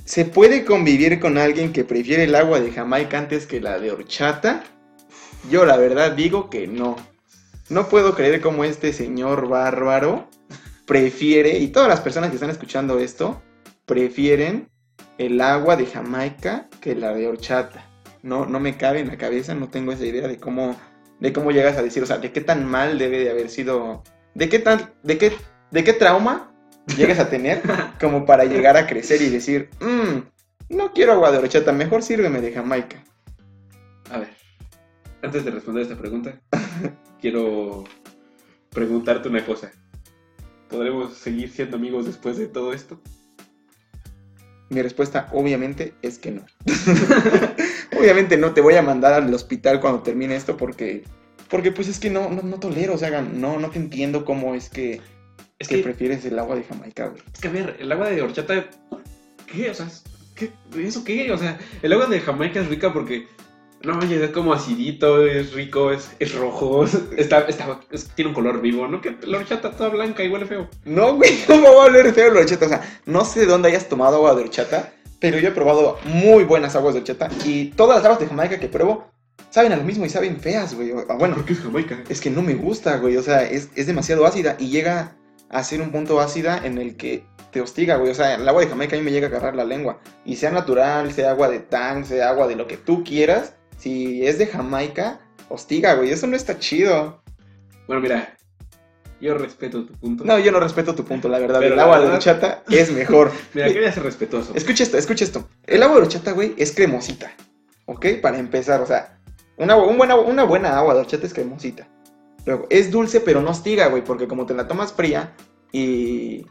¿se 0.05 0.23
puede 0.23 0.63
convivir 0.63 1.19
con 1.19 1.37
alguien 1.37 1.73
que 1.73 1.83
prefiere 1.83 2.23
el 2.23 2.35
agua 2.35 2.59
de 2.59 2.71
Jamaica 2.71 3.17
antes 3.17 3.47
que 3.47 3.59
la 3.59 3.79
de 3.79 3.91
horchata? 3.91 4.63
Yo 5.49 5.65
la 5.65 5.77
verdad 5.77 6.11
digo 6.11 6.49
que 6.49 6.67
no. 6.67 6.95
No 7.69 7.89
puedo 7.89 8.15
creer 8.15 8.41
cómo 8.41 8.63
este 8.63 8.93
señor 8.93 9.47
bárbaro 9.47 10.29
prefiere, 10.85 11.57
y 11.57 11.69
todas 11.69 11.89
las 11.89 12.01
personas 12.01 12.29
que 12.29 12.35
están 12.35 12.51
escuchando 12.51 12.99
esto, 12.99 13.41
prefieren 13.87 14.69
el 15.17 15.41
agua 15.41 15.75
de 15.75 15.87
Jamaica 15.87 16.69
que 16.79 16.95
la 16.95 17.13
de 17.13 17.27
horchata. 17.27 17.83
No, 18.21 18.45
no 18.45 18.59
me 18.59 18.77
cabe 18.77 18.99
en 18.99 19.07
la 19.07 19.17
cabeza, 19.17 19.55
no 19.55 19.69
tengo 19.69 19.91
esa 19.91 20.05
idea 20.05 20.27
de 20.27 20.37
cómo, 20.37 20.75
de 21.19 21.33
cómo 21.33 21.51
llegas 21.51 21.77
a 21.77 21.81
decir, 21.81 22.03
o 22.03 22.05
sea, 22.05 22.19
de 22.19 22.31
qué 22.31 22.41
tan 22.41 22.65
mal 22.65 22.99
debe 22.99 23.19
de 23.19 23.31
haber 23.31 23.49
sido, 23.49 24.03
de 24.35 24.49
qué 24.49 24.59
tan, 24.59 24.93
de 25.03 25.17
qué, 25.17 25.33
de 25.71 25.83
qué 25.83 25.93
trauma 25.93 26.54
llegas 26.97 27.19
a 27.19 27.29
tener 27.29 27.61
como 27.99 28.25
para 28.25 28.45
llegar 28.45 28.77
a 28.77 28.87
crecer 28.87 29.21
y 29.21 29.29
decir, 29.29 29.69
"Mm, 29.79 30.21
no 30.69 30.93
quiero 30.93 31.13
agua 31.13 31.31
de 31.31 31.37
horchata, 31.37 31.71
mejor 31.71 32.01
sírveme 32.01 32.41
de 32.41 32.51
Jamaica. 32.51 33.03
A 34.09 34.19
ver, 34.19 34.29
antes 35.21 35.45
de 35.45 35.51
responder 35.51 35.83
esta 35.83 35.97
pregunta, 35.97 36.39
quiero 37.21 37.83
preguntarte 38.71 39.29
una 39.29 39.45
cosa. 39.45 39.71
¿Podremos 40.69 41.13
seguir 41.13 41.49
siendo 41.51 41.77
amigos 41.77 42.05
después 42.05 42.37
de 42.37 42.47
todo 42.47 42.73
esto? 42.73 42.99
Mi 44.69 44.81
respuesta 44.81 45.29
obviamente 45.31 45.93
es 46.01 46.17
que 46.17 46.31
no. 46.31 46.45
obviamente 47.99 48.35
no 48.35 48.53
te 48.53 48.61
voy 48.61 48.75
a 48.75 48.81
mandar 48.81 49.13
al 49.13 49.31
hospital 49.33 49.79
cuando 49.79 50.01
termine 50.01 50.35
esto 50.35 50.57
porque 50.57 51.03
porque 51.49 51.71
pues 51.71 51.87
es 51.87 51.99
que 51.99 52.09
no 52.09 52.29
no, 52.29 52.41
no 52.41 52.59
tolero, 52.59 52.95
o 52.95 52.97
sea, 52.97 53.21
no 53.21 53.59
no 53.59 53.69
te 53.69 53.77
entiendo 53.77 54.25
cómo 54.25 54.55
es 54.55 54.69
que 54.69 55.01
Es 55.59 55.67
que 55.67 55.77
que, 55.77 55.83
prefieres 55.83 56.25
el 56.25 56.37
agua 56.37 56.55
de 56.55 56.63
Jamaica, 56.63 57.07
güey. 57.07 57.21
es 57.33 57.39
que, 57.39 57.47
a 57.47 57.51
ver, 57.51 57.77
el 57.79 57.91
agua 57.91 58.09
de 58.09 58.21
horchata, 58.21 58.65
¿qué? 59.51 59.69
O 59.69 59.73
sea, 59.73 59.87
¿qué? 60.35 60.51
¿eso 60.77 61.03
qué? 61.03 61.31
O 61.31 61.37
sea, 61.37 61.57
el 61.81 61.93
agua 61.93 62.07
de 62.07 62.19
Jamaica 62.19 62.59
es 62.59 62.67
rica 62.67 62.91
porque, 62.91 63.27
no 63.83 63.93
manches, 63.95 64.21
es 64.21 64.31
como 64.31 64.51
acidito, 64.53 65.25
es 65.25 65.53
rico, 65.53 65.91
es, 65.91 66.11
es 66.19 66.35
rojo, 66.35 66.85
está, 67.17 67.41
está, 67.47 67.79
es- 67.91 68.09
tiene 68.15 68.29
un 68.29 68.35
color 68.35 68.59
vivo, 68.61 68.87
¿no? 68.87 68.99
Que 69.01 69.15
la 69.23 69.37
horchata 69.37 69.71
toda 69.71 69.89
blanca 69.89 70.23
y 70.23 70.29
huele 70.29 70.45
feo. 70.45 70.67
No, 70.83 71.15
güey, 71.15 71.31
¿cómo 71.47 71.73
va 71.73 71.83
a 71.83 71.87
oler 71.87 72.13
feo 72.13 72.33
la 72.33 72.41
horchata? 72.41 72.65
O 72.65 72.69
sea, 72.69 72.99
no 73.05 73.23
sé 73.23 73.41
de 73.41 73.45
dónde 73.45 73.69
hayas 73.69 73.87
tomado 73.87 74.17
agua 74.17 74.35
de 74.35 74.41
horchata, 74.43 74.91
pero 75.21 75.39
yo 75.39 75.47
he 75.47 75.51
probado 75.51 75.97
muy 76.03 76.43
buenas 76.43 76.75
aguas 76.75 76.95
de 76.95 76.99
horchata 76.99 77.29
y 77.45 77.67
todas 77.71 77.95
las 77.97 78.05
aguas 78.05 78.19
de 78.19 78.27
Jamaica 78.27 78.59
que 78.59 78.67
pruebo 78.67 79.07
saben 79.51 79.71
a 79.71 79.77
lo 79.77 79.83
mismo 79.83 80.05
y 80.05 80.09
saben 80.09 80.37
feas, 80.41 80.75
güey. 80.75 80.91
O- 80.91 81.05
Bueno, 81.17 81.35
¿Por 81.35 81.45
qué 81.45 81.53
es 81.53 81.59
Jamaica? 81.59 82.03
es 82.09 82.19
que 82.19 82.29
no 82.29 82.41
me 82.41 82.55
gusta, 82.55 82.97
güey. 82.97 83.15
O 83.15 83.23
sea, 83.23 83.43
es, 83.49 83.69
es 83.75 83.87
demasiado 83.87 84.25
ácida 84.25 84.57
y 84.59 84.67
llega 84.67 85.15
a 85.49 85.63
ser 85.63 85.81
un 85.81 85.91
punto 85.91 86.19
ácida 86.19 86.61
en 86.63 86.77
el 86.77 86.97
que 86.97 87.25
te 87.51 87.61
hostiga, 87.61 87.97
güey. 87.97 88.11
O 88.11 88.15
sea, 88.15 88.35
el 88.35 88.47
agua 88.47 88.61
de 88.61 88.67
Jamaica 88.67 88.95
a 88.95 88.99
mí 88.99 89.05
me 89.05 89.11
llega 89.11 89.27
a 89.27 89.29
agarrar 89.29 89.55
la 89.55 89.63
lengua. 89.63 89.99
Y 90.25 90.35
sea 90.35 90.51
natural, 90.51 91.11
sea 91.13 91.31
agua 91.31 91.49
de 91.49 91.59
tan, 91.59 92.05
sea 92.05 92.29
agua 92.29 92.47
de 92.47 92.55
lo 92.55 92.67
que 92.67 92.77
tú 92.77 93.03
quieras, 93.03 93.55
si 93.77 94.25
es 94.25 94.37
de 94.37 94.47
Jamaica, 94.47 95.19
hostiga, 95.49 95.93
güey. 95.93 96.11
Eso 96.11 96.27
no 96.27 96.35
está 96.35 96.59
chido. 96.59 97.21
Bueno, 97.87 98.01
mira, 98.01 98.35
yo 99.21 99.37
respeto 99.37 99.85
tu 99.85 99.93
punto. 99.93 100.25
No, 100.25 100.37
yo 100.39 100.51
no 100.51 100.59
respeto 100.59 100.93
tu 100.93 101.05
punto, 101.05 101.29
la 101.29 101.39
verdad. 101.39 101.59
Pero 101.59 101.71
el 101.71 101.77
la 101.77 101.83
agua 101.83 101.99
de 101.99 102.07
horchata 102.07 102.63
es 102.69 102.91
mejor. 102.91 103.31
Mira, 103.53 103.67
quería 103.67 103.91
ser 103.91 104.03
respetuoso. 104.03 104.53
Escucha 104.55 104.83
esto, 104.83 104.97
escucha 104.97 105.23
esto. 105.23 105.47
El 105.65 105.81
agua 105.83 105.97
de 105.97 106.01
horchata, 106.03 106.31
güey, 106.31 106.53
es 106.57 106.73
cremosita. 106.73 107.31
¿Ok? 107.85 108.05
Para 108.21 108.37
empezar, 108.37 108.81
o 108.81 108.85
sea, 108.85 109.17
una, 109.57 109.77
un 109.77 109.97
buena, 109.97 110.15
una 110.15 110.43
buena 110.43 110.77
agua 110.77 110.93
de 110.95 110.99
horchata 111.01 111.25
es 111.25 111.33
cremosita. 111.33 111.87
Luego, 112.45 112.67
es 112.69 112.91
dulce, 112.91 113.21
pero 113.21 113.41
no 113.41 113.51
hostiga, 113.51 113.87
güey, 113.87 114.03
porque 114.03 114.27
como 114.27 114.45
te 114.45 114.53
la 114.53 114.67
tomas 114.67 114.93
fría 114.93 115.35
y. 115.71 116.45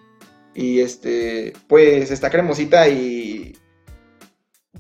Y 0.54 0.80
este. 0.80 1.52
Pues 1.68 2.10
está 2.10 2.30
cremosita 2.30 2.88
y. 2.88 3.56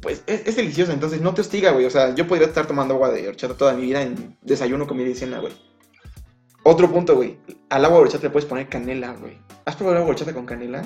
Pues 0.00 0.22
es, 0.26 0.46
es 0.46 0.56
deliciosa, 0.56 0.92
entonces 0.92 1.20
no 1.20 1.34
te 1.34 1.40
hostiga, 1.40 1.70
güey. 1.70 1.86
O 1.86 1.90
sea, 1.90 2.14
yo 2.14 2.26
podría 2.26 2.46
estar 2.48 2.66
tomando 2.66 2.94
agua 2.94 3.10
de 3.10 3.28
horchata 3.28 3.56
toda 3.56 3.74
mi 3.74 3.82
vida 3.82 4.02
en 4.02 4.36
desayuno, 4.42 4.86
comida 4.86 5.08
y 5.08 5.14
cena, 5.14 5.38
güey. 5.40 5.52
Otro 6.62 6.90
punto, 6.90 7.14
güey. 7.14 7.38
Al 7.70 7.84
agua 7.84 7.98
de 7.98 8.02
horchata 8.04 8.24
le 8.24 8.30
puedes 8.30 8.48
poner 8.48 8.68
canela, 8.68 9.12
güey. 9.14 9.38
¿Has 9.64 9.76
probado 9.76 9.96
el 9.96 10.02
agua 10.02 10.08
de 10.08 10.12
horchata 10.12 10.34
con 10.34 10.46
canela? 10.46 10.84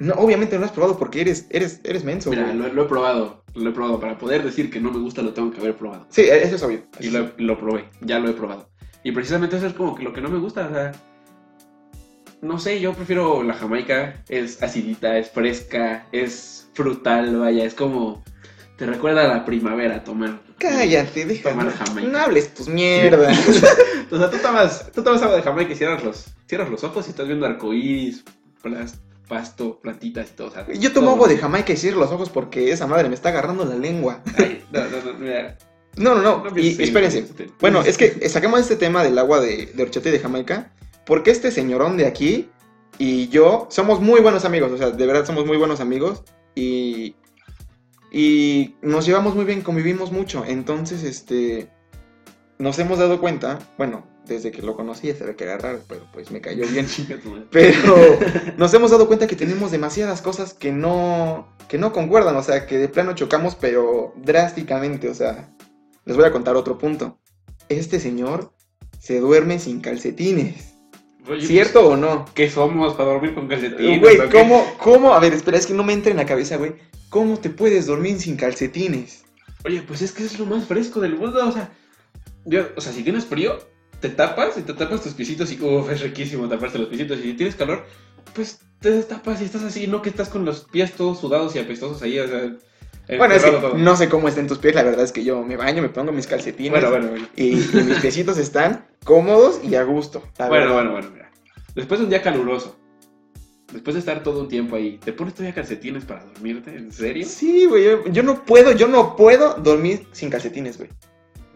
No, 0.00 0.14
obviamente 0.14 0.56
no 0.56 0.60
lo 0.60 0.66
has 0.66 0.72
probado 0.72 0.98
porque 0.98 1.20
eres, 1.20 1.46
eres, 1.50 1.80
eres 1.84 2.02
menso, 2.04 2.30
Mira, 2.30 2.46
güey. 2.46 2.56
lo, 2.56 2.72
lo 2.72 2.82
he 2.82 2.86
probado, 2.86 3.44
lo 3.54 3.70
he 3.70 3.72
probado. 3.72 4.00
Para 4.00 4.18
poder 4.18 4.42
decir 4.42 4.70
que 4.70 4.80
no 4.80 4.90
me 4.90 4.98
gusta, 4.98 5.22
lo 5.22 5.32
tengo 5.32 5.52
que 5.52 5.60
haber 5.60 5.76
probado. 5.76 6.06
Sí, 6.10 6.22
eso 6.22 6.56
es 6.56 6.62
obvio. 6.62 6.82
Y 7.00 7.10
lo, 7.10 7.30
lo 7.36 7.58
probé, 7.58 7.88
ya 8.00 8.18
lo 8.18 8.28
he 8.28 8.32
probado. 8.32 8.68
Y 9.04 9.12
precisamente 9.12 9.56
eso 9.58 9.66
es 9.66 9.74
como 9.74 9.94
que 9.94 10.02
lo 10.02 10.12
que 10.12 10.20
no 10.20 10.28
me 10.30 10.38
gusta, 10.38 10.66
o 10.66 10.72
sea, 10.74 10.92
no 12.40 12.58
sé, 12.58 12.80
yo 12.80 12.92
prefiero 12.94 13.42
la 13.42 13.54
jamaica, 13.54 14.22
es 14.28 14.62
acidita, 14.62 15.16
es 15.18 15.30
fresca, 15.30 16.06
es 16.12 16.68
frutal, 16.74 17.38
vaya, 17.38 17.64
es 17.64 17.74
como, 17.74 18.22
te 18.76 18.86
recuerda 18.86 19.24
a 19.24 19.28
la 19.28 19.44
primavera 19.44 20.04
tomar. 20.04 20.40
Cállate, 20.58 21.24
deja. 21.26 21.50
Tomar 21.50 21.70
jamaica. 21.72 22.08
No 22.10 22.18
hables 22.18 22.52
tus 22.54 22.68
mierdas. 22.68 23.38
O 24.10 24.18
sea, 24.18 24.30
tú 24.30 24.36
tomas, 24.36 24.92
tú 24.92 25.02
tomas 25.02 25.22
agua 25.22 25.34
de 25.36 25.42
jamaica 25.42 25.72
y 25.72 25.76
cierras 25.76 26.04
los, 26.04 26.26
cierras 26.46 26.68
los 26.68 26.84
ojos 26.84 27.06
y 27.06 27.10
estás 27.10 27.26
viendo 27.26 27.46
arcoíris, 27.46 28.22
plas- 28.62 29.00
pasto, 29.26 29.80
plantitas 29.80 30.30
y 30.30 30.34
todo. 30.34 30.48
o 30.48 30.50
sea, 30.50 30.66
Yo 30.72 30.92
tomo 30.92 31.06
todo. 31.06 31.14
agua 31.16 31.28
de 31.28 31.38
Jamaica 31.38 31.72
y 31.72 31.76
cierro 31.76 31.98
los 32.00 32.12
ojos 32.12 32.28
porque 32.28 32.70
esa 32.70 32.86
madre 32.86 33.08
me 33.08 33.14
está 33.16 33.30
agarrando 33.30 33.64
la 33.64 33.74
lengua. 33.74 34.20
Ay, 34.38 34.62
no, 34.70 34.80
no, 34.84 35.02
no, 35.12 35.18
mira, 35.18 35.56
No, 35.96 36.14
no, 36.14 36.22
no. 36.22 36.44
no 36.50 36.58
y 36.58 36.82
espérense. 36.82 37.20
este- 37.20 37.50
Bueno, 37.60 37.82
es 37.82 37.96
que 37.98 38.28
saquemos 38.28 38.60
este 38.60 38.76
tema 38.76 39.02
del 39.04 39.18
agua 39.18 39.40
de, 39.40 39.66
de 39.66 39.82
horchata 39.82 40.08
y 40.08 40.12
de 40.12 40.18
Jamaica. 40.20 40.72
Porque 41.06 41.30
este 41.30 41.50
señorón 41.50 41.96
de 41.96 42.06
aquí 42.06 42.48
y 42.98 43.28
yo 43.28 43.66
somos 43.70 44.00
muy 44.00 44.20
buenos 44.20 44.44
amigos. 44.44 44.70
O 44.72 44.78
sea, 44.78 44.90
de 44.90 45.06
verdad 45.06 45.26
somos 45.26 45.46
muy 45.46 45.56
buenos 45.56 45.80
amigos. 45.80 46.22
Y. 46.54 47.16
Y 48.10 48.76
nos 48.80 49.06
llevamos 49.06 49.34
muy 49.34 49.44
bien, 49.44 49.60
convivimos 49.62 50.12
mucho. 50.12 50.44
Entonces, 50.46 51.02
este. 51.02 51.68
Nos 52.58 52.78
hemos 52.78 52.98
dado 53.00 53.20
cuenta. 53.20 53.58
Bueno, 53.76 54.06
desde 54.26 54.50
que 54.50 54.62
lo 54.62 54.76
conocí 54.76 55.12
se 55.12 55.24
ve 55.24 55.36
que 55.36 55.44
era 55.44 55.58
raro, 55.58 55.80
pero 55.88 56.06
pues 56.12 56.30
me 56.30 56.40
cayó 56.40 56.66
bien. 56.68 56.86
Pero 57.50 57.94
nos 58.56 58.72
hemos 58.72 58.90
dado 58.90 59.06
cuenta 59.06 59.26
que 59.26 59.36
tenemos 59.36 59.70
demasiadas 59.70 60.22
cosas 60.22 60.54
que 60.54 60.72
no, 60.72 61.48
que 61.68 61.78
no 61.78 61.92
concuerdan, 61.92 62.36
o 62.36 62.42
sea, 62.42 62.66
que 62.66 62.78
de 62.78 62.88
plano 62.88 63.14
chocamos, 63.14 63.54
pero 63.54 64.14
drásticamente, 64.16 65.08
o 65.08 65.14
sea, 65.14 65.50
les 66.04 66.16
voy 66.16 66.24
a 66.24 66.32
contar 66.32 66.56
otro 66.56 66.78
punto. 66.78 67.18
Este 67.68 68.00
señor 68.00 68.52
se 69.00 69.20
duerme 69.20 69.58
sin 69.58 69.80
calcetines. 69.80 70.74
Oye, 71.28 71.46
¿Cierto 71.46 71.88
o 71.88 71.96
no? 71.96 72.26
¿Qué 72.34 72.50
somos 72.50 72.94
para 72.94 73.10
dormir 73.10 73.34
con 73.34 73.48
calcetines? 73.48 74.00
Güey? 74.00 74.30
¿cómo, 74.30 74.64
cómo? 74.78 75.14
A 75.14 75.20
ver, 75.20 75.32
espera, 75.32 75.56
es 75.56 75.66
que 75.66 75.74
no 75.74 75.82
me 75.82 75.94
entra 75.94 76.10
en 76.10 76.18
la 76.18 76.26
cabeza, 76.26 76.56
güey. 76.56 76.74
¿Cómo 77.08 77.38
te 77.38 77.48
puedes 77.48 77.86
dormir 77.86 78.18
sin 78.18 78.36
calcetines? 78.36 79.24
Oye, 79.64 79.82
pues 79.82 80.02
es 80.02 80.12
que 80.12 80.24
es 80.24 80.38
lo 80.38 80.46
más 80.46 80.66
fresco 80.66 81.00
del 81.00 81.16
mundo, 81.16 81.46
o 81.46 81.52
sea, 81.52 81.72
yo, 82.44 82.68
o 82.76 82.80
sea, 82.80 82.92
si 82.92 83.02
tienes 83.02 83.24
frío, 83.24 83.58
te 84.00 84.10
tapas 84.10 84.58
y 84.58 84.62
te 84.62 84.74
tapas 84.74 85.02
tus 85.02 85.14
pisitos 85.14 85.50
y 85.50 85.60
uff, 85.60 85.90
es 85.90 86.02
riquísimo 86.02 86.46
taparse 86.48 86.78
los 86.78 86.88
pisitos. 86.88 87.18
Y 87.20 87.22
si 87.22 87.34
tienes 87.34 87.56
calor, 87.56 87.86
pues 88.34 88.60
te 88.80 88.90
destapas 88.90 89.40
y 89.40 89.44
estás 89.44 89.62
así, 89.62 89.86
no 89.86 90.02
que 90.02 90.10
estás 90.10 90.28
con 90.28 90.44
los 90.44 90.64
pies 90.64 90.92
todos 90.92 91.20
sudados 91.20 91.56
y 91.56 91.58
apestosos 91.58 92.02
ahí, 92.02 92.18
o 92.18 92.28
sea. 92.28 92.54
Bueno, 93.08 93.34
es 93.34 93.42
que 93.42 93.48
enterrado 93.50 93.72
todo. 93.74 93.78
no 93.78 93.96
sé 93.96 94.08
cómo 94.08 94.28
estén 94.28 94.46
tus 94.46 94.58
pies, 94.58 94.74
la 94.74 94.82
verdad 94.82 95.04
es 95.04 95.12
que 95.12 95.24
yo 95.24 95.42
me 95.42 95.56
baño, 95.56 95.82
me 95.82 95.88
pongo 95.90 96.12
mis 96.12 96.26
calcetines. 96.26 96.70
Bueno, 96.70 96.90
bueno, 96.90 97.08
bueno. 97.08 97.28
Y, 97.36 97.48
y 97.78 97.82
mis 97.84 97.98
piecitos 98.00 98.38
están 98.38 98.86
cómodos 99.04 99.60
y 99.62 99.74
a 99.74 99.82
gusto. 99.84 100.22
la 100.38 100.48
Bueno, 100.48 100.64
verdad. 100.66 100.74
bueno, 100.74 100.92
bueno, 100.92 101.10
mira. 101.12 101.30
Después 101.74 102.00
de 102.00 102.04
un 102.04 102.10
día 102.10 102.22
caluroso, 102.22 102.78
después 103.72 103.94
de 103.94 104.00
estar 104.00 104.22
todo 104.22 104.40
un 104.40 104.48
tiempo 104.48 104.76
ahí, 104.76 104.98
¿te 104.98 105.12
pones 105.12 105.34
todavía 105.34 105.54
calcetines 105.54 106.04
para 106.04 106.24
dormirte? 106.24 106.74
¿En 106.76 106.92
serio? 106.92 107.26
Sí, 107.28 107.66
güey, 107.66 107.84
yo, 107.84 108.04
yo 108.06 108.22
no 108.22 108.44
puedo, 108.44 108.72
yo 108.72 108.88
no 108.88 109.16
puedo 109.16 109.54
dormir 109.54 110.06
sin 110.12 110.30
calcetines, 110.30 110.78
güey. 110.78 110.90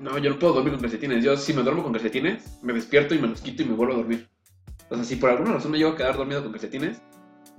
No, 0.00 0.18
yo 0.18 0.30
no 0.30 0.38
puedo 0.38 0.52
dormir 0.54 0.72
con 0.72 0.82
calcetines. 0.82 1.24
Yo, 1.24 1.36
si 1.36 1.52
me 1.54 1.62
duermo 1.62 1.82
con 1.82 1.92
calcetines, 1.92 2.58
me 2.62 2.72
despierto 2.72 3.14
y 3.14 3.18
me 3.18 3.26
los 3.28 3.40
quito 3.40 3.62
y 3.62 3.66
me 3.66 3.74
vuelvo 3.74 3.94
a 3.94 3.96
dormir. 3.96 4.28
O 4.90 4.94
sea, 4.94 5.04
si 5.04 5.16
por 5.16 5.30
alguna 5.30 5.54
razón 5.54 5.70
me 5.72 5.78
llego 5.78 5.90
a 5.90 5.96
quedar 5.96 6.16
dormido 6.16 6.42
con 6.42 6.52
calcetines, 6.52 7.00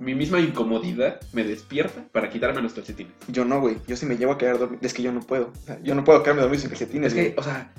mi 0.00 0.14
misma 0.14 0.40
incomodidad 0.40 1.20
me 1.32 1.44
despierta 1.44 2.02
para 2.10 2.30
quitarme 2.30 2.62
los 2.62 2.72
calcetines. 2.72 3.12
Yo 3.28 3.44
no, 3.44 3.60
güey, 3.60 3.76
yo 3.86 3.96
sí 3.96 4.06
me 4.06 4.16
llevo 4.16 4.32
a 4.32 4.38
quedar 4.38 4.58
dormido, 4.58 4.80
es 4.82 4.94
que 4.94 5.02
yo 5.02 5.12
no 5.12 5.20
puedo, 5.20 5.52
o 5.62 5.66
sea, 5.66 5.78
yo 5.82 5.94
no 5.94 6.04
puedo 6.04 6.22
quedarme 6.22 6.42
dormido 6.42 6.60
sin 6.62 6.70
calcetines, 6.70 7.08
Es 7.08 7.14
que, 7.14 7.22
güey. 7.22 7.34
o 7.38 7.42
sea, 7.42 7.72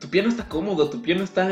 tu 0.00 0.08
pie 0.08 0.22
no 0.22 0.28
está 0.28 0.48
cómodo, 0.48 0.90
tu 0.90 1.00
pie 1.00 1.14
no 1.14 1.22
está 1.24 1.48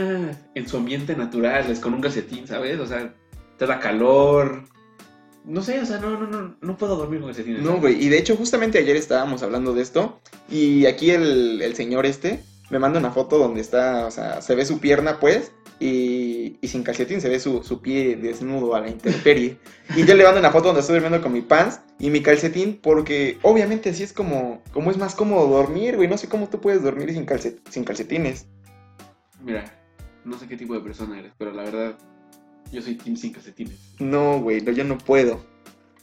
en 0.54 0.68
su 0.68 0.76
ambiente 0.76 1.14
natural, 1.16 1.70
es 1.70 1.80
con 1.80 1.94
un 1.94 2.00
calcetín, 2.00 2.46
¿sabes? 2.46 2.78
O 2.80 2.86
sea, 2.86 3.14
te 3.56 3.66
da 3.66 3.78
calor. 3.78 4.64
No 5.44 5.62
sé, 5.62 5.80
o 5.80 5.86
sea, 5.86 5.98
no, 5.98 6.18
no, 6.18 6.26
no, 6.26 6.56
no 6.60 6.76
puedo 6.76 6.96
dormir 6.96 7.20
con 7.20 7.28
calcetines. 7.28 7.62
No, 7.62 7.78
güey, 7.78 8.04
y 8.04 8.08
de 8.08 8.18
hecho 8.18 8.36
justamente 8.36 8.78
ayer 8.78 8.96
estábamos 8.96 9.42
hablando 9.42 9.72
de 9.74 9.82
esto 9.82 10.20
y 10.50 10.86
aquí 10.86 11.10
el, 11.10 11.62
el 11.62 11.74
señor 11.74 12.04
este 12.04 12.42
me 12.70 12.78
manda 12.78 12.98
una 12.98 13.10
foto 13.12 13.38
donde 13.38 13.60
está, 13.60 14.06
o 14.06 14.10
sea, 14.10 14.42
se 14.42 14.54
ve 14.54 14.66
su 14.66 14.78
pierna, 14.78 15.20
pues, 15.20 15.52
y, 15.80 16.58
y 16.60 16.68
sin 16.68 16.82
calcetín 16.82 17.20
se 17.20 17.28
ve 17.28 17.38
su, 17.40 17.62
su 17.62 17.80
pie 17.80 18.16
desnudo 18.16 18.74
a 18.74 18.80
la 18.80 18.88
intemperie. 18.88 19.58
y 19.96 20.04
yo 20.04 20.14
le 20.14 20.24
mando 20.24 20.40
una 20.40 20.50
foto 20.50 20.66
donde 20.66 20.80
estoy 20.80 20.94
durmiendo 20.96 21.22
con 21.22 21.32
mi 21.32 21.40
pants 21.42 21.80
y 21.98 22.10
mi 22.10 22.20
calcetín 22.22 22.78
porque 22.82 23.38
obviamente 23.42 23.90
así 23.90 24.02
es 24.02 24.12
como, 24.12 24.62
como 24.72 24.90
es 24.90 24.96
más 24.98 25.14
cómodo 25.14 25.46
dormir, 25.48 25.96
güey. 25.96 26.08
No 26.08 26.18
sé 26.18 26.28
cómo 26.28 26.48
tú 26.48 26.60
puedes 26.60 26.82
dormir 26.82 27.12
sin, 27.12 27.26
calcet- 27.26 27.60
sin 27.70 27.84
calcetines. 27.84 28.46
Mira, 29.42 29.64
no 30.24 30.38
sé 30.38 30.48
qué 30.48 30.56
tipo 30.56 30.74
de 30.74 30.80
persona 30.80 31.18
eres, 31.18 31.32
pero 31.38 31.52
la 31.52 31.62
verdad, 31.62 31.96
yo 32.72 32.82
soy 32.82 32.96
team 32.96 33.16
sin 33.16 33.32
calcetines. 33.32 33.94
No, 34.00 34.40
güey, 34.40 34.60
no, 34.60 34.72
yo 34.72 34.84
no 34.84 34.98
puedo. 34.98 35.44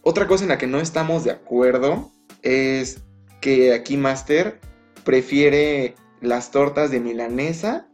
Otra 0.02 0.28
cosa 0.28 0.44
en 0.46 0.50
la 0.50 0.58
que 0.58 0.68
no 0.68 0.80
estamos 0.80 1.24
de 1.24 1.32
acuerdo 1.32 2.12
es 2.44 3.02
que 3.42 3.74
aquí 3.74 3.98
Master 3.98 4.60
prefiere 5.04 5.96
las 6.22 6.52
tortas 6.52 6.92
de 6.92 7.00
milanesa 7.00 7.88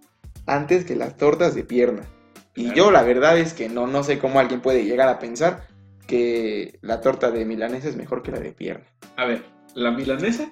antes 0.46 0.86
que 0.86 0.96
las 0.96 1.18
tortas 1.18 1.56
de 1.56 1.64
pierna. 1.64 2.04
Y 2.56 2.64
Claro. 2.66 2.76
yo 2.78 2.92
la 2.92 3.04
verdad 3.04 3.38
es 3.38 3.54
que 3.54 3.70
no, 3.70 3.88
no 3.88 4.04
sé 4.04 4.20
cómo 4.20 4.40
alguien 4.40 4.62
puede 4.62 4.84
llegar 4.84 5.08
a 5.10 5.20
pensar 5.20 5.68
que 6.08 6.78
la 6.82 7.00
torta 7.02 7.32
de 7.32 7.46
milanesa 7.46 7.88
es 7.88 7.96
mejor 7.96 8.22
que 8.24 8.32
la 8.32 8.40
de 8.40 8.52
pierna. 8.52 8.86
A 9.16 9.26
ver, 9.26 9.44
la 9.76 9.92
milanesa 9.92 10.52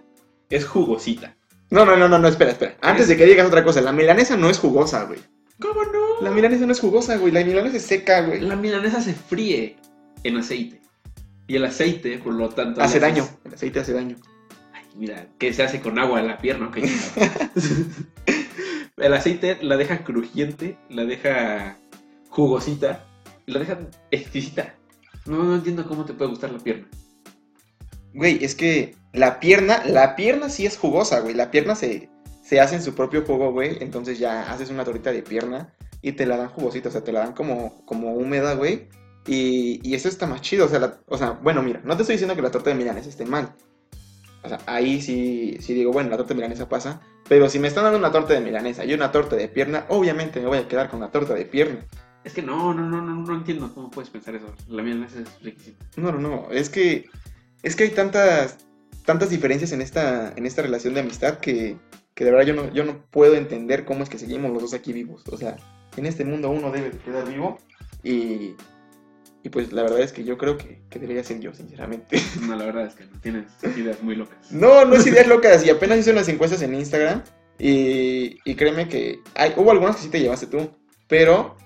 es 0.49 0.65
jugosita. 0.65 1.35
No, 1.71 1.85
no, 1.85 1.95
no, 1.97 2.07
no, 2.07 2.17
no, 2.17 2.27
espera, 2.27 2.51
espera. 2.51 2.75
Antes 2.81 3.07
de 3.09 3.17
que 3.17 3.25
digas 3.25 3.45
otra 3.45 3.63
cosa, 3.63 3.81
la 3.81 3.91
milanesa 3.91 4.37
no 4.37 4.49
es 4.49 4.57
jugosa, 4.59 5.03
güey. 5.03 5.19
¿Cómo 5.59 5.83
no? 5.83 6.21
La 6.21 6.31
milanesa 6.31 6.65
no 6.65 6.71
es 6.71 6.79
jugosa, 6.79 7.17
güey. 7.17 7.31
La 7.33 7.43
milanesa 7.43 7.77
es 7.77 7.83
seca, 7.83 8.21
güey. 8.21 8.39
La 8.41 8.55
milanesa 8.55 9.01
se 9.01 9.13
fríe 9.13 9.75
en 10.23 10.37
aceite. 10.37 10.79
Y 11.47 11.57
el 11.57 11.65
aceite, 11.65 12.17
por 12.19 12.33
lo 12.33 12.49
tanto... 12.49 12.81
Hace 12.81 12.97
haces- 12.97 13.01
daño. 13.01 13.27
El 13.43 13.53
aceite 13.55 13.79
hace 13.81 13.93
daño. 13.93 14.15
Ay, 14.73 14.83
mira, 14.95 15.27
que 15.37 15.51
se 15.53 15.61
hace 15.63 15.81
con 15.81 15.99
agua 15.99 16.21
en 16.21 16.27
la 16.27 16.37
pierna, 16.37 16.67
ok. 16.69 16.77
el 18.99 19.13
aceite 19.13 19.57
la 19.61 19.77
deja 19.77 20.03
crujiente, 20.03 20.77
la 20.89 21.05
deja 21.05 21.77
jugosita, 22.29 23.05
la 23.45 23.59
deja 23.59 23.79
exquisita. 24.11 24.75
No, 25.25 25.55
entiendo 25.55 25.87
cómo 25.87 26.05
te 26.05 26.13
puede 26.13 26.31
gustar 26.31 26.51
la 26.51 26.59
pierna. 26.59 26.87
Güey, 28.13 28.43
es 28.43 28.55
que 28.55 28.95
la 29.13 29.39
pierna, 29.39 29.83
la 29.85 30.15
pierna 30.15 30.49
sí 30.49 30.65
es 30.65 30.77
jugosa, 30.77 31.19
güey. 31.19 31.35
La 31.35 31.51
pierna 31.51 31.75
se, 31.75 32.09
se 32.43 32.59
hace 32.59 32.75
en 32.75 32.83
su 32.83 32.95
propio 32.95 33.23
jugo, 33.25 33.51
güey. 33.51 33.77
Entonces 33.81 34.19
ya 34.19 34.51
haces 34.51 34.69
una 34.69 34.83
tortita 34.83 35.11
de 35.11 35.21
pierna 35.21 35.73
y 36.01 36.13
te 36.13 36.25
la 36.25 36.37
dan 36.37 36.49
jugosita, 36.49 36.89
o 36.89 36.91
sea, 36.91 37.03
te 37.03 37.11
la 37.11 37.21
dan 37.21 37.33
como, 37.33 37.85
como 37.85 38.13
húmeda, 38.13 38.53
güey. 38.55 38.87
Y, 39.27 39.93
eso 39.93 40.07
está 40.07 40.25
más 40.25 40.41
chido, 40.41 40.65
o 40.65 40.69
sea, 40.69 40.99
o 41.05 41.17
sea, 41.17 41.31
bueno, 41.31 41.61
mira, 41.61 41.81
no 41.83 41.95
te 41.95 42.03
estoy 42.03 42.15
diciendo 42.15 42.35
que 42.35 42.41
la 42.41 42.51
torta 42.51 42.69
de 42.71 42.75
milanesa 42.75 43.09
esté 43.09 43.25
mal. 43.25 43.53
O 44.43 44.49
sea, 44.49 44.59
ahí 44.65 45.01
sí, 45.01 45.57
sí 45.59 45.73
digo, 45.73 45.91
bueno, 45.91 46.09
la 46.09 46.17
torta 46.17 46.29
de 46.29 46.35
milanesa 46.35 46.69
pasa. 46.69 47.01
Pero 47.27 47.49
si 47.49 47.59
me 47.59 47.67
están 47.67 47.83
dando 47.83 47.99
una 47.99 48.11
torta 48.11 48.33
de 48.33 48.41
milanesa 48.41 48.85
y 48.85 48.93
una 48.93 49.11
torta 49.11 49.35
de 49.35 49.47
pierna, 49.47 49.85
obviamente 49.89 50.39
me 50.39 50.47
voy 50.47 50.57
a 50.59 50.67
quedar 50.67 50.89
con 50.89 50.99
la 50.99 51.11
torta 51.11 51.33
de 51.33 51.45
pierna. 51.45 51.85
Es 52.23 52.33
que 52.33 52.41
no, 52.41 52.73
no, 52.73 52.83
no, 52.83 53.01
no, 53.01 53.15
no 53.15 53.33
entiendo 53.33 53.71
cómo 53.73 53.89
puedes 53.89 54.09
pensar 54.09 54.35
eso. 54.35 54.53
La 54.67 54.83
milanesa 54.83 55.19
es 55.19 55.41
riquísima. 55.41 55.77
No, 55.97 56.11
no, 56.11 56.19
no. 56.19 56.51
Es 56.51 56.69
que. 56.69 57.09
Es 57.63 57.75
que 57.75 57.83
hay 57.83 57.89
tantas. 57.91 58.65
tantas 59.05 59.29
diferencias 59.29 59.71
en 59.71 59.81
esta. 59.81 60.33
en 60.35 60.45
esta 60.45 60.61
relación 60.61 60.93
de 60.93 61.01
amistad 61.01 61.39
que. 61.39 61.77
que 62.15 62.25
de 62.25 62.31
verdad 62.31 62.47
yo 62.47 62.53
no, 62.55 62.73
yo 62.73 62.83
no 62.83 63.05
puedo 63.09 63.35
entender 63.35 63.85
cómo 63.85 64.03
es 64.03 64.09
que 64.09 64.17
seguimos 64.17 64.51
los 64.51 64.61
dos 64.63 64.73
aquí 64.73 64.91
vivos. 64.91 65.23
O 65.31 65.37
sea, 65.37 65.55
en 65.95 66.05
este 66.05 66.25
mundo 66.25 66.49
uno 66.49 66.71
debe 66.71 66.89
de 66.89 66.97
quedar 66.97 67.27
vivo. 67.27 67.57
Y. 68.03 68.55
Y 69.41 69.49
pues 69.49 69.71
la 69.71 69.83
verdad 69.83 70.01
es 70.01 70.11
que 70.11 70.23
yo 70.23 70.37
creo 70.37 70.57
que, 70.57 70.81
que 70.89 70.99
debería 70.99 71.23
ser 71.23 71.39
yo, 71.39 71.53
sinceramente. 71.53 72.21
No, 72.41 72.55
la 72.55 72.65
verdad 72.65 72.87
es 72.87 72.95
que 72.95 73.05
no 73.05 73.19
tienes 73.21 73.45
ideas 73.77 74.01
muy 74.03 74.15
locas. 74.15 74.51
No, 74.51 74.85
no 74.85 74.95
es 74.95 75.07
ideas 75.07 75.27
locas. 75.27 75.65
Y 75.65 75.69
apenas 75.69 75.99
hice 75.99 76.11
unas 76.11 76.27
encuestas 76.27 76.61
en 76.61 76.75
Instagram. 76.75 77.23
Y, 77.57 78.37
y 78.43 78.55
créeme 78.55 78.87
que. 78.87 79.19
Hay, 79.35 79.53
hubo 79.55 79.71
algunas 79.71 79.97
que 79.97 80.03
sí 80.03 80.09
te 80.09 80.19
llevaste 80.19 80.47
tú. 80.47 80.69
Pero. 81.07 81.57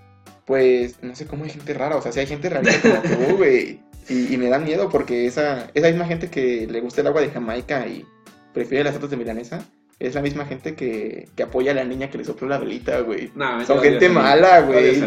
Pues 0.46 1.02
no 1.02 1.16
sé 1.16 1.26
cómo 1.26 1.46
hay 1.46 1.52
gente 1.52 1.74
rara. 1.74 1.96
O 1.96 2.02
sea, 2.02 2.12
si 2.12 2.20
hay 2.20 2.28
gente 2.28 2.50
rarita 2.50 2.82
como 2.82 3.02
tú, 3.02 3.36
güey. 3.38 3.82
Y, 4.10 4.34
y 4.34 4.38
me 4.38 4.50
da 4.50 4.60
miedo 4.60 4.90
porque 4.90 5.26
esa, 5.26 5.72
esa 5.74 5.88
misma 5.88 6.06
gente 6.06 6.30
que 6.30 6.68
le 6.68 6.82
gusta 6.82 7.00
el 7.00 7.08
agua 7.08 7.22
de 7.22 7.30
Jamaica 7.30 7.88
y 7.88 8.06
prefiere 8.54 8.84
las 8.84 8.94
tortas 8.94 9.12
de 9.12 9.18
milanesa. 9.18 9.66
Es 10.00 10.16
la 10.16 10.22
misma 10.22 10.46
gente 10.46 10.76
que, 10.76 11.30
que 11.36 11.44
apoya 11.44 11.72
a 11.72 11.76
la 11.76 11.84
niña 11.84 12.10
que 12.10 12.18
le 12.18 12.26
sopló 12.26 12.48
la 12.48 12.58
velita, 12.58 13.00
güey. 13.02 13.32
No, 13.36 13.66
Son 13.66 13.80
gente 13.82 14.10
mala, 14.10 14.62
güey. 14.62 15.02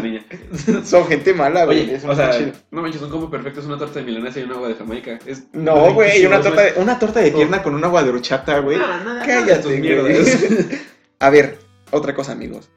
Son 0.83 1.05
gente 1.07 1.33
mala, 1.33 1.65
güey. 1.65 1.91
Eso 1.91 2.09
o 2.09 2.15
sea, 2.15 2.31
chido. 2.37 2.51
no 2.71 2.81
manches, 2.81 3.01
son 3.01 3.09
como 3.11 3.29
perfectos 3.29 3.65
una 3.65 3.77
torta 3.77 3.99
de 3.99 4.05
milanesa 4.05 4.39
y 4.39 4.43
un 4.43 4.53
agua 4.53 4.69
de 4.69 4.75
Jamaica. 4.75 5.19
Es 5.25 5.43
No, 5.53 5.93
güey. 5.93 6.09
riquísimo, 6.09 6.29
Una 6.35 6.41
torta, 6.41 6.61
de, 6.61 6.73
una 6.81 6.99
torta 6.99 7.19
de 7.19 7.31
pierna 7.31 7.61
con 7.61 7.75
un 7.75 7.83
agua 7.83 8.03
de 8.03 8.09
horchata, 8.09 8.59
güey. 8.59 8.79
Cállate, 9.25 10.01
güey. 10.01 10.17
A 11.19 11.29
ver, 11.29 11.59
otra 11.91 12.15
cosa, 12.15 12.31
amigos. 12.31 12.69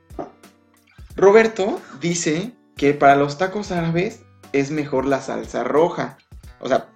Roberto 1.16 1.80
dice 2.00 2.52
que 2.76 2.94
para 2.94 3.16
los 3.16 3.38
tacos 3.38 3.72
árabes 3.72 4.22
es 4.52 4.70
mejor 4.70 5.06
la 5.06 5.20
salsa 5.20 5.64
roja. 5.64 6.18
O 6.60 6.68
sea, 6.68 6.88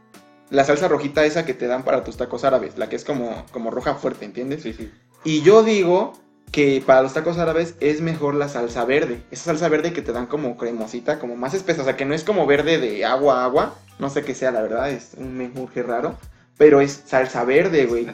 la 0.55 0.65
salsa 0.65 0.89
rojita 0.89 1.25
esa 1.25 1.45
que 1.45 1.53
te 1.53 1.67
dan 1.67 1.83
para 1.83 2.05
tus 2.05 2.17
tacos 2.17 2.45
árabes, 2.45 2.79
la 2.79 2.89
que 2.89 2.97
es 2.97 3.05
como, 3.05 3.45
como 3.51 3.71
roja 3.71 3.95
fuerte, 3.95 4.25
¿entiendes? 4.25 4.63
Sí, 4.63 4.73
sí. 4.73 4.91
Y 5.25 5.43
yo 5.43 5.65
digo 5.65 6.13
que 6.53 6.81
para 6.87 7.03
los 7.03 7.13
tacos 7.13 7.39
árabes 7.39 7.75
es 7.81 8.01
mejor 8.01 8.37
la 8.37 8.49
salsa 8.49 8.85
verde. 8.85 9.21
Esa 9.33 9.47
salsa 9.47 9.69
verde 9.69 9.93
que 9.93 10.03
te 10.03 10.13
dan 10.13 10.27
como 10.27 10.57
cremosita, 10.57 11.19
como 11.19 11.35
más 11.35 11.55
espesa. 11.55 11.83
O 11.83 11.85
sea, 11.85 11.97
que 11.97 12.05
no 12.05 12.15
es 12.15 12.23
como 12.23 12.47
verde 12.47 12.79
de 12.79 13.05
agua 13.05 13.41
a 13.41 13.45
agua. 13.45 13.75
No 13.99 14.11
sé 14.11 14.23
qué 14.23 14.35
sea, 14.35 14.53
la 14.53 14.63
verdad, 14.63 14.91
es 14.91 15.15
un 15.17 15.37
menjurje 15.37 15.83
raro. 15.83 16.17
Pero 16.57 16.81
es 16.81 17.03
salsa 17.07 17.45
verde, 17.45 17.87
güey. 17.87 18.07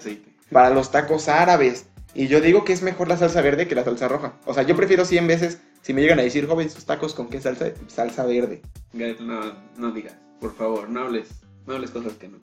Para 0.51 0.71
los 0.71 0.91
tacos 0.91 1.29
árabes. 1.29 1.87
Y 2.15 2.29
yo 2.29 2.41
digo 2.41 2.65
que 2.65 2.73
es 2.73 2.83
mejor 2.83 3.09
la 3.09 3.19
salsa 3.19 3.43
verde 3.43 3.69
que 3.69 3.75
la 3.75 3.85
salsa 3.85 4.09
roja. 4.09 4.33
O 4.47 4.55
sea, 4.55 4.63
yo 4.63 4.75
prefiero 4.75 5.05
100 5.05 5.27
veces, 5.27 5.61
si 5.83 5.93
me 5.93 6.01
llegan 6.01 6.19
a 6.19 6.23
decir, 6.23 6.47
joven, 6.47 6.71
sus 6.71 6.87
tacos 6.87 7.15
con 7.15 7.29
qué 7.29 7.41
salsa, 7.41 7.67
salsa 7.89 8.25
verde. 8.25 8.63
No, 9.21 9.53
no 9.77 9.93
digas, 9.93 10.17
por 10.41 10.55
favor, 10.57 10.89
no 10.89 11.03
hables, 11.03 11.29
no 11.67 11.75
hables 11.75 11.91
cosas 11.91 12.15
que 12.15 12.29
no. 12.29 12.39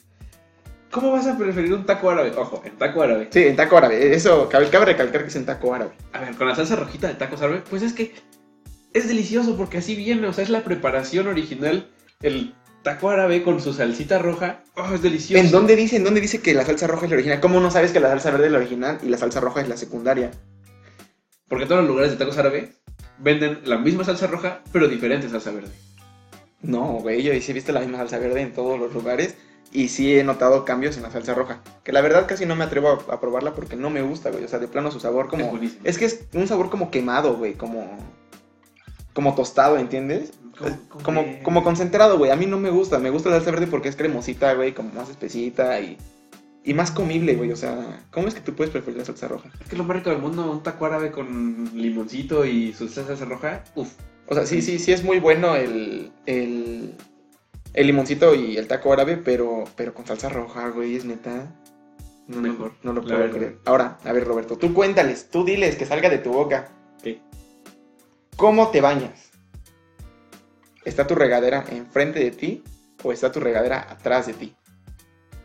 ¿Cómo 0.91 1.11
vas 1.11 1.27
a 1.27 1.37
preferir 1.37 1.73
un 1.73 1.85
taco 1.85 2.09
árabe? 2.09 2.31
Ojo, 2.37 2.61
en 2.63 2.77
taco 2.77 3.01
árabe. 3.01 3.27
Sí, 3.31 3.43
en 3.43 3.55
taco 3.55 3.77
árabe. 3.77 4.15
Eso, 4.15 4.47
cabe, 4.47 4.69
cabe 4.69 4.85
recalcar 4.85 5.21
que 5.21 5.27
es 5.27 5.35
en 5.35 5.45
taco 5.45 5.73
árabe. 5.73 5.91
A 6.13 6.21
ver, 6.21 6.35
con 6.35 6.47
la 6.47 6.55
salsa 6.55 6.75
rojita 6.75 7.07
de 7.07 7.15
tacos 7.15 7.41
árabe, 7.41 7.61
pues 7.69 7.81
es 7.83 7.93
que 7.93 8.13
es 8.93 9.07
delicioso 9.07 9.57
porque 9.57 9.79
así 9.79 9.95
viene, 9.95 10.27
o 10.27 10.33
sea, 10.33 10.43
es 10.43 10.49
la 10.49 10.63
preparación 10.63 11.27
original. 11.27 11.89
El 12.21 12.55
taco 12.83 13.09
árabe 13.09 13.43
con 13.43 13.59
su 13.59 13.73
salsita 13.73 14.17
roja, 14.17 14.63
oh, 14.75 14.93
es 14.93 15.01
delicioso. 15.01 15.43
¿En 15.43 15.51
dónde 15.51 15.75
dice, 15.75 15.97
en 15.97 16.05
dónde 16.05 16.21
dice 16.21 16.41
que 16.41 16.53
la 16.53 16.65
salsa 16.65 16.87
roja 16.87 17.05
es 17.05 17.11
la 17.11 17.15
original? 17.15 17.39
¿Cómo 17.41 17.59
no 17.59 17.69
sabes 17.69 17.91
que 17.91 17.99
la 17.99 18.09
salsa 18.09 18.31
verde 18.31 18.45
es 18.45 18.51
la 18.53 18.59
original 18.59 18.99
y 19.03 19.09
la 19.09 19.17
salsa 19.17 19.41
roja 19.41 19.61
es 19.61 19.67
la 19.67 19.77
secundaria? 19.77 20.31
Porque 21.49 21.65
todos 21.65 21.81
los 21.81 21.89
lugares 21.89 22.11
de 22.11 22.17
tacos 22.17 22.37
árabe 22.37 22.73
venden 23.19 23.59
la 23.65 23.77
misma 23.77 24.05
salsa 24.05 24.27
roja, 24.27 24.61
pero 24.71 24.87
diferente 24.87 25.29
salsa 25.29 25.51
verde. 25.51 25.71
No, 26.61 26.93
güey, 26.99 27.21
yo 27.23 27.33
sí 27.39 27.51
he 27.51 27.53
visto 27.53 27.71
la 27.71 27.79
misma 27.81 27.97
salsa 27.99 28.17
verde 28.17 28.41
en 28.41 28.53
todos 28.53 28.79
los 28.79 28.93
lugares 28.93 29.35
y 29.71 29.89
sí 29.89 30.17
he 30.17 30.23
notado 30.23 30.65
cambios 30.65 30.97
en 30.97 31.03
la 31.03 31.11
salsa 31.11 31.33
roja. 31.33 31.61
Que 31.83 31.91
la 31.91 32.01
verdad 32.01 32.25
casi 32.27 32.45
no 32.45 32.55
me 32.55 32.63
atrevo 32.63 32.89
a, 33.09 33.13
a 33.13 33.19
probarla 33.19 33.53
porque 33.53 33.75
no 33.75 33.89
me 33.89 34.01
gusta, 34.01 34.31
güey. 34.31 34.43
O 34.43 34.47
sea, 34.47 34.59
de 34.59 34.67
plano 34.67 34.91
su 34.91 34.99
sabor 34.99 35.25
Es 35.25 35.29
como... 35.31 35.49
buenísimo. 35.49 35.81
Es 35.83 35.97
que 35.97 36.05
es 36.05 36.25
un 36.33 36.47
sabor 36.47 36.69
como 36.69 36.89
quemado, 36.91 37.35
güey, 37.37 37.53
como... 37.53 37.85
Como 39.13 39.33
tostado, 39.35 39.77
¿entiendes? 39.77 40.31
Como- 41.03 41.25
Como, 41.43 41.63
concentrado, 41.63 42.17
güey. 42.17 42.31
A 42.31 42.35
mí 42.35 42.45
no 42.45 42.57
me 42.59 42.69
gusta. 42.69 42.97
Me 42.99 43.09
gusta 43.09 43.29
la 43.29 43.37
salsa 43.37 43.51
verde 43.51 43.67
porque 43.67 43.89
es 43.89 43.95
cremosita, 43.95 44.53
güey, 44.53 44.73
como 44.73 44.93
más 44.93 45.09
espesita 45.09 45.79
y... 45.79 45.97
Y 46.63 46.73
más 46.73 46.91
comible, 46.91 47.35
güey. 47.35 47.51
O 47.51 47.55
sea, 47.55 48.03
¿cómo 48.11 48.27
es 48.27 48.33
que 48.33 48.41
tú 48.41 48.53
puedes 48.53 48.71
preferir 48.71 48.97
la 48.99 49.05
salsa 49.05 49.27
roja? 49.27 49.49
Es 49.61 49.69
que 49.69 49.75
lo 49.77 49.83
más 49.85 49.95
rico 49.97 50.09
del 50.09 50.19
mundo, 50.19 50.51
un 50.51 50.63
taco 50.63 50.85
árabe 50.85 51.11
con 51.11 51.71
limoncito 51.73 52.45
y 52.45 52.73
su 52.73 52.89
salsa 52.89 53.23
roja, 53.25 53.63
uff. 53.75 53.91
O 54.27 54.35
sea, 54.35 54.45
sí, 54.45 54.61
sí, 54.61 54.77
sí 54.79 54.91
es 54.91 55.03
muy 55.03 55.19
bueno 55.19 55.55
el, 55.55 56.11
el, 56.25 56.93
el 57.73 57.87
limoncito 57.87 58.35
y 58.35 58.57
el 58.57 58.67
taco 58.67 58.91
árabe, 58.93 59.17
pero, 59.17 59.63
pero 59.75 59.93
con 59.93 60.05
salsa 60.05 60.29
roja, 60.29 60.69
güey, 60.69 60.95
es 60.95 61.05
neta. 61.05 61.53
No, 62.27 62.41
Mejor, 62.41 62.73
no 62.83 62.91
lo 62.91 63.01
puedo 63.03 63.17
verdad. 63.17 63.35
creer. 63.35 63.57
Ahora, 63.65 63.97
a 64.03 64.11
ver, 64.11 64.25
Roberto, 64.25 64.57
tú 64.57 64.73
cuéntales, 64.73 65.29
tú 65.29 65.45
diles 65.45 65.77
que 65.77 65.85
salga 65.85 66.09
de 66.09 66.17
tu 66.17 66.33
boca. 66.33 66.69
¿Qué? 67.01 67.21
¿Cómo 68.35 68.67
te 68.69 68.81
bañas? 68.81 69.31
¿Está 70.83 71.07
tu 71.07 71.15
regadera 71.15 71.63
enfrente 71.69 72.19
de 72.19 72.31
ti 72.31 72.63
o 73.03 73.11
está 73.13 73.31
tu 73.31 73.39
regadera 73.39 73.87
atrás 73.89 74.27
de 74.27 74.33
ti? 74.33 74.55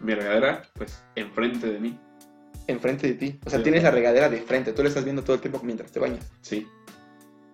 Mi 0.00 0.14
regadera, 0.14 0.62
pues, 0.74 1.02
enfrente 1.14 1.68
de 1.68 1.78
mí. 1.78 1.98
Enfrente 2.66 3.06
de 3.06 3.14
ti. 3.14 3.40
O 3.46 3.50
sea, 3.50 3.58
Sí. 3.60 3.62
tienes 3.62 3.84
la 3.84 3.90
regadera 3.92 4.28
de 4.28 4.38
frente, 4.42 4.72
tú 4.72 4.82
la 4.82 4.88
estás 4.88 5.04
viendo 5.04 5.22
todo 5.22 5.34
el 5.34 5.40
tiempo 5.40 5.60
mientras 5.62 5.92
te 5.92 6.00
bañas. 6.00 6.30
Sí. 6.40 6.66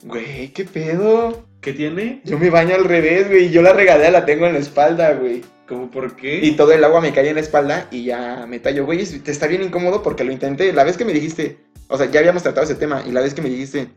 Güey, 0.02 0.48
¿qué 0.52 0.64
pedo? 0.64 1.44
¿Qué 1.60 1.72
tiene? 1.72 2.20
Yo 2.24 2.38
me 2.38 2.50
baño 2.50 2.74
al 2.74 2.84
revés, 2.84 3.28
güey, 3.28 3.50
yo 3.50 3.62
la 3.62 3.72
regadera 3.72 4.10
la 4.10 4.24
tengo 4.24 4.46
en 4.46 4.52
la 4.52 4.60
espalda, 4.60 5.12
güey. 5.14 5.42
¿Cómo 5.66 5.90
por 5.90 6.16
qué? 6.16 6.40
Y 6.44 6.52
todo 6.52 6.72
el 6.72 6.82
agua 6.84 7.00
me 7.00 7.12
cae 7.12 7.28
en 7.28 7.34
la 7.34 7.40
espalda 7.40 7.88
y 7.90 8.04
ya 8.04 8.46
me 8.48 8.58
tallo. 8.58 8.86
Güey, 8.86 9.04
te 9.04 9.30
está 9.30 9.46
bien 9.46 9.62
incómodo 9.62 10.02
porque 10.02 10.24
lo 10.24 10.32
intenté. 10.32 10.72
La 10.72 10.84
vez 10.84 10.96
que 10.96 11.04
me 11.04 11.12
dijiste, 11.12 11.58
o 11.88 11.98
sea, 11.98 12.10
ya 12.10 12.20
habíamos 12.20 12.42
tratado 12.42 12.64
ese 12.64 12.76
tema. 12.76 13.02
Y 13.06 13.12
la 13.12 13.20
vez 13.20 13.34
que 13.34 13.42
me 13.42 13.50
dijiste, 13.50 13.90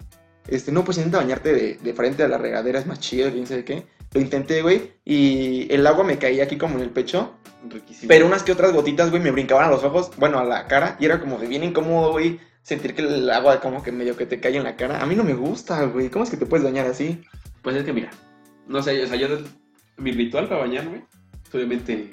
este, 0.48 0.72
no, 0.72 0.84
pues 0.84 0.98
intenta 0.98 1.20
bañarte 1.20 1.54
de, 1.54 1.78
de 1.82 1.94
frente 1.94 2.24
a 2.24 2.28
la 2.28 2.38
regadera, 2.38 2.80
es 2.80 2.88
más 2.88 3.00
chido, 3.00 3.32
quién 3.32 3.48
sabe 3.48 3.64
qué. 3.64 3.84
Lo 4.14 4.20
intenté, 4.20 4.62
güey, 4.62 4.92
y 5.06 5.74
el 5.74 5.88
agua 5.88 6.04
me 6.04 6.18
caía 6.18 6.44
aquí 6.44 6.58
como 6.58 6.76
en 6.76 6.82
el 6.82 6.90
pecho. 6.90 7.36
Riquísimo. 7.70 8.10
Pero 8.10 8.26
unas 8.26 8.44
que 8.44 8.52
otras 8.52 8.74
gotitas, 8.74 9.10
güey, 9.10 9.22
me 9.22 9.32
brincaban 9.32 9.68
a 9.68 9.72
los 9.72 9.84
ojos, 9.84 10.12
bueno, 10.18 10.40
a 10.40 10.44
la 10.44 10.68
cara. 10.68 10.98
Y 11.00 11.06
era 11.06 11.22
como 11.22 11.38
de 11.38 11.48
bien 11.48 11.64
incómodo, 11.64 12.12
güey, 12.12 12.40
sentir 12.64 12.94
que 12.94 13.02
el 13.02 13.30
agua 13.30 13.60
como 13.60 13.84
que 13.84 13.92
medio 13.92 14.16
que 14.16 14.26
te 14.26 14.40
cae 14.40 14.56
en 14.58 14.64
la 14.64 14.76
cara. 14.76 15.02
A 15.02 15.06
mí 15.06 15.16
no 15.16 15.24
me 15.24 15.34
gusta, 15.34 15.84
güey. 15.86 16.10
¿Cómo 16.10 16.24
es 16.24 16.30
que 16.30 16.38
te 16.38 16.46
puedes 16.46 16.64
bañar 16.64 16.88
así? 16.88 17.22
Pues 17.62 17.76
es 17.76 17.84
que 17.84 17.94
mira, 17.94 18.10
no 18.68 18.82
sé, 18.82 19.04
o 19.04 19.08
sea, 19.08 19.18
yo 19.18 19.28
mi 19.98 20.12
ritual 20.12 20.48
para 20.48 20.62
bañarme, 20.62 21.06
es 21.46 21.56
obviamente 21.56 22.10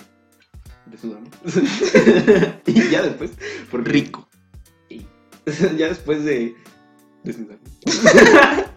desnudarme. 0.86 1.28
y 2.66 2.90
ya 2.90 3.03
después, 3.03 3.32
por 3.70 3.86
rico. 3.86 4.28
Y 4.88 5.07
ya 5.76 5.88
después 5.88 6.24
de 6.24 6.55
desnudarme. 7.24 7.64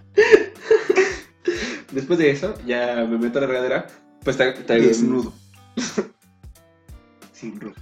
después 1.92 2.20
de 2.20 2.32
eso, 2.32 2.56
ya 2.66 3.06
me 3.10 3.18
meto 3.18 3.40
a 3.40 3.42
la 3.42 3.48
regadera, 3.48 3.88
pues 4.24 4.38
traigo 4.38 4.88
Desnudo. 4.88 5.34
Sin 7.34 7.60
ropa. 7.60 7.82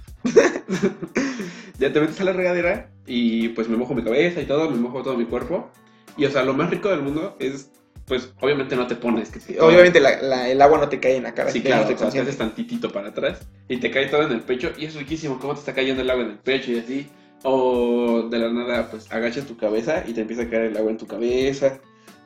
ya 1.78 1.92
te 1.92 2.00
metes 2.00 2.20
a 2.20 2.24
la 2.24 2.32
regadera 2.32 2.90
y 3.12 3.48
pues 3.50 3.68
me 3.68 3.76
mojo 3.76 3.94
mi 3.94 4.02
cabeza 4.04 4.40
y 4.40 4.44
todo, 4.46 4.70
me 4.70 4.76
mojo 4.78 5.02
todo 5.02 5.16
mi 5.16 5.24
cuerpo. 5.24 5.68
Y 6.16 6.24
o 6.26 6.30
sea, 6.30 6.44
lo 6.44 6.54
más 6.54 6.70
rico 6.70 6.88
del 6.88 7.02
mundo 7.02 7.36
es, 7.40 7.70
pues 8.06 8.32
obviamente 8.40 8.76
no 8.76 8.86
te 8.86 8.94
pones. 8.94 9.30
Que 9.30 9.40
te- 9.40 9.60
Obviamente 9.60 9.98
la- 10.00 10.20
la- 10.22 10.48
el 10.48 10.60
agua 10.62 10.78
no 10.78 10.88
te 10.88 11.00
cae 11.00 11.16
en 11.16 11.24
la 11.24 11.34
cara. 11.34 11.50
Sí, 11.50 11.60
claro, 11.60 11.86
te 11.88 11.94
o 11.94 11.98
sea, 11.98 12.10
te 12.10 12.20
haces 12.20 12.36
tantitito 12.38 12.90
para 12.92 13.08
atrás 13.08 13.40
y 13.68 13.78
te 13.78 13.90
cae 13.90 14.06
todo 14.06 14.22
en 14.22 14.32
el 14.32 14.40
pecho 14.42 14.70
y 14.78 14.84
es 14.84 14.94
riquísimo 14.94 15.38
cómo 15.40 15.54
te 15.54 15.60
está 15.60 15.74
cayendo 15.74 16.02
el 16.02 16.10
agua 16.10 16.24
en 16.24 16.30
el 16.30 16.38
pecho 16.38 16.70
y 16.72 16.78
así. 16.78 17.06
O 17.42 18.28
de 18.30 18.38
la 18.38 18.52
nada, 18.52 18.90
pues 18.90 19.10
agachas 19.10 19.46
tu 19.46 19.56
cabeza 19.56 20.04
y 20.06 20.12
te 20.12 20.20
empieza 20.20 20.42
a 20.42 20.48
caer 20.50 20.64
el 20.66 20.76
agua 20.76 20.90
en 20.90 20.98
tu 20.98 21.06
cabeza. 21.06 21.78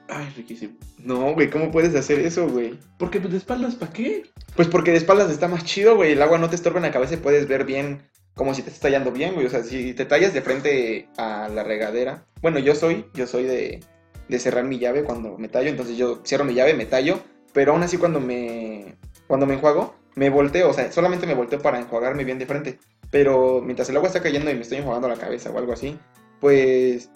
Ay, 0.09 0.27
riquísimo. 0.37 0.75
No, 0.99 1.33
güey, 1.33 1.49
¿cómo 1.49 1.71
puedes 1.71 1.95
hacer 1.95 2.19
eso, 2.21 2.47
güey? 2.49 2.75
Porque 2.99 3.21
pues 3.21 3.33
de 3.33 3.39
espaldas, 3.39 3.75
¿para 3.75 3.93
qué? 3.93 4.25
Pues 4.57 4.69
porque 4.69 4.91
de 4.91 4.99
espaldas 4.99 5.31
está 5.31 5.49
más 5.49 5.65
chido, 5.65 5.97
güey. 5.97 6.13
El 6.13 6.21
agua 6.23 6.39
no 6.39 6.51
te 6.51 6.57
estorba 6.57 6.79
en 6.79 6.83
la 6.83 6.91
cabeza 6.91 7.15
y 7.15 7.19
puedes 7.19 7.47
ver 7.49 7.65
bien 7.65 8.03
como 8.35 8.55
si 8.55 8.63
te 8.63 8.69
estás 8.69 8.83
tallando 8.83 9.13
bien, 9.13 9.35
güey. 9.35 9.47
O 9.47 9.51
sea, 9.51 9.63
si 9.63 9.95
te 9.95 10.05
tallas 10.05 10.35
de 10.35 10.43
frente 10.43 11.09
a 11.17 11.49
la 11.49 11.63
regadera. 11.63 12.27
Bueno, 12.43 12.59
yo 12.59 12.75
soy, 12.75 13.07
yo 13.15 13.27
soy 13.27 13.45
de, 13.45 13.81
de 14.29 14.39
cerrar 14.39 14.65
mi 14.65 14.79
llave 14.79 15.05
cuando 15.05 15.39
me 15.39 15.49
tallo. 15.49 15.69
Entonces 15.69 15.97
yo 15.97 16.23
cierro 16.25 16.45
mi 16.45 16.55
llave, 16.55 16.75
me 16.75 16.87
tallo. 16.87 17.21
Pero 17.53 17.73
aún 17.73 17.83
así 17.83 17.97
cuando 17.97 18.21
me, 18.21 18.97
cuando 19.27 19.47
me 19.47 19.55
enjuago, 19.55 19.95
me 20.17 20.31
volteo. 20.31 20.71
O 20.71 20.73
sea, 20.73 20.91
solamente 20.91 21.27
me 21.27 21.35
volteo 21.35 21.61
para 21.61 21.79
enjuagarme 21.79 22.25
bien 22.25 22.39
de 22.39 22.47
frente. 22.47 22.79
Pero 23.11 23.61
mientras 23.63 23.89
el 23.89 23.97
agua 23.97 24.09
está 24.09 24.23
cayendo 24.23 24.51
y 24.51 24.55
me 24.55 24.63
estoy 24.63 24.79
enjuagando 24.79 25.09
la 25.09 25.17
cabeza 25.17 25.51
o 25.51 25.59
algo 25.59 25.73
así, 25.73 25.97
pues 26.41 27.11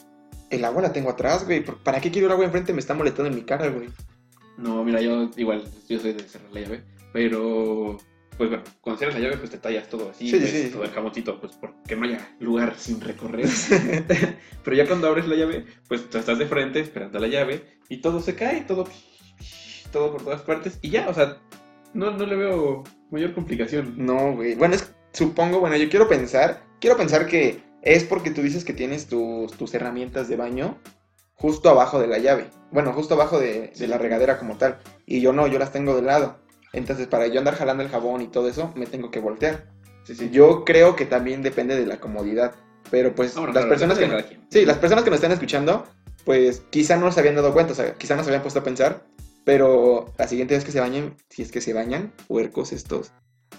el 0.51 0.65
agua 0.65 0.83
la 0.83 0.93
tengo 0.93 1.11
atrás, 1.11 1.45
güey. 1.45 1.65
¿Para 1.65 2.01
qué 2.01 2.11
quiero 2.11 2.27
el 2.27 2.33
agua 2.33 2.45
enfrente? 2.45 2.73
Me 2.73 2.81
está 2.81 2.95
molestando 2.95 3.31
en 3.31 3.35
mi 3.35 3.43
cara, 3.43 3.69
güey. 3.69 3.89
No, 4.57 4.85
mira, 4.85 5.01
yo 5.01 5.31
igual, 5.37 5.65
yo 5.89 5.99
soy 6.01 6.13
de 6.13 6.23
cerrar 6.25 6.51
la 6.53 6.61
llave, 6.61 6.83
pero 7.13 7.97
pues 8.39 8.49
bueno, 8.49 8.65
cuando 8.81 8.99
cierras 8.99 9.19
la 9.19 9.25
llave 9.25 9.37
pues 9.37 9.51
te 9.51 9.59
tallas 9.59 9.89
todo 9.89 10.11
así, 10.11 10.31
Sí, 10.31 10.39
ves 10.39 10.51
sí, 10.51 10.63
sí. 10.65 10.71
todo 10.71 10.85
el 10.85 10.91
jamoncito, 10.91 11.39
pues 11.41 11.53
porque 11.57 11.97
no 11.97 12.05
haya 12.07 12.37
lugar 12.39 12.75
sin 12.79 13.01
recorrer. 13.01 13.47
pero 14.65 14.77
ya 14.77 14.87
cuando 14.87 15.09
abres 15.09 15.27
la 15.27 15.37
llave, 15.37 15.67
pues 15.89 16.09
tú 16.09 16.19
estás 16.19 16.39
de 16.39 16.47
frente 16.47 16.81
esperando 16.81 17.19
la 17.19 17.27
llave 17.27 17.65
y 17.89 17.99
todo 18.01 18.21
se 18.21 18.35
cae, 18.37 18.63
todo, 18.63 18.87
todo 19.93 20.13
por 20.13 20.23
todas 20.23 20.43
partes 20.43 20.79
y 20.81 20.91
ya, 20.91 21.09
o 21.09 21.15
sea, 21.15 21.39
no, 21.95 22.11
no 22.13 22.25
le 22.27 22.37
veo 22.37 22.85
mayor 23.11 23.35
complicación. 23.35 23.95
No, 23.97 24.35
güey. 24.35 24.55
Bueno, 24.55 24.77
es, 24.77 24.95
supongo, 25.13 25.61
bueno, 25.61 25.77
yo 25.77 25.89
quiero 25.89 26.09
pensar, 26.09 26.63
quiero 26.81 26.97
pensar 26.97 27.27
que 27.27 27.61
es 27.83 28.05
porque 28.05 28.31
tú 28.31 28.43
dices 28.43 28.65
que 28.65 28.73
tienes 28.73 29.09
tus, 29.09 29.53
tus 29.53 29.75
herramientas 29.75 30.29
de 30.29 30.37
baño 30.37 30.79
justo 31.35 31.71
abajo 31.71 31.99
de 31.99 32.07
la 32.09 32.19
llave. 32.19 32.51
Bueno, 32.71 32.93
justo 32.93 33.15
abajo 33.15 33.39
de, 33.39 33.73
de 33.77 33.89
la 33.89 33.99
regadera 33.99 34.39
como 34.39 34.57
tal. 34.59 34.79
Y 35.07 35.21
yo 35.21 35.33
no, 35.33 35.47
yo 35.47 35.59
las 35.59 35.73
tengo 35.73 35.97
de 35.97 36.03
lado. 36.03 36.41
Entonces, 36.73 37.07
para 37.07 37.27
yo 37.27 37.39
andar 37.39 37.55
jalando 37.55 37.83
el 37.83 37.89
jabón 37.89 38.23
y 38.23 38.29
todo 38.29 38.49
eso, 38.49 38.73
me 38.77 38.87
tengo 38.87 39.11
que 39.11 39.21
voltear. 39.21 39.67
Sí, 40.05 40.15
sí. 40.15 40.31
Yo 40.31 40.65
creo 40.65 40.97
que 40.97 41.07
también 41.07 41.43
depende 41.43 41.77
de 41.77 41.87
la 41.87 41.99
comodidad. 41.99 42.55
Pero 42.91 43.15
pues 43.15 43.37
las 43.37 43.47
claro, 43.51 43.69
personas 43.69 43.99
que... 43.99 44.39
Sí, 44.51 44.65
las 44.65 44.79
personas 44.79 45.05
que 45.05 45.11
nos 45.11 45.19
están 45.19 45.33
escuchando, 45.33 45.87
pues 46.25 46.63
quizá 46.71 46.97
no 46.97 47.13
se 47.13 47.21
habían 47.21 47.35
dado 47.35 47.53
cuenta, 47.53 47.73
o 47.73 47.77
sea, 47.77 47.95
quizá 47.95 48.17
no 48.17 48.23
se 48.23 48.31
habían 48.31 48.43
puesto 48.43 48.61
a 48.61 48.65
pensar, 48.65 49.03
pero 49.45 50.13
la 50.19 50.29
siguiente 50.29 50.55
vez 50.55 50.65
que 50.65 50.73
se 50.73 50.81
bañen, 50.81 51.15
si 51.29 51.43
es 51.43 51.51
que 51.51 51.61
se 51.61 51.73
bañan, 51.73 52.13
puercos 52.27 52.73
estos, 52.73 53.13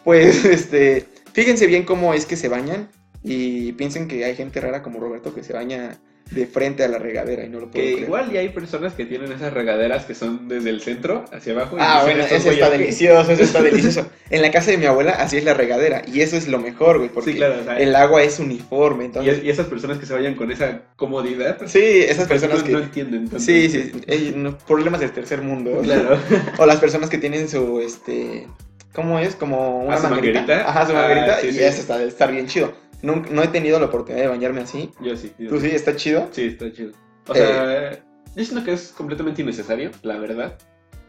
pues 0.03 0.45
este, 0.45 1.05
fíjense 1.33 1.67
bien 1.67 1.83
cómo 1.83 2.13
es 2.13 2.25
que 2.25 2.35
se 2.35 2.47
bañan 2.47 2.89
y 3.23 3.73
piensen 3.73 4.07
que 4.07 4.23
hay 4.25 4.35
gente 4.35 4.61
rara 4.61 4.81
como 4.81 4.99
Roberto 4.99 5.33
que 5.33 5.43
se 5.43 5.53
baña 5.53 5.99
de 6.31 6.45
frente 6.45 6.83
a 6.83 6.87
la 6.87 6.99
regadera 6.99 7.43
y 7.43 7.49
no 7.49 7.59
lo 7.59 7.71
puedo 7.71 7.83
Que 7.83 7.91
creer. 7.93 7.99
igual 8.03 8.31
ya 8.31 8.39
hay 8.41 8.49
personas 8.49 8.93
que 8.93 9.03
tienen 9.05 9.31
esas 9.31 9.51
regaderas 9.51 10.05
que 10.05 10.13
son 10.13 10.47
desde 10.47 10.69
el 10.69 10.79
centro 10.81 11.25
hacia 11.33 11.53
abajo. 11.53 11.75
y 11.77 11.79
Ah, 11.81 12.01
bueno, 12.03 12.23
eso 12.23 12.51
está 12.51 12.69
delicioso, 12.69 13.31
eso 13.31 13.41
está 13.43 13.61
delicioso. 13.63 14.07
En 14.29 14.43
la 14.43 14.51
casa 14.51 14.69
de 14.69 14.77
mi 14.77 14.85
abuela 14.85 15.11
así 15.13 15.37
es 15.37 15.43
la 15.43 15.55
regadera 15.55 16.03
y 16.05 16.21
eso 16.21 16.37
es 16.37 16.47
lo 16.47 16.59
mejor, 16.59 16.99
güey, 16.99 17.09
porque 17.09 17.31
Sí, 17.31 17.37
claro, 17.37 17.55
o 17.61 17.63
sea, 17.63 17.77
el 17.79 17.95
agua 17.95 18.21
es 18.21 18.39
uniforme, 18.39 19.03
Y, 19.03 19.07
entonces... 19.07 19.37
es- 19.39 19.43
y 19.43 19.49
esas 19.49 19.65
personas 19.65 19.97
que 19.97 20.05
se 20.05 20.13
vayan 20.13 20.35
con 20.35 20.51
esa 20.51 20.81
comodidad, 20.95 21.57
Sí, 21.65 21.79
esas 21.83 22.27
pues, 22.27 22.41
personas 22.41 22.61
que... 22.63 22.73
no 22.73 22.79
entienden. 22.79 23.21
tanto. 23.27 23.39
Sí, 23.43 23.67
sí, 23.69 23.91
eh, 24.05 24.33
no, 24.35 24.55
problemas 24.59 24.99
del 25.01 25.11
tercer 25.11 25.41
mundo. 25.41 25.81
Claro. 25.83 26.19
O 26.59 26.65
las 26.67 26.77
personas 26.79 27.09
que 27.09 27.17
tienen 27.17 27.49
su, 27.49 27.79
este, 27.79 28.45
¿cómo 28.93 29.17
es? 29.17 29.33
Como 29.35 29.83
una 29.85 29.95
Ah, 29.95 29.97
su 29.97 30.07
manguerita. 30.09 30.39
manguerita. 30.41 30.69
Ajá, 30.69 30.85
su 30.85 30.91
Ah, 30.91 31.01
manguerita. 31.01 31.39
sí, 31.39 31.47
y 31.47 31.53
sí. 31.53 31.63
eso 31.63 31.81
está, 31.81 32.03
estar 32.03 32.31
bien 32.31 32.45
chido. 32.45 32.71
Nunca- 33.01 33.29
no 33.31 33.41
he 33.43 33.47
tenido 33.47 33.79
la 33.79 33.85
oportunidad 33.87 34.23
de 34.23 34.27
bañarme 34.29 34.61
así. 34.61 34.91
Yo 35.01 35.15
sí. 35.15 35.31
yo 35.39 35.49
¿Tú 35.49 35.59
sí? 35.59 35.67
¿Está 35.67 35.95
chido? 35.95 36.27
Sí, 36.31 36.43
está 36.43 36.71
chido. 36.71 36.91
O 37.27 37.33
sea, 37.33 37.91
yo 38.35 38.43
siento 38.45 38.63
que 38.65 38.73
es 38.73 38.89
completamente 38.89 39.41
innecesario, 39.41 39.91
la 40.03 40.17
verdad. 40.17 40.57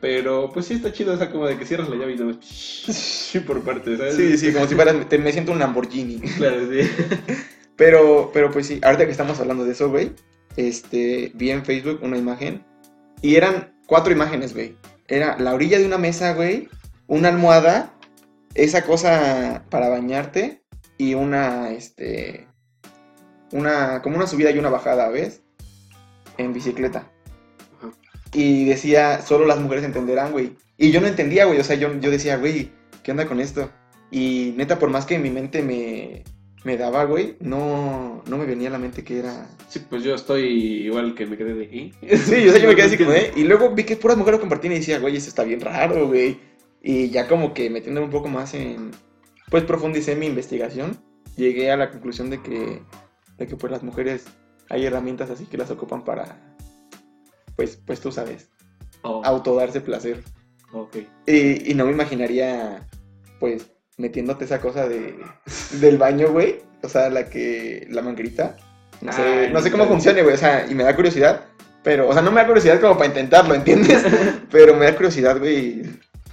Pero 0.01 0.51
pues 0.53 0.67
sí 0.67 0.75
está 0.75 0.93
chido, 0.93 1.13
o 1.13 1.17
sea, 1.17 1.31
como 1.31 1.47
de 1.47 1.59
que 1.59 1.67
cierras 1.67 1.89
la 1.91 1.97
llave 1.97 2.15
y 2.15 2.19
más 2.19 2.37
sí, 2.41 3.41
por 3.41 3.61
partes, 3.63 3.99
¿sabes? 3.99 4.15
Sí, 4.17 4.39
sí, 4.39 4.53
como 4.53 4.67
si 4.67 4.75
fuera, 4.75 4.93
te- 5.09 5.19
me 5.19 5.33
siento 5.33 5.53
un 5.53 5.59
Lamborghini. 5.59 6.21
Claro, 6.21 6.57
sí. 6.71 6.89
Pero, 7.77 8.31
pero 8.35 8.51
pues 8.51 8.67
sí, 8.67 8.79
ahorita 8.83 9.07
que 9.07 9.11
estamos 9.13 9.41
hablando 9.41 9.65
de 9.65 9.73
eso, 9.73 9.89
güey, 9.89 10.13
este, 10.57 11.33
vi 11.35 11.51
en 11.51 11.65
Facebook 11.65 12.01
una 12.03 12.19
imagen 12.19 12.63
y 13.23 13.37
eran 13.37 13.73
cuatro 13.87 14.13
imágenes, 14.13 14.53
güey. 14.53 14.77
Era 15.09 15.39
la 15.39 15.55
orilla 15.55 15.79
de 15.79 15.87
una 15.87 15.97
mesa, 15.97 16.35
güey, 16.35 16.69
una 17.07 17.29
almohada, 17.31 17.95
esa 18.55 18.85
cosa 18.85 19.65
para 19.71 19.89
bañarte 19.89 20.60
y 21.01 21.15
una, 21.15 21.71
este, 21.71 22.47
una, 23.53 24.03
como 24.03 24.17
una 24.17 24.27
subida 24.27 24.51
y 24.51 24.59
una 24.59 24.69
bajada, 24.69 25.09
¿ves? 25.09 25.41
En 26.37 26.53
bicicleta. 26.53 27.11
Ajá. 27.79 27.91
Y 28.35 28.67
decía, 28.67 29.23
solo 29.23 29.47
las 29.47 29.59
mujeres 29.59 29.83
entenderán, 29.83 30.31
güey. 30.31 30.59
Y 30.77 30.91
yo 30.91 31.01
no 31.01 31.07
entendía, 31.07 31.47
güey, 31.47 31.59
o 31.59 31.65
sea, 31.65 31.77
yo, 31.77 31.99
yo 32.01 32.11
decía, 32.11 32.37
güey, 32.37 32.71
¿qué 33.03 33.13
onda 33.13 33.27
con 33.27 33.41
esto? 33.41 33.71
Y 34.11 34.53
neta, 34.59 34.79
por 34.79 34.91
más 34.91 35.07
que 35.07 35.19
mi 35.19 35.31
mente 35.31 35.63
me, 35.63 36.23
me 36.65 36.77
daba, 36.77 37.05
güey, 37.05 37.37
no, 37.41 38.23
no 38.29 38.37
me 38.37 38.45
venía 38.45 38.69
a 38.69 38.73
la 38.73 38.79
mente 38.79 39.03
que 39.03 39.21
era... 39.21 39.49
Sí, 39.71 39.81
pues 39.89 40.05
yo 40.05 40.15
estoy 40.15 40.43
igual 40.85 41.15
que 41.15 41.25
me 41.25 41.39
quedé 41.39 41.55
de 41.55 41.65
¿eh? 41.65 41.93
Sí, 42.19 42.45
yo 42.45 42.53
sé 42.53 42.61
que 42.61 42.67
me 42.67 42.77
quedé 42.77 42.87
así 42.89 42.99
como, 42.99 43.13
¿eh? 43.15 43.33
Y 43.37 43.45
luego 43.45 43.71
vi 43.71 43.85
que 43.85 43.97
puras 43.97 44.19
mujeres 44.19 44.37
lo 44.37 44.43
compartían 44.43 44.75
y 44.75 44.81
decía, 44.81 44.99
güey, 44.99 45.17
eso 45.17 45.31
está 45.31 45.45
bien 45.45 45.63
raro, 45.63 46.09
güey. 46.09 46.39
Y 46.83 47.09
ya 47.09 47.27
como 47.27 47.55
que 47.55 47.71
metiéndome 47.71 48.05
un 48.05 48.13
poco 48.13 48.29
más 48.29 48.53
en... 48.53 48.91
Pues 49.51 49.65
profundicé 49.65 50.17
mi 50.17 50.27
investigación. 50.27 50.97
Llegué 51.37 51.71
a 51.71 51.77
la 51.77 51.91
conclusión 51.91 52.31
de 52.31 52.43
que, 52.43 52.83
de 53.39 53.47
que 53.47 53.57
pues 53.57 53.71
las 53.71 53.83
mujeres 53.83 54.25
hay 54.69 54.87
herramientas 54.87 55.31
así 55.31 55.47
que 55.47 55.59
las 55.59 55.71
ocupan 55.71 56.05
para... 56.05 56.37
Pues, 57.57 57.77
pues 57.77 58.01
tú 58.01 58.11
sabes, 58.13 58.49
Oh, 59.03 59.23
autodarse 59.25 59.81
placer. 59.81 60.23
ok. 60.73 60.97
Y, 61.27 61.71
y 61.71 61.75
no 61.75 61.87
me 61.87 61.93
imaginaría, 61.93 62.87
pues, 63.39 63.71
metiéndote 63.97 64.45
esa 64.45 64.61
cosa 64.61 64.89
de, 64.89 65.17
del 65.81 65.97
baño, 65.99 66.31
güey. 66.33 66.59
O 66.83 66.89
sea, 66.89 67.09
la 67.11 67.29
que, 67.29 67.87
la 67.91 68.03
manguerita. 68.03 68.57
No 69.01 69.13
sé, 69.13 69.23
Ay, 69.23 69.53
no 69.53 69.61
sé 69.63 69.71
cómo 69.71 69.87
funcione, 69.87 70.23
güey. 70.23 70.35
O 70.35 70.39
sea, 70.39 70.67
y 70.71 70.75
me 70.75 70.85
da 70.85 70.95
curiosidad. 70.95 71.47
Pero, 71.83 72.09
o 72.09 72.13
sea, 72.13 72.21
no 72.21 72.31
me 72.31 72.41
da 72.43 72.47
curiosidad 72.47 72.79
como 72.81 72.95
para 72.95 73.07
intentarlo, 73.09 73.55
¿entiendes? 73.55 74.05
pero 74.51 74.75
me 74.77 74.85
da 74.85 74.95
curiosidad, 74.95 75.39
güey. 75.39 75.83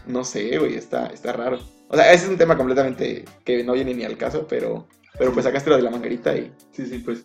No 0.05 0.25
sé, 0.25 0.57
güey, 0.57 0.75
está, 0.75 1.07
está 1.07 1.31
raro. 1.31 1.59
O 1.89 1.95
sea, 1.95 2.11
ese 2.11 2.25
es 2.25 2.29
un 2.29 2.37
tema 2.37 2.57
completamente 2.57 3.25
que 3.45 3.63
no 3.63 3.73
viene 3.73 3.93
ni 3.93 4.03
al 4.03 4.17
caso, 4.17 4.45
pero, 4.47 4.87
pero 5.17 5.31
pues 5.31 5.45
sacaste 5.45 5.69
lo 5.69 5.77
de 5.77 5.83
la 5.83 5.91
manguerita 5.91 6.35
y... 6.35 6.51
Sí, 6.71 6.85
sí, 6.85 6.99
pues. 6.99 7.23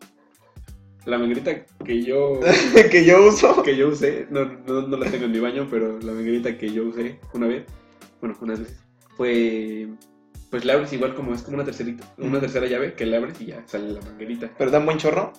La 1.04 1.18
manguerita 1.18 1.64
que 1.84 2.02
yo 2.02 2.38
que 2.90 3.04
yo 3.04 3.26
uso. 3.26 3.62
que 3.64 3.76
yo 3.76 3.88
usé, 3.88 4.28
no, 4.30 4.44
no, 4.44 4.82
no 4.82 4.96
la 4.96 5.10
tengo 5.10 5.24
en 5.24 5.32
mi 5.32 5.40
baño, 5.40 5.66
pero 5.68 5.98
la 5.98 6.12
manguerita 6.12 6.56
que 6.56 6.72
yo 6.72 6.84
usé 6.84 7.18
una 7.34 7.48
vez, 7.48 7.64
bueno, 8.20 8.36
unas 8.40 8.60
veces, 8.60 8.78
fue. 9.16 9.88
Pues 10.48 10.64
la 10.64 10.74
abres 10.74 10.92
igual 10.92 11.14
como 11.14 11.34
es 11.34 11.42
como 11.42 11.56
una 11.56 11.64
tercerita, 11.64 12.04
una 12.18 12.38
tercera 12.38 12.66
llave 12.66 12.92
que 12.92 13.06
la 13.06 13.16
abres 13.16 13.40
y 13.40 13.46
ya 13.46 13.64
sale 13.66 13.90
la 13.90 14.00
manguerita. 14.02 14.50
Pero 14.56 14.70
da 14.70 14.78
un 14.78 14.84
buen 14.84 14.98
chorro. 14.98 15.32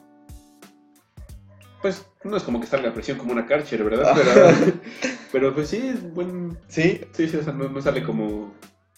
Pues 1.82 2.05
no 2.24 2.36
es 2.36 2.43
como 2.43 2.59
que 2.59 2.67
salga 2.67 2.89
a 2.89 2.93
presión 2.93 3.17
como 3.17 3.32
una 3.32 3.45
Karcher, 3.45 3.84
¿verdad? 3.84 4.15
Pero, 4.15 4.74
pero 5.32 5.53
pues 5.53 5.69
sí, 5.69 5.78
es 5.78 6.13
buen. 6.13 6.57
Sí, 6.67 7.01
Sí, 7.11 7.28
sí, 7.28 7.38
o 7.38 7.43
sea, 7.43 7.53
no, 7.53 7.69
no 7.69 7.82
sale 7.82 8.03
como 8.03 8.53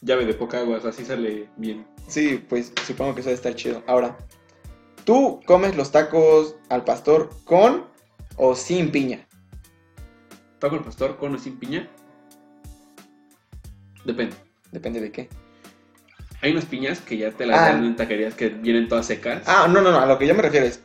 llave 0.05 0.25
de 0.25 0.33
poca 0.35 0.59
agua, 0.59 0.77
o 0.77 0.81
sea, 0.81 0.91
sí 0.91 1.03
sale 1.03 1.49
bien. 1.57 1.85
Sí, 2.07 2.43
pues 2.47 2.71
supongo 2.85 3.13
que 3.15 3.21
eso 3.21 3.29
debe 3.29 3.35
estar 3.37 3.55
chido. 3.55 3.83
Ahora, 3.87 4.15
¿tú 5.03 5.41
comes 5.45 5.75
los 5.75 5.91
tacos 5.91 6.55
al 6.69 6.83
pastor 6.85 7.29
con 7.43 7.85
o 8.37 8.55
sin 8.55 8.91
piña? 8.91 9.27
¿Taco 10.59 10.75
al 10.75 10.83
pastor 10.83 11.17
con 11.17 11.35
o 11.35 11.37
sin 11.39 11.57
piña? 11.59 11.89
Depende. 14.05 14.35
Depende 14.71 15.01
de 15.01 15.11
qué. 15.11 15.29
Hay 16.41 16.51
unas 16.51 16.65
piñas 16.65 16.99
que 17.01 17.17
ya 17.17 17.31
te 17.31 17.45
las 17.45 17.59
Ah. 17.59 17.71
dan 17.71 17.83
en 17.85 17.95
taquerías 17.95 18.35
que 18.35 18.49
vienen 18.49 18.87
todas 18.87 19.07
secas. 19.07 19.41
Ah, 19.47 19.67
no, 19.67 19.81
no, 19.81 19.91
no, 19.91 19.99
a 19.99 20.05
lo 20.05 20.17
que 20.19 20.27
yo 20.27 20.35
me 20.35 20.43
refiero 20.43 20.67
es, 20.67 20.81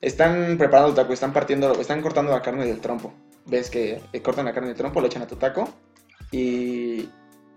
están 0.00 0.56
preparando 0.56 0.90
el 0.90 0.94
taco, 0.94 1.12
están 1.12 1.32
partiendo, 1.32 1.72
están 1.80 2.00
cortando 2.00 2.32
la 2.32 2.40
carne 2.40 2.64
del 2.64 2.80
trompo. 2.80 3.12
Ves 3.46 3.68
que 3.68 4.00
eh, 4.12 4.22
cortan 4.22 4.46
la 4.46 4.54
carne 4.54 4.68
del 4.68 4.76
trompo, 4.78 5.00
lo 5.00 5.06
echan 5.08 5.22
a 5.22 5.26
tu 5.26 5.36
taco 5.36 5.68
y 6.32 7.08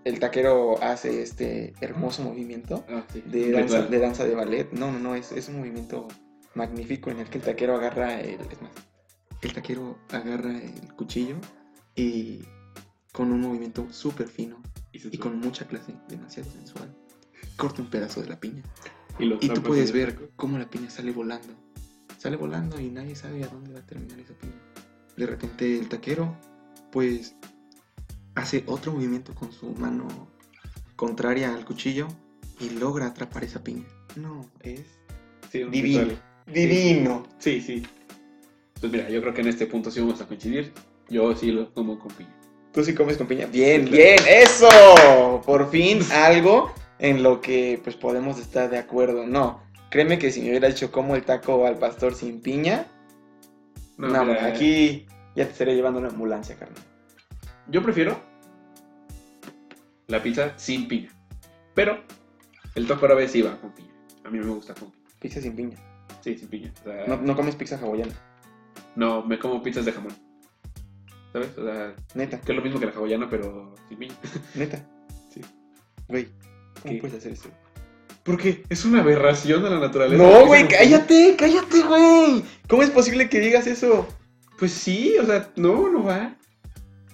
el 0.04 0.18
taquero 0.20 0.82
hace 0.82 1.22
este 1.22 1.74
hermoso 1.80 2.22
movimiento 2.22 2.84
Ah, 2.88 3.04
sí. 3.12 3.22
de 3.26 3.50
danza, 3.52 3.82
de 3.82 3.98
danza 3.98 4.24
de 4.24 4.34
ballet. 4.34 4.70
No, 4.72 4.90
no, 4.92 4.98
no, 4.98 5.14
es, 5.14 5.32
es 5.32 5.48
un 5.48 5.58
movimiento 5.58 6.08
magnífico 6.54 7.10
en 7.10 7.20
el 7.20 7.28
que 7.28 7.38
el 7.38 7.44
taquero 7.44 7.74
agarra 7.76 8.20
el. 8.20 8.40
Es 8.40 8.62
más, 8.62 8.72
el 9.42 9.52
taquero 9.52 9.98
agarra 10.12 10.56
el 10.56 10.94
cuchillo 10.94 11.36
y 11.94 12.40
con 13.12 13.32
un 13.32 13.40
movimiento 13.40 13.86
súper 13.92 14.28
fino 14.28 14.60
Y, 14.92 15.18
con 15.18 15.38
mucha 15.40 15.66
clase, 15.66 15.94
demasiado 16.08 16.50
sensual, 16.50 16.94
corta 17.56 17.82
un 17.82 17.90
pedazo 17.90 18.20
de 18.22 18.28
la 18.28 18.38
piña. 18.40 18.62
y 19.18 19.24
lo 19.26 19.36
Y 19.40 19.48
tú 19.48 19.62
puedes 19.62 19.92
ver 19.92 20.30
cómo 20.36 20.58
la 20.58 20.68
piña 20.70 20.90
sale 20.90 21.12
volando. 21.12 21.54
Sale 22.18 22.36
volando 22.36 22.80
y 22.80 22.88
nadie 22.90 23.14
sabe 23.14 23.44
a 23.44 23.48
dónde 23.48 23.72
va 23.72 23.80
a 23.80 23.86
terminar 23.86 24.18
esa 24.18 24.34
piña. 24.34 24.54
De 25.16 25.26
repente 25.26 25.78
el 25.78 25.88
taquero, 25.88 26.36
pues, 26.90 27.36
hace 28.38 28.64
otro 28.66 28.92
movimiento 28.92 29.34
con 29.34 29.52
su 29.52 29.70
mano 29.72 30.06
contraria 30.96 31.54
al 31.54 31.64
cuchillo 31.64 32.08
y 32.60 32.70
logra 32.70 33.06
atrapar 33.06 33.44
esa 33.44 33.62
piña. 33.62 33.84
No, 34.16 34.48
es 34.62 34.80
Sí, 35.50 35.64
divino. 35.64 36.00
ritual. 36.04 36.22
Divino. 36.46 37.26
Sí, 37.38 37.60
sí. 37.60 37.86
Pues 38.80 38.92
mira, 38.92 39.08
yo 39.10 39.20
creo 39.20 39.34
que 39.34 39.40
en 39.42 39.48
este 39.48 39.66
punto 39.66 39.90
sí 39.90 40.00
vamos 40.00 40.20
a 40.20 40.26
coincidir. 40.26 40.72
Yo 41.08 41.34
sí 41.34 41.50
lo 41.52 41.72
como 41.74 41.98
con 41.98 42.10
piña. 42.12 42.34
¿Tú 42.72 42.84
sí 42.84 42.94
comes 42.94 43.16
con 43.16 43.26
piña? 43.26 43.46
Bien, 43.46 43.84
Sí, 43.86 43.90
claro. 43.90 44.02
bien, 44.04 44.18
eso. 44.42 45.42
Por 45.44 45.70
fin 45.70 46.00
algo 46.12 46.72
en 46.98 47.22
lo 47.22 47.40
que 47.40 47.80
pues 47.82 47.96
podemos 47.96 48.38
estar 48.38 48.68
de 48.70 48.78
acuerdo. 48.78 49.26
No, 49.26 49.62
créeme 49.90 50.18
que 50.18 50.30
si 50.30 50.42
me 50.42 50.50
hubiera 50.50 50.68
dicho 50.68 50.90
como 50.92 51.14
el 51.16 51.24
taco 51.24 51.66
al 51.66 51.78
pastor 51.78 52.14
sin 52.14 52.40
piña, 52.40 52.86
no, 53.96 54.24
mira, 54.24 54.46
aquí 54.46 55.06
ya 55.34 55.44
te 55.46 55.52
estaría 55.52 55.74
llevando 55.74 55.98
una 55.98 56.08
ambulancia, 56.08 56.56
carnal. 56.56 56.82
Yo 57.68 57.82
prefiero 57.82 58.18
la 60.08 60.22
pizza 60.22 60.52
sin 60.56 60.88
piña. 60.88 61.10
Pero 61.74 62.02
el 62.74 62.86
taco 62.86 63.04
árabe 63.06 63.28
sí 63.28 63.42
va 63.42 63.60
con 63.60 63.72
piña. 63.72 63.92
A 64.24 64.30
mí 64.30 64.38
me 64.38 64.46
gusta 64.46 64.74
con 64.74 64.90
piña. 64.90 65.04
Pizza 65.20 65.40
sin 65.40 65.54
piña. 65.54 65.76
Sí, 66.22 66.36
sin 66.36 66.48
piña. 66.48 66.72
O 66.80 66.84
sea, 66.84 67.06
No, 67.06 67.16
no 67.18 67.36
comes 67.36 67.54
pizza 67.54 67.76
hawaiana, 67.78 68.12
no, 68.96 69.22
me 69.24 69.38
como 69.38 69.62
pizzas 69.62 69.84
de 69.84 69.92
jamón. 69.92 70.12
¿Sabes? 71.32 71.56
O 71.58 71.64
sea, 71.64 71.94
neta, 72.14 72.40
que 72.40 72.52
es 72.52 72.56
lo 72.56 72.62
mismo 72.64 72.80
que 72.80 72.86
la 72.86 72.92
hawaiana, 72.92 73.28
pero 73.28 73.74
sin 73.88 73.98
piña. 73.98 74.14
neta. 74.54 74.84
Sí. 75.32 75.42
Güey, 76.08 76.28
¿cómo 76.82 76.94
¿Qué? 76.94 77.00
puedes 77.00 77.18
hacer 77.18 77.32
eso? 77.32 77.50
Porque 78.22 78.62
es 78.68 78.84
una 78.84 79.00
aberración 79.00 79.62
de 79.62 79.70
la 79.70 79.78
naturaleza. 79.78 80.22
No, 80.22 80.46
güey, 80.46 80.62
no- 80.64 80.68
cállate, 80.70 81.36
cállate, 81.38 81.82
güey. 81.82 82.42
¿Cómo 82.66 82.82
es 82.82 82.90
posible 82.90 83.28
que 83.28 83.40
digas 83.40 83.66
eso? 83.66 84.08
Pues 84.58 84.72
sí, 84.72 85.16
o 85.20 85.24
sea, 85.26 85.50
no, 85.56 85.88
no 85.90 86.02
va. 86.04 86.34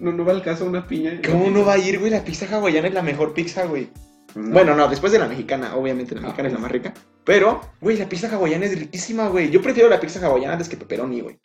No, 0.01 0.13
no 0.13 0.25
va 0.25 0.33
al 0.33 0.43
caso 0.43 0.65
una 0.67 0.87
piña. 0.87 1.21
¿Cómo 1.31 1.51
no 1.51 1.65
va 1.65 1.75
a 1.75 1.79
ir, 1.79 1.99
güey? 2.01 2.11
La 2.11 2.25
pizza 2.25 2.47
hawaiana 2.51 2.89
es 2.89 2.95
la 2.95 3.03
mejor 3.03 3.33
pizza, 3.35 3.65
güey. 3.67 3.89
No. 4.35 4.51
Bueno, 4.53 4.75
no, 4.75 4.89
después 4.89 5.13
de 5.13 5.19
la 5.21 5.29
mexicana, 5.29 5.77
obviamente 5.77 6.15
la 6.15 6.21
Ah, 6.21 6.25
mexicana 6.25 6.49
es 6.49 6.55
la 6.55 6.61
más 6.61 6.73
rica. 6.73 6.93
Pero, 7.25 7.61
güey, 7.81 7.97
la 7.97 8.09
pizza 8.09 8.29
hawaiana 8.35 8.67
es 8.67 8.77
riquísima, 8.79 9.29
güey. 9.29 9.51
Yo 9.51 9.63
prefiero 9.63 9.89
la 9.89 10.01
pizza 10.01 10.25
hawaiana 10.27 10.55
antes 10.55 10.69
que 10.69 10.77
pepperoni, 10.77 11.21
güey. 11.21 11.39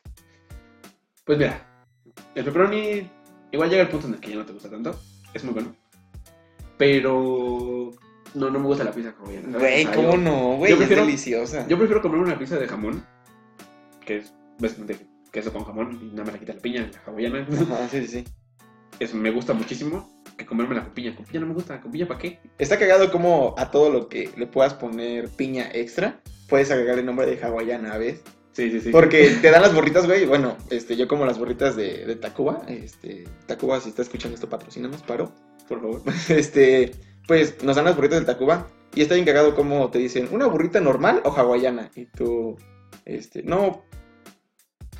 Pues 1.25 1.37
mira, 1.37 1.83
el 2.33 2.43
pepperoni 2.43 3.07
igual 3.51 3.69
llega 3.69 3.83
al 3.83 3.89
punto 3.89 4.07
en 4.07 4.15
el 4.15 4.19
que 4.19 4.31
ya 4.31 4.37
no 4.37 4.45
te 4.45 4.53
gusta 4.53 4.69
tanto. 4.69 4.99
Es 5.33 5.43
muy 5.43 5.53
bueno. 5.53 5.75
Pero 6.77 7.91
no, 8.33 8.49
no 8.49 8.59
me 8.59 8.65
gusta 8.65 8.83
la 8.83 8.91
pizza 8.91 9.13
hawaiana. 9.19 9.57
Güey, 9.59 9.83
O 9.83 9.87
sea, 9.87 9.95
¿cómo 9.95 10.11
yo- 10.13 10.17
no, 10.17 10.55
güey? 10.57 10.73
Es 10.73 10.89
deliciosa. 10.89 11.67
Yo 11.67 11.77
prefiero 11.77 12.01
comerme 12.01 12.25
una 12.25 12.39
pizza 12.39 12.57
de 12.57 12.67
jamón, 12.67 13.05
que 14.05 14.17
es 14.17 14.33
básicamente 14.59 15.05
queso 15.31 15.53
con 15.53 15.63
jamón 15.65 15.99
y 16.01 16.05
nada 16.11 16.23
me 16.25 16.31
la 16.31 16.39
quita 16.39 16.53
la 16.53 16.59
piña, 16.61 16.89
la 16.91 17.01
hawaiana. 17.11 17.45
Ajá, 17.51 17.87
sí, 17.91 18.07
sí, 18.07 18.23
Eso 18.99 19.15
me 19.15 19.31
gusta 19.31 19.53
muchísimo 19.53 20.09
que 20.37 20.45
comerme 20.45 20.75
la 20.75 20.93
piña. 20.93 21.15
Con 21.15 21.25
piña 21.25 21.41
no 21.41 21.47
me 21.47 21.53
gusta, 21.53 21.79
con 21.81 21.91
piña 21.91 22.07
para 22.07 22.19
qué. 22.19 22.39
Está 22.57 22.77
cagado 22.79 23.11
como 23.11 23.55
a 23.57 23.71
todo 23.71 23.89
lo 23.89 24.09
que 24.09 24.29
le 24.35 24.47
puedas 24.47 24.73
poner 24.73 25.29
piña 25.29 25.69
extra, 25.73 26.21
puedes 26.47 26.71
agregarle 26.71 27.01
el 27.01 27.05
nombre 27.05 27.25
de 27.25 27.41
hawaiana, 27.41 27.97
¿ves? 27.97 28.21
Sí, 28.53 28.71
sí, 28.71 28.81
sí. 28.81 28.89
Porque 28.91 29.37
te 29.41 29.51
dan 29.51 29.61
las 29.61 29.73
burritas, 29.73 30.05
güey. 30.05 30.25
Bueno, 30.25 30.57
este, 30.69 30.97
yo 30.97 31.07
como 31.07 31.25
las 31.25 31.37
burritas 31.37 31.75
de, 31.75 32.05
de 32.05 32.15
Tacuba. 32.15 32.63
Este, 32.67 33.25
Tacuba, 33.45 33.79
si 33.79 33.89
está 33.89 34.01
escuchando 34.01 34.35
esto, 34.35 34.49
patrocínanos, 34.49 35.01
paro. 35.03 35.31
por 35.67 35.79
favor. 35.81 36.01
Este, 36.29 36.91
pues 37.27 37.63
nos 37.63 37.75
dan 37.75 37.85
las 37.85 37.95
burritas 37.95 38.19
de 38.19 38.25
Tacuba. 38.25 38.67
Y 38.95 39.01
está 39.01 39.13
bien 39.13 39.25
cagado 39.25 39.55
como 39.55 39.89
te 39.91 39.99
dicen, 39.99 40.27
¿una 40.31 40.47
burrita 40.47 40.81
normal 40.81 41.21
o 41.23 41.31
hawaiana? 41.31 41.91
Y 41.95 42.05
tú, 42.05 42.57
este, 43.05 43.43
no. 43.43 43.85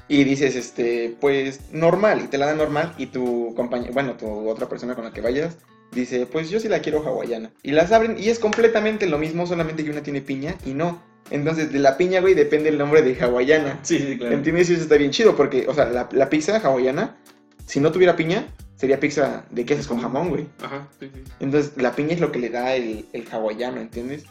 Y 0.10 0.24
dices, 0.26 0.55
este, 0.55 1.16
pues 1.22 1.72
normal. 1.72 2.22
Y 2.26 2.28
te 2.28 2.38
la 2.38 2.47
dan 2.47 2.57
normal. 2.57 2.93
Y 2.97 3.05
tu 3.05 3.53
compañero, 3.55 3.93
bueno, 3.93 4.16
tu 4.16 4.49
otra 4.49 4.68
persona 4.68 4.95
con 4.95 5.05
la 5.05 5.12
que 5.12 5.22
vayas, 5.22 5.57
dice, 5.91 6.26
pues 6.26 6.49
yo 6.49 6.60
sí 6.60 6.68
la 6.68 6.80
quiero 6.80 7.07
hawaiana. 7.07 7.51
Y 7.64 7.72
las 7.72 7.91
abren 7.91 8.18
y 8.20 8.30
es 8.30 8.39
completamente 8.39 9.05
lo 9.05 9.18
mismo, 9.18 9.45
solamente 9.45 9.84
que 9.84 9.91
una 9.91 10.03
tiene 10.03 10.22
piña 10.22 10.55
y 10.66 10.74
no. 10.74 11.01
Entonces, 11.32 11.72
de 11.72 11.80
la 11.80 11.95
piña, 11.95 12.22
güey, 12.22 12.34
depende 12.34 12.70
el 12.70 12.78
nombre 12.78 13.03
de 13.03 13.16
hawaiana. 13.22 13.80
Sí, 13.84 13.99
sí, 13.99 14.18
claro. 14.18 14.34
¿Entiendes? 14.34 14.70
Y 14.70 14.74
eso 14.74 14.84
está 14.84 14.97
bien 14.97 15.12
chido 15.12 15.36
porque, 15.36 15.68
o 15.68 15.74
sea, 15.74 15.86
la, 15.86 16.10
la 16.12 16.30
pizza 16.30 16.57
hawaiana, 16.57 17.18
si 17.68 17.80
no 17.80 17.91
tuviera 17.91 18.16
piña, 18.16 18.47
sería 18.76 18.99
pizza 18.99 19.45
de 19.51 19.66
quesos 19.66 19.88
con 19.88 20.01
jamón, 20.01 20.30
güey. 20.30 20.47
Ajá, 20.64 20.88
sí, 20.99 21.12
sí. 21.14 21.22
Entonces, 21.39 21.74
la 21.78 21.95
piña 21.95 22.14
es 22.14 22.20
lo 22.20 22.32
que 22.32 22.39
le 22.39 22.49
da 22.49 22.74
el, 22.74 23.05
el 23.14 23.28
hawaiano, 23.32 23.80
¿entiendes? 23.80 24.24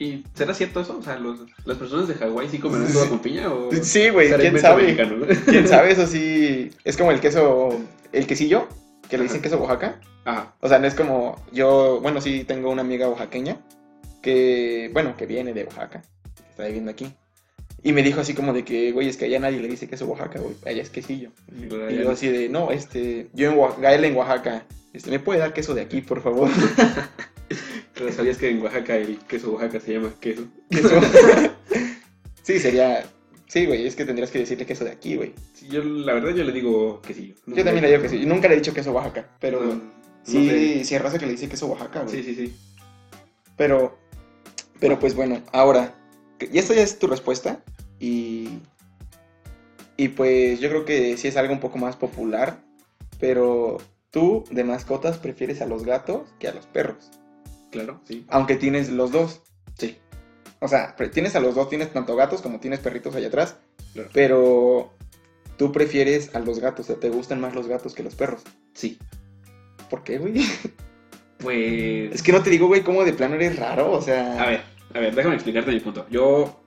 ¿Y 0.00 0.24
será 0.34 0.54
cierto 0.54 0.80
eso? 0.80 0.96
O 0.98 1.02
sea, 1.02 1.18
los, 1.18 1.40
¿las 1.66 1.76
personas 1.76 2.08
de 2.08 2.14
Hawái 2.14 2.48
sí 2.48 2.58
comen 2.58 2.90
todo 2.90 3.06
con 3.08 3.18
piña? 3.20 3.52
O 3.52 3.70
Sí, 3.82 4.08
güey, 4.08 4.32
quién 4.34 4.58
sabe. 4.58 4.82
mexicano, 4.84 5.16
¿no? 5.18 5.26
¿Quién 5.44 5.68
sabe? 5.68 5.92
Eso 5.92 6.06
sí, 6.06 6.70
es 6.84 6.96
como 6.96 7.12
el 7.12 7.20
queso, 7.20 7.78
el 8.12 8.26
quesillo, 8.26 8.66
que 9.10 9.18
le 9.18 9.24
dicen 9.24 9.36
Ajá. 9.40 9.42
queso 9.44 9.58
Oaxaca. 9.58 10.00
Ajá. 10.24 10.54
O 10.60 10.68
sea, 10.68 10.78
no 10.78 10.86
es 10.86 10.94
como 10.94 11.36
yo, 11.52 12.00
bueno, 12.00 12.20
sí 12.22 12.44
tengo 12.44 12.70
una 12.70 12.80
amiga 12.80 13.08
oaxaqueña 13.08 13.58
que, 14.22 14.88
bueno, 14.94 15.16
que 15.18 15.26
viene 15.26 15.52
de 15.52 15.64
Oaxaca, 15.64 16.02
que 16.34 16.42
está 16.50 16.64
viviendo 16.64 16.90
aquí. 16.90 17.12
Y 17.82 17.92
me 17.92 18.02
dijo 18.02 18.20
así 18.22 18.32
como 18.34 18.52
de 18.54 18.64
que, 18.64 18.92
güey, 18.92 19.08
es 19.08 19.18
que 19.18 19.26
allá 19.26 19.38
nadie 19.38 19.60
le 19.60 19.68
dice 19.68 19.86
queso 19.88 20.06
Oaxaca, 20.06 20.38
güey, 20.40 20.54
allá 20.66 20.80
es 20.82 20.88
quesillo. 20.90 21.30
Y 21.90 21.96
yo 22.02 22.10
así 22.10 22.28
de, 22.28 22.48
no, 22.48 22.70
este, 22.70 23.28
yo 23.34 23.50
en 23.52 23.58
Oa- 23.58 23.76
Gael 23.78 24.04
en 24.04 24.16
Oaxaca, 24.16 24.64
este, 24.94 25.10
¿me 25.10 25.18
puede 25.20 25.40
dar 25.40 25.52
queso 25.52 25.74
de 25.74 25.82
aquí, 25.82 26.00
por 26.00 26.22
favor? 26.22 26.48
Pero 28.00 28.12
sabías 28.12 28.38
que 28.38 28.48
en 28.50 28.62
Oaxaca 28.62 28.96
el 28.96 29.18
queso 29.18 29.52
Oaxaca 29.52 29.78
se 29.80 29.92
llama 29.92 30.12
queso. 30.20 30.44
Queso. 30.70 30.88
sí, 32.42 32.58
sería, 32.58 33.04
sí, 33.46 33.66
güey, 33.66 33.86
es 33.86 33.94
que 33.94 34.04
tendrías 34.04 34.30
que 34.30 34.38
decirle 34.38 34.64
queso 34.66 34.84
de 34.84 34.90
aquí, 34.92 35.16
güey. 35.16 35.34
Sí, 35.54 35.68
yo, 35.68 35.82
la 35.84 36.14
verdad, 36.14 36.34
yo 36.34 36.44
le 36.44 36.52
digo 36.52 37.00
quesillo. 37.02 37.34
Yo 37.46 37.62
también 37.64 37.82
le 37.82 37.90
digo 37.90 38.02
quesillo, 38.02 38.22
y 38.22 38.26
nunca 38.26 38.48
le 38.48 38.54
he 38.54 38.58
dicho 38.58 38.72
queso 38.72 38.92
Oaxaca, 38.92 39.28
pero 39.38 39.60
No, 39.60 39.74
no 39.74 39.82
sí, 40.24 40.48
sé. 40.48 40.84
sí 40.84 40.94
hay 40.94 41.00
raza 41.00 41.18
que 41.18 41.26
le 41.26 41.32
dice 41.32 41.48
queso 41.48 41.66
Oaxaca, 41.66 42.02
güey. 42.02 42.16
Sí, 42.16 42.22
sí, 42.22 42.34
sí. 42.34 42.56
Pero, 43.56 43.98
pero 44.78 44.98
pues 44.98 45.14
bueno, 45.14 45.42
ahora, 45.52 45.94
que- 46.38 46.48
y 46.52 46.58
esta 46.58 46.74
ya 46.74 46.82
es 46.82 46.98
tu 46.98 47.06
respuesta, 47.06 47.62
y, 47.98 48.48
y 49.98 50.08
pues 50.08 50.60
yo 50.60 50.70
creo 50.70 50.84
que 50.86 51.16
sí 51.18 51.28
es 51.28 51.36
algo 51.36 51.52
un 51.52 51.60
poco 51.60 51.76
más 51.76 51.96
popular, 51.96 52.62
pero 53.18 53.76
tú 54.10 54.44
de 54.50 54.64
mascotas 54.64 55.18
prefieres 55.18 55.60
a 55.60 55.66
los 55.66 55.84
gatos 55.84 56.30
que 56.38 56.48
a 56.48 56.54
los 56.54 56.66
perros, 56.66 57.10
Claro, 57.70 58.00
sí. 58.04 58.24
aunque 58.28 58.56
tienes 58.56 58.90
los 58.90 59.12
dos. 59.12 59.42
Sí. 59.78 59.98
O 60.60 60.68
sea, 60.68 60.94
tienes 61.12 61.34
a 61.36 61.40
los 61.40 61.54
dos, 61.54 61.68
tienes 61.68 61.92
tanto 61.92 62.16
gatos 62.16 62.42
como 62.42 62.60
tienes 62.60 62.80
perritos 62.80 63.14
allá 63.14 63.28
atrás, 63.28 63.56
Claro. 63.94 64.10
pero 64.12 64.92
tú 65.56 65.72
prefieres 65.72 66.34
a 66.34 66.40
los 66.40 66.58
gatos, 66.58 66.86
o 66.86 66.92
sea, 66.92 67.00
te 67.00 67.08
gustan 67.10 67.40
más 67.40 67.54
los 67.54 67.66
gatos 67.66 67.94
que 67.94 68.02
los 68.02 68.14
perros. 68.14 68.42
Sí. 68.74 68.98
¿Por 69.88 70.02
qué, 70.04 70.18
güey? 70.18 70.34
Pues. 71.38 72.12
Es 72.14 72.22
que 72.22 72.32
no 72.32 72.42
te 72.42 72.50
digo, 72.50 72.66
güey, 72.66 72.82
cómo 72.82 73.02
de 73.02 73.14
plano 73.14 73.34
eres 73.36 73.58
raro, 73.58 73.90
o 73.92 74.02
sea... 74.02 74.42
A 74.42 74.46
ver, 74.46 74.60
a 74.92 74.98
ver, 75.00 75.14
déjame 75.14 75.36
explicarte 75.36 75.70
mi 75.70 75.80
punto. 75.80 76.06
Yo. 76.10 76.60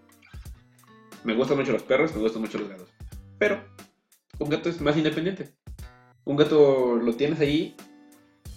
Me 1.24 1.36
gustan 1.36 1.58
mucho 1.58 1.72
los 1.72 1.84
perros, 1.84 2.14
me 2.16 2.22
gustan 2.22 2.41
mucho 2.41 2.58
los 2.58 2.70
gatos. 2.70 2.89
Pero. 3.38 3.64
Un 4.39 4.49
gato 4.49 4.70
es 4.70 4.82
más 4.82 4.97
independiente. 4.97 5.54
Un 6.26 6.36
gato 6.38 6.95
lo 6.95 7.14
tienes 7.16 7.39
ahí. 7.39 7.76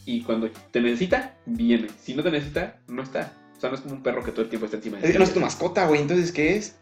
Y 0.07 0.23
cuando 0.23 0.49
te 0.71 0.81
necesita, 0.81 1.37
viene. 1.45 1.89
Si 2.01 2.15
no 2.15 2.23
te 2.23 2.31
necesita, 2.31 2.79
no 2.87 3.03
está. 3.03 3.33
O 3.57 3.61
sea, 3.61 3.71
no 3.71 3.77
es 3.77 3.83
como 3.83 3.97
un 3.97 4.03
perro 4.03 4.23
que 4.23 4.31
todo 4.31 4.43
el 4.43 4.49
tiempo 4.49 4.67
está 4.67 4.77
encima 4.77 4.99
de 4.99 5.13
ti. 5.13 5.19
no 5.19 5.25
es 5.25 5.35
tu 5.35 5.41
mascota, 5.41 5.87
güey, 5.87 6.01
entonces, 6.01 6.31
¿qué 6.31 6.57
es? 6.57 6.77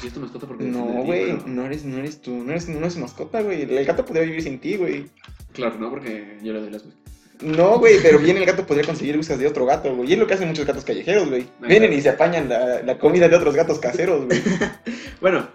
Sí, 0.00 0.08
es 0.08 0.14
tu 0.14 0.20
mascota 0.20 0.46
porque 0.46 0.64
No, 0.64 0.84
güey, 1.04 1.38
no 1.46 1.66
eres, 1.66 1.84
no 1.84 1.98
eres 1.98 2.20
tú, 2.20 2.32
no 2.32 2.50
eres, 2.50 2.68
no 2.68 2.86
es 2.86 2.96
mascota, 2.96 3.42
güey. 3.42 3.62
El 3.62 3.84
gato 3.84 4.04
podría 4.04 4.24
vivir 4.24 4.42
sin 4.42 4.58
ti, 4.58 4.76
güey. 4.76 5.06
Claro, 5.52 5.78
no, 5.78 5.90
porque 5.90 6.38
yo 6.42 6.52
le 6.52 6.60
doy 6.60 6.70
las 6.70 6.82
cosas. 6.82 6.98
No, 7.42 7.78
güey, 7.78 7.96
pero 8.00 8.18
bien 8.18 8.38
el 8.38 8.46
gato 8.46 8.64
podría 8.64 8.86
conseguir 8.86 9.18
usas 9.18 9.38
de 9.38 9.46
otro 9.46 9.66
gato, 9.66 9.94
güey. 9.94 10.08
Y 10.08 10.12
es 10.14 10.18
lo 10.18 10.26
que 10.26 10.34
hacen 10.34 10.48
muchos 10.48 10.64
gatos 10.64 10.84
callejeros, 10.84 11.28
güey. 11.28 11.46
Vienen 11.60 11.88
claro. 11.88 11.94
y 11.94 12.00
se 12.00 12.08
apañan 12.08 12.48
la, 12.48 12.82
la 12.82 12.98
comida 12.98 13.28
de 13.28 13.36
otros 13.36 13.54
gatos 13.54 13.78
caseros, 13.78 14.26
güey. 14.26 14.40
Bueno, 15.20 15.48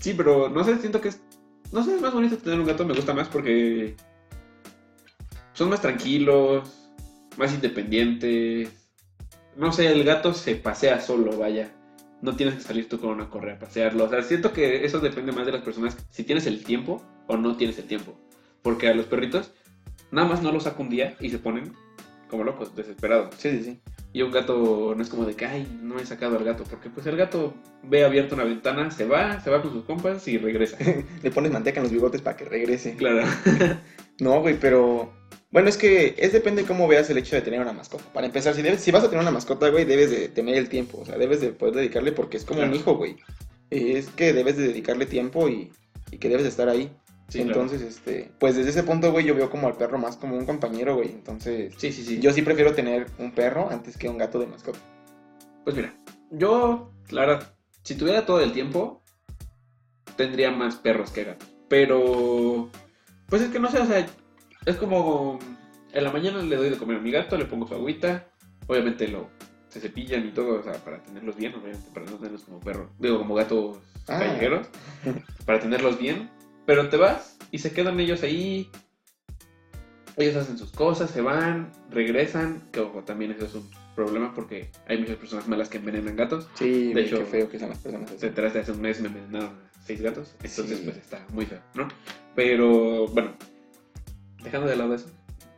sí, 0.00 0.14
pero 0.14 0.48
no 0.48 0.64
sé, 0.64 0.78
siento 0.78 1.00
que 1.00 1.08
es. 1.08 1.20
No 1.72 1.84
sé, 1.84 1.94
es 1.96 2.00
más 2.00 2.14
bonito 2.14 2.38
tener 2.38 2.58
un 2.58 2.66
gato, 2.66 2.86
me 2.86 2.94
gusta 2.94 3.12
más 3.12 3.28
porque. 3.28 3.96
Son 5.56 5.70
más 5.70 5.80
tranquilos, 5.80 6.70
más 7.38 7.52
independientes. 7.54 8.68
No 9.56 9.72
sé, 9.72 9.90
el 9.90 10.04
gato 10.04 10.34
se 10.34 10.54
pasea 10.54 11.00
solo, 11.00 11.38
vaya. 11.38 11.72
No 12.20 12.36
tienes 12.36 12.56
que 12.56 12.60
salir 12.60 12.90
tú 12.90 13.00
con 13.00 13.10
una 13.10 13.30
correa 13.30 13.56
a 13.56 13.58
pasearlo. 13.58 14.04
O 14.04 14.08
sea, 14.10 14.22
siento 14.22 14.52
que 14.52 14.84
eso 14.84 15.00
depende 15.00 15.32
más 15.32 15.46
de 15.46 15.52
las 15.52 15.62
personas. 15.62 15.96
Si 16.10 16.24
tienes 16.24 16.46
el 16.46 16.62
tiempo 16.62 17.02
o 17.26 17.38
no 17.38 17.56
tienes 17.56 17.78
el 17.78 17.86
tiempo. 17.86 18.14
Porque 18.60 18.88
a 18.88 18.94
los 18.94 19.06
perritos, 19.06 19.52
nada 20.10 20.28
más 20.28 20.42
no 20.42 20.52
los 20.52 20.64
saco 20.64 20.82
un 20.82 20.90
día 20.90 21.16
y 21.20 21.30
se 21.30 21.38
ponen 21.38 21.72
como 22.28 22.44
locos, 22.44 22.76
desesperados. 22.76 23.34
Sí, 23.38 23.50
sí, 23.52 23.62
sí. 23.62 23.80
Y 24.12 24.20
un 24.20 24.32
gato 24.32 24.94
no 24.94 25.02
es 25.02 25.08
como 25.08 25.24
de 25.24 25.36
que, 25.36 25.46
ay, 25.46 25.66
no 25.80 25.98
he 25.98 26.04
sacado 26.04 26.36
al 26.36 26.44
gato, 26.44 26.64
porque 26.68 26.90
pues 26.90 27.06
el 27.06 27.16
gato 27.16 27.54
ve 27.82 28.04
abierta 28.04 28.34
una 28.34 28.44
ventana, 28.44 28.90
se 28.90 29.06
va, 29.06 29.40
se 29.40 29.48
va 29.48 29.62
con 29.62 29.72
sus 29.72 29.84
compas 29.84 30.26
y 30.28 30.36
regresa. 30.36 30.76
Le 31.22 31.30
pones 31.30 31.52
manteca 31.52 31.80
en 31.80 31.84
los 31.84 31.92
bigotes 31.92 32.20
para 32.20 32.36
que 32.36 32.44
regrese. 32.44 32.94
Claro. 32.96 33.26
No, 34.18 34.40
güey, 34.40 34.58
pero. 34.58 35.12
Bueno, 35.56 35.70
es 35.70 35.78
que 35.78 36.14
es 36.18 36.34
depende 36.34 36.60
de 36.60 36.68
cómo 36.68 36.86
veas 36.86 37.08
el 37.08 37.16
hecho 37.16 37.34
de 37.34 37.40
tener 37.40 37.62
una 37.62 37.72
mascota. 37.72 38.04
Para 38.12 38.26
empezar, 38.26 38.54
si, 38.54 38.60
debes, 38.60 38.82
si 38.82 38.90
vas 38.90 39.04
a 39.04 39.08
tener 39.08 39.22
una 39.22 39.30
mascota, 39.30 39.70
güey, 39.70 39.86
debes 39.86 40.10
de 40.10 40.28
tener 40.28 40.54
el 40.56 40.68
tiempo. 40.68 40.98
O 41.00 41.06
sea, 41.06 41.16
debes 41.16 41.40
de 41.40 41.48
poder 41.48 41.76
dedicarle 41.76 42.12
porque 42.12 42.36
es 42.36 42.44
como 42.44 42.60
un 42.60 42.74
hijo, 42.74 42.94
güey. 42.98 43.16
Es 43.70 44.08
que 44.08 44.34
debes 44.34 44.58
de 44.58 44.68
dedicarle 44.68 45.06
tiempo 45.06 45.48
y, 45.48 45.72
y 46.10 46.18
que 46.18 46.28
debes 46.28 46.42
de 46.42 46.50
estar 46.50 46.68
ahí. 46.68 46.94
Sí, 47.28 47.38
claro. 47.38 47.62
Entonces, 47.62 47.80
este, 47.80 48.30
pues 48.38 48.54
desde 48.54 48.68
ese 48.68 48.82
punto, 48.82 49.10
güey, 49.12 49.24
yo 49.24 49.34
veo 49.34 49.48
como 49.48 49.66
al 49.66 49.78
perro 49.78 49.96
más 49.96 50.18
como 50.18 50.36
un 50.36 50.44
compañero, 50.44 50.96
güey. 50.96 51.08
Entonces, 51.08 51.72
Sí, 51.78 51.90
sí, 51.90 52.04
sí. 52.04 52.20
yo 52.20 52.34
sí 52.34 52.42
prefiero 52.42 52.74
tener 52.74 53.06
un 53.16 53.32
perro 53.32 53.70
antes 53.70 53.96
que 53.96 54.10
un 54.10 54.18
gato 54.18 54.38
de 54.38 54.48
mascota. 54.48 54.80
Pues 55.64 55.74
mira, 55.74 55.96
yo, 56.32 56.92
la 57.08 57.22
verdad, 57.22 57.54
si 57.82 57.94
tuviera 57.94 58.26
todo 58.26 58.42
el 58.42 58.52
tiempo, 58.52 59.00
tendría 60.18 60.50
más 60.50 60.76
perros 60.76 61.12
que 61.12 61.24
gatos. 61.24 61.48
Pero, 61.70 62.68
pues 63.30 63.40
es 63.40 63.48
que 63.48 63.58
no 63.58 63.70
sé, 63.70 63.78
o 63.78 63.86
sea, 63.86 64.06
es 64.66 64.76
como, 64.76 65.38
en 65.92 66.04
la 66.04 66.12
mañana 66.12 66.42
le 66.42 66.56
doy 66.56 66.68
de 66.70 66.76
comer 66.76 66.98
a 66.98 67.00
mi 67.00 67.10
gato, 67.10 67.38
le 67.38 67.46
pongo 67.46 67.66
su 67.66 67.74
agüita, 67.74 68.28
obviamente 68.66 69.08
lo, 69.08 69.30
se 69.68 69.80
cepillan 69.80 70.26
y 70.26 70.30
todo, 70.32 70.60
o 70.60 70.62
sea, 70.62 70.74
para 70.74 71.02
tenerlos 71.02 71.36
bien, 71.36 71.54
obviamente, 71.54 71.88
para 71.94 72.06
no 72.06 72.16
tenerlos 72.16 72.42
como 72.44 72.60
perros, 72.60 72.90
digo, 72.98 73.18
como 73.18 73.34
gatos 73.34 73.78
Ah. 74.08 74.20
callejeros, 74.20 74.68
para 75.46 75.58
tenerlos 75.58 75.98
bien, 75.98 76.30
pero 76.64 76.88
te 76.88 76.96
vas 76.96 77.38
y 77.50 77.58
se 77.58 77.72
quedan 77.72 77.98
ellos 77.98 78.22
ahí, 78.22 78.70
ellos 80.16 80.36
hacen 80.36 80.56
sus 80.58 80.70
cosas, 80.70 81.10
se 81.10 81.20
van, 81.20 81.72
regresan, 81.90 82.68
que 82.72 82.80
ojo, 82.80 83.02
también 83.02 83.32
eso 83.32 83.46
es 83.46 83.54
un 83.54 83.68
problema 83.96 84.32
porque 84.34 84.70
hay 84.88 84.98
muchas 84.98 85.16
personas 85.16 85.48
malas 85.48 85.68
que 85.68 85.78
envenenan 85.78 86.16
gatos. 86.16 86.48
Sí, 86.54 86.92
De 86.92 87.02
hecho, 87.02 87.18
qué 87.18 87.24
feo 87.24 87.50
que 87.50 87.58
son 87.58 87.70
las 87.70 87.78
personas 87.78 88.10
así. 88.12 88.28
De 88.28 88.46
hace 88.60 88.72
un 88.72 88.80
mes 88.80 89.00
me 89.00 89.08
envenenaron 89.08 89.48
a 89.48 89.84
seis 89.84 90.00
gatos, 90.00 90.34
entonces 90.42 90.78
Sí. 90.78 90.84
pues 90.84 90.96
está 90.96 91.26
muy 91.32 91.46
feo, 91.46 91.60
¿no? 91.74 91.88
Pero 92.34 93.08
bueno, 93.08 93.32
dejando 94.46 94.68
de 94.68 94.76
lado 94.76 94.94
eso, 94.94 95.10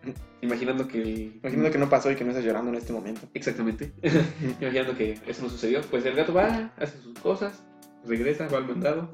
imaginando 0.42 0.88
que... 0.88 1.32
Imagino 1.42 1.70
que 1.70 1.78
no 1.78 1.88
pasó 1.88 2.10
y 2.10 2.16
que 2.16 2.24
no 2.24 2.30
estás 2.30 2.44
llorando 2.44 2.70
en 2.70 2.78
este 2.78 2.92
momento. 2.92 3.28
Exactamente, 3.34 3.92
imaginando 4.60 4.96
que 4.96 5.18
eso 5.26 5.42
no 5.42 5.48
sucedió, 5.48 5.80
pues 5.82 6.04
el 6.04 6.16
gato 6.16 6.34
va, 6.34 6.72
hace 6.78 6.98
sus 6.98 7.18
cosas, 7.18 7.62
regresa, 8.04 8.48
va 8.48 8.58
al 8.58 8.66
mandado, 8.66 9.10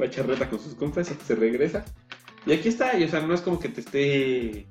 va 0.00 0.04
a 0.04 0.08
echar 0.08 0.26
reta 0.26 0.48
con 0.48 0.60
sus 0.60 0.74
compas, 0.74 1.08
se 1.08 1.34
regresa. 1.34 1.84
Y 2.46 2.52
aquí 2.52 2.68
está, 2.68 2.98
y 2.98 3.04
o 3.04 3.08
sea, 3.08 3.20
no 3.20 3.34
es 3.34 3.40
como 3.40 3.58
que 3.58 3.68
te 3.68 3.80
esté... 3.80 4.66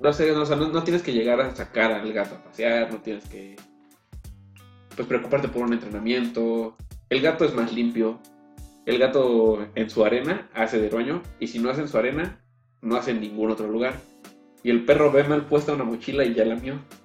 No 0.00 0.14
sé, 0.14 0.32
no, 0.32 0.42
o 0.42 0.46
sea, 0.46 0.56
no, 0.56 0.68
no 0.70 0.82
tienes 0.82 1.02
que 1.02 1.12
llegar 1.12 1.40
a 1.40 1.54
sacar 1.54 1.92
al 1.92 2.10
gato 2.12 2.36
a 2.36 2.44
pasear, 2.44 2.90
no 2.90 3.00
tienes 3.00 3.24
que... 3.28 3.56
Pues 4.96 5.06
preocuparte 5.06 5.48
por 5.48 5.62
un 5.62 5.74
entrenamiento. 5.74 6.76
El 7.10 7.20
gato 7.20 7.44
es 7.44 7.54
más 7.54 7.72
limpio. 7.72 8.18
El 8.86 8.98
gato 8.98 9.68
en 9.74 9.90
su 9.90 10.04
arena 10.04 10.48
hace 10.54 10.80
de 10.80 10.88
baño, 10.88 11.22
y 11.38 11.48
si 11.48 11.58
no 11.58 11.68
hace 11.68 11.82
en 11.82 11.88
su 11.88 11.98
arena, 11.98 12.40
no 12.82 12.96
hace 12.96 13.12
en 13.12 13.20
ningún 13.20 13.50
otro 13.50 13.68
lugar. 13.68 14.00
Y 14.62 14.70
el 14.70 14.84
perro 14.84 15.10
ve 15.10 15.24
mal 15.24 15.46
puesta 15.46 15.72
una 15.72 15.84
mochila 15.84 16.24
y 16.24 16.34
ya 16.34 16.44
la 16.44 16.56
mió. 16.56 16.78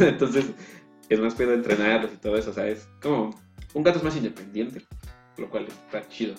Entonces, 0.00 0.46
es 1.08 1.20
más 1.20 1.34
pedo 1.34 1.52
entrenarlos 1.52 2.12
y 2.14 2.16
todo 2.16 2.36
eso. 2.36 2.50
O 2.50 2.54
sea, 2.54 2.66
es 2.66 2.88
como. 3.02 3.30
Un 3.74 3.82
gato 3.82 3.98
es 3.98 4.04
más 4.04 4.16
independiente, 4.16 4.82
lo 5.38 5.48
cual 5.48 5.66
está 5.66 6.06
chido. 6.08 6.34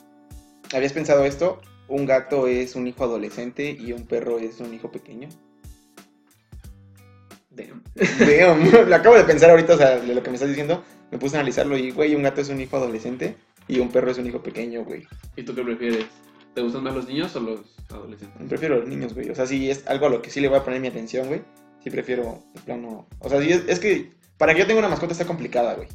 ¿Habías 0.74 0.94
pensado 0.94 1.26
esto? 1.26 1.60
Un 1.88 2.06
gato 2.06 2.48
es 2.48 2.76
un 2.76 2.88
hijo 2.88 3.04
adolescente 3.04 3.72
y 3.72 3.92
un 3.92 4.06
perro 4.06 4.38
es 4.38 4.60
un 4.60 4.72
hijo 4.74 4.92
pequeño. 4.92 5.30
Damn. 7.50 7.84
Damn, 8.20 8.72
lo 8.90 8.96
acabo 8.96 9.16
de 9.16 9.24
pensar 9.24 9.50
ahorita, 9.50 9.74
o 9.74 9.78
sea, 9.78 10.00
de 10.00 10.14
lo 10.14 10.22
que 10.24 10.30
me 10.30 10.36
estás 10.36 10.50
diciendo, 10.50 10.84
me 11.12 11.18
puse 11.18 11.38
a 11.38 11.40
analizarlo 11.40 11.78
y, 11.78 11.92
güey, 11.92 12.16
un 12.16 12.24
gato 12.24 12.42
es 12.42 12.50
un 12.50 12.62
hijo 12.62 12.78
adolescente 12.78 13.36
y 13.68 13.80
un 13.80 13.90
perro 13.90 14.12
es 14.12 14.18
un 14.18 14.28
hijo 14.28 14.42
pequeño, 14.42 14.84
güey. 14.84 15.08
¿Y 15.36 15.44
tú 15.44 15.54
qué 15.54 15.64
prefieres? 15.64 16.06
¿Te 16.54 16.62
gustan 16.62 16.84
más 16.84 16.94
los 16.96 17.08
niños 17.08 17.36
o 17.36 17.40
los 17.40 17.60
adolescentes? 17.90 18.48
Prefiero 18.48 18.80
los 18.80 18.88
niños, 18.88 19.14
güey. 19.14 19.30
O 19.30 19.36
sea, 19.36 19.46
si 19.46 19.70
es 19.70 19.88
algo 19.88 20.06
a 20.08 20.10
lo 20.10 20.22
que 20.22 20.30
sí 20.30 20.40
le 20.40 20.48
voy 20.48 20.58
a 20.58 20.64
poner 20.64 20.80
mi 20.80 20.88
atención, 20.88 21.28
güey, 21.28 21.42
sí 21.84 21.90
prefiero, 21.90 22.44
de 22.54 22.62
plano... 22.62 23.08
O 23.20 23.30
sea, 23.30 23.42
sí 23.42 23.52
es, 23.52 23.68
es 23.68 23.80
que 23.80 24.14
para 24.38 24.54
que 24.54 24.60
yo 24.60 24.68
tenga 24.68 24.80
una 24.80 24.90
mascota 24.90 25.14
está 25.14 25.26
complicada, 25.26 25.76
güey. 25.76 25.88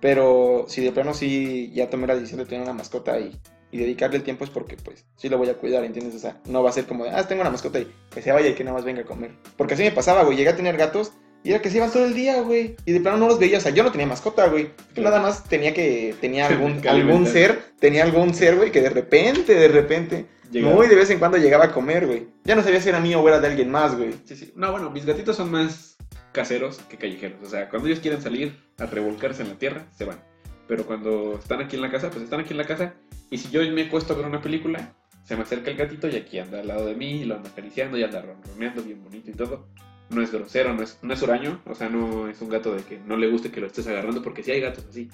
Pero 0.00 0.66
si 0.68 0.82
de 0.82 0.92
plano 0.92 1.12
sí 1.14 1.70
ya 1.74 1.90
tomé 1.90 2.06
la 2.06 2.14
decisión 2.14 2.38
de 2.38 2.46
tener 2.46 2.62
una 2.62 2.72
mascota 2.72 3.18
y, 3.18 3.38
y 3.70 3.78
dedicarle 3.78 4.16
el 4.16 4.22
tiempo 4.22 4.44
es 4.44 4.50
porque, 4.50 4.76
pues, 4.76 5.04
sí 5.16 5.28
lo 5.28 5.38
voy 5.38 5.48
a 5.48 5.56
cuidar, 5.56 5.84
¿entiendes? 5.84 6.14
O 6.14 6.18
sea, 6.18 6.40
no 6.46 6.62
va 6.62 6.70
a 6.70 6.72
ser 6.72 6.86
como 6.86 7.04
de, 7.04 7.10
ah, 7.10 7.26
tengo 7.26 7.42
una 7.42 7.50
mascota 7.50 7.80
y 7.80 7.92
que 8.10 8.22
se 8.22 8.32
vaya 8.32 8.48
y 8.48 8.54
que 8.54 8.64
nada 8.64 8.76
más 8.76 8.84
venga 8.84 9.02
a 9.02 9.06
comer. 9.06 9.32
Porque 9.56 9.74
así 9.74 9.82
me 9.82 9.90
pasaba, 9.90 10.22
güey. 10.22 10.36
Llegué 10.36 10.50
a 10.50 10.56
tener 10.56 10.76
gatos 10.76 11.12
y 11.48 11.52
era 11.52 11.62
que 11.62 11.70
se 11.70 11.78
iban 11.78 11.90
todo 11.90 12.04
el 12.04 12.12
día, 12.12 12.42
güey. 12.42 12.76
Y 12.84 12.92
de 12.92 13.00
plano 13.00 13.16
no 13.16 13.28
los 13.28 13.38
veía. 13.38 13.56
O 13.56 13.60
sea, 13.62 13.72
yo 13.72 13.82
no 13.82 13.90
tenía 13.90 14.06
mascota, 14.06 14.48
güey. 14.48 14.70
Yo 14.94 15.02
Nada 15.02 15.18
más 15.18 15.44
tenía 15.44 15.72
que. 15.72 16.14
Tenía 16.20 16.46
algún, 16.48 16.82
Que 16.82 16.90
algún 16.90 17.26
ser. 17.26 17.72
Tenía 17.80 18.04
algún 18.04 18.34
ser, 18.34 18.56
güey, 18.56 18.70
que 18.70 18.82
de 18.82 18.90
repente, 18.90 19.54
de 19.54 19.68
repente. 19.68 20.26
Llegaba. 20.50 20.74
Muy 20.74 20.88
de 20.88 20.96
vez 20.96 21.08
en 21.08 21.18
cuando 21.18 21.38
llegaba 21.38 21.64
a 21.64 21.72
comer, 21.72 22.06
güey. 22.06 22.28
Ya 22.44 22.54
no 22.54 22.62
sabía 22.62 22.82
si 22.82 22.90
era 22.90 23.00
mío 23.00 23.22
o 23.22 23.28
era 23.28 23.40
de 23.40 23.46
alguien 23.46 23.70
más, 23.70 23.96
güey. 23.96 24.12
Sí, 24.26 24.36
sí. 24.36 24.52
No, 24.56 24.72
bueno, 24.72 24.90
mis 24.90 25.06
gatitos 25.06 25.36
son 25.36 25.50
más 25.50 25.96
caseros 26.32 26.80
que 26.90 26.98
callejeros. 26.98 27.38
O 27.42 27.48
sea, 27.48 27.70
cuando 27.70 27.88
ellos 27.88 28.00
quieren 28.00 28.20
salir 28.20 28.54
a 28.76 28.84
revolcarse 28.84 29.40
en 29.40 29.48
la 29.48 29.54
tierra, 29.54 29.86
se 29.96 30.04
van. 30.04 30.20
Pero 30.66 30.84
cuando 30.84 31.38
están 31.38 31.62
aquí 31.62 31.76
en 31.76 31.82
la 31.82 31.90
casa, 31.90 32.10
pues 32.10 32.24
están 32.24 32.40
aquí 32.40 32.52
en 32.52 32.58
la 32.58 32.66
casa. 32.66 32.92
Y 33.30 33.38
si 33.38 33.48
yo 33.48 33.62
me 33.72 33.84
acuesto 33.84 34.12
a 34.12 34.16
ver 34.16 34.26
una 34.26 34.42
película, 34.42 34.92
se 35.24 35.34
me 35.34 35.44
acerca 35.44 35.70
el 35.70 35.78
gatito 35.78 36.08
y 36.08 36.16
aquí 36.16 36.38
anda 36.38 36.60
al 36.60 36.68
lado 36.68 36.84
de 36.84 36.94
mí, 36.94 37.22
y 37.22 37.24
lo 37.24 37.36
anda 37.36 37.48
acariciando 37.48 37.96
y 37.96 38.02
anda 38.02 38.20
ronroneando 38.20 38.82
bien 38.82 39.02
bonito 39.02 39.30
y 39.30 39.34
todo. 39.34 39.66
No 40.10 40.22
es 40.22 40.32
grosero, 40.32 40.72
no 40.72 40.82
es, 40.82 40.98
no 41.02 41.12
es 41.12 41.22
huraño, 41.22 41.60
o 41.66 41.74
sea, 41.74 41.88
no 41.88 42.28
es 42.28 42.40
un 42.40 42.48
gato 42.48 42.74
de 42.74 42.82
que 42.82 42.98
no 42.98 43.16
le 43.16 43.28
guste 43.28 43.50
que 43.50 43.60
lo 43.60 43.66
estés 43.66 43.86
agarrando, 43.86 44.22
porque 44.22 44.42
sí 44.42 44.50
hay 44.50 44.60
gatos 44.60 44.86
así. 44.88 45.10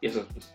Y 0.00 0.06
esos, 0.06 0.26
pues, 0.32 0.54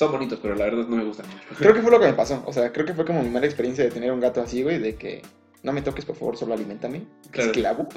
son 0.00 0.12
bonitos, 0.12 0.38
pero 0.40 0.54
la 0.54 0.64
verdad 0.64 0.86
no 0.86 0.96
me 0.96 1.04
gustan 1.04 1.26
mucho. 1.28 1.44
Creo 1.58 1.74
que 1.74 1.82
fue 1.82 1.90
lo 1.90 2.00
que 2.00 2.06
me 2.06 2.14
pasó. 2.14 2.42
O 2.46 2.52
sea, 2.54 2.72
creo 2.72 2.86
que 2.86 2.94
fue 2.94 3.04
como 3.04 3.22
mi 3.22 3.28
mala 3.28 3.44
experiencia 3.44 3.84
de 3.84 3.90
tener 3.90 4.10
un 4.10 4.20
gato 4.20 4.40
así, 4.40 4.62
güey. 4.62 4.78
De 4.78 4.94
que 4.94 5.20
no 5.62 5.72
me 5.74 5.82
toques, 5.82 6.06
por 6.06 6.16
favor, 6.16 6.38
solo 6.38 6.54
alimentame. 6.54 7.02
Claro. 7.30 7.50
Esclavo. 7.50 7.88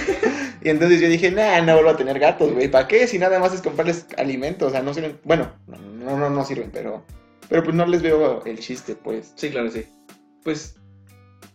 y 0.62 0.70
entonces 0.70 1.02
yo 1.02 1.08
dije, 1.08 1.30
nah, 1.30 1.60
no 1.60 1.74
vuelvo 1.74 1.90
a 1.90 1.96
tener 1.98 2.18
gatos, 2.18 2.54
güey. 2.54 2.68
¿Para 2.70 2.88
qué? 2.88 3.06
Si 3.06 3.18
nada 3.18 3.38
más 3.38 3.52
es 3.52 3.60
comprarles 3.60 4.06
alimento. 4.16 4.66
O 4.66 4.70
sea, 4.70 4.80
no 4.80 4.94
sirven. 4.94 5.18
Bueno, 5.24 5.52
no, 5.66 6.18
no, 6.18 6.30
no 6.30 6.44
sirven, 6.46 6.70
pero. 6.72 7.04
Pero 7.50 7.64
pues 7.64 7.76
no 7.76 7.84
les 7.84 8.00
veo 8.00 8.42
el 8.46 8.58
chiste, 8.58 8.94
pues. 8.96 9.34
Sí, 9.36 9.50
claro, 9.50 9.70
sí. 9.70 9.84
Pues, 10.42 10.76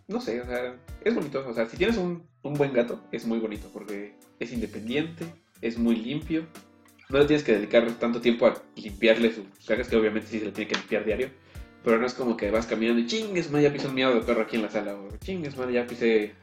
no 0.08 0.20
sé, 0.22 0.40
o 0.40 0.46
sea, 0.46 0.74
es 1.04 1.14
bonito. 1.14 1.44
O 1.46 1.54
sea, 1.54 1.66
si 1.66 1.76
tienes 1.76 1.98
un, 1.98 2.26
un 2.42 2.54
buen 2.54 2.72
gato, 2.72 3.00
es 3.12 3.26
muy 3.26 3.38
bonito 3.38 3.68
porque 3.72 4.14
es 4.40 4.52
independiente, 4.52 5.26
es 5.60 5.78
muy 5.78 5.96
limpio. 5.96 6.46
No 7.10 7.18
le 7.18 7.26
tienes 7.26 7.44
que 7.44 7.52
dedicar 7.52 7.90
tanto 7.92 8.20
tiempo 8.20 8.46
a 8.46 8.54
limpiarle 8.76 9.32
sus 9.32 9.46
cagas, 9.66 9.88
que 9.88 9.96
obviamente 9.96 10.28
sí 10.28 10.38
se 10.40 10.46
le 10.46 10.52
tiene 10.52 10.70
que 10.70 10.78
limpiar 10.78 11.04
diario. 11.04 11.30
Pero 11.84 11.98
no 11.98 12.06
es 12.06 12.14
como 12.14 12.36
que 12.36 12.50
vas 12.50 12.66
caminando 12.66 13.00
y 13.00 13.06
chingues, 13.06 13.50
madre, 13.50 13.64
ya 13.64 13.72
pisé 13.72 13.86
un 13.86 13.94
miado 13.94 14.14
de 14.14 14.22
perro 14.22 14.42
aquí 14.42 14.56
en 14.56 14.62
la 14.62 14.70
sala. 14.70 14.94
O 14.94 15.08
chingues, 15.18 15.56
madre, 15.56 15.74
ya 15.74 15.86
pisé 15.86 16.34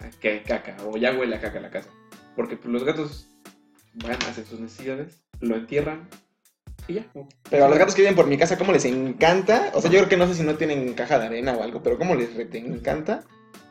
caca. 0.48 0.78
O 0.86 0.98
ya 0.98 1.14
huele 1.14 1.36
a 1.36 1.42
caca 1.42 1.60
la 1.60 1.72
casa. 1.72 1.90
Porque 2.36 2.58
pues, 2.58 2.72
los 2.72 2.84
gatos 2.84 3.30
van, 3.96 4.14
hacen 4.14 4.46
sus 4.46 4.60
necesidades, 4.60 5.24
lo 5.42 5.56
entierran 5.56 6.08
y 6.88 6.96
ya. 6.96 7.06
Pero 7.50 7.66
a 7.66 7.70
los 7.70 7.78
gatos 7.78 7.96
que 7.96 8.02
viven 8.02 8.16
por 8.16 8.28
mi 8.28 8.38
casa, 8.38 8.58
¿cómo 8.58 8.72
les 8.72 8.86
encanta? 8.86 9.72
O 9.74 9.82
sea, 9.82 9.92
yo 9.92 10.00
creo 10.00 10.10
que 10.10 10.18
no 10.18 10.28
sé 10.28 10.36
si 10.36 10.44
no 10.44 10.56
tienen 10.56 10.94
caja 10.94 11.20
de 11.20 11.26
arena 11.26 11.54
o 11.54 11.64
algo, 11.64 11.82
pero 11.82 11.98
¿cómo 11.98 12.16
les 12.16 12.30
encanta 12.54 13.26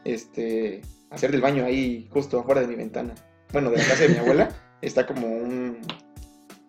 este, 0.04 0.82
hacer 1.10 1.30
del 1.30 1.40
baño 1.40 1.64
ahí 1.64 2.08
justo 2.10 2.40
afuera 2.40 2.60
de 2.60 2.66
mi 2.66 2.76
ventana? 2.76 3.14
Bueno, 3.52 3.70
de 3.70 3.78
la 3.78 3.84
casa 3.84 4.02
de 4.04 4.10
mi 4.10 4.18
abuela 4.18 4.48
está 4.82 5.06
como 5.06 5.26
un, 5.26 5.80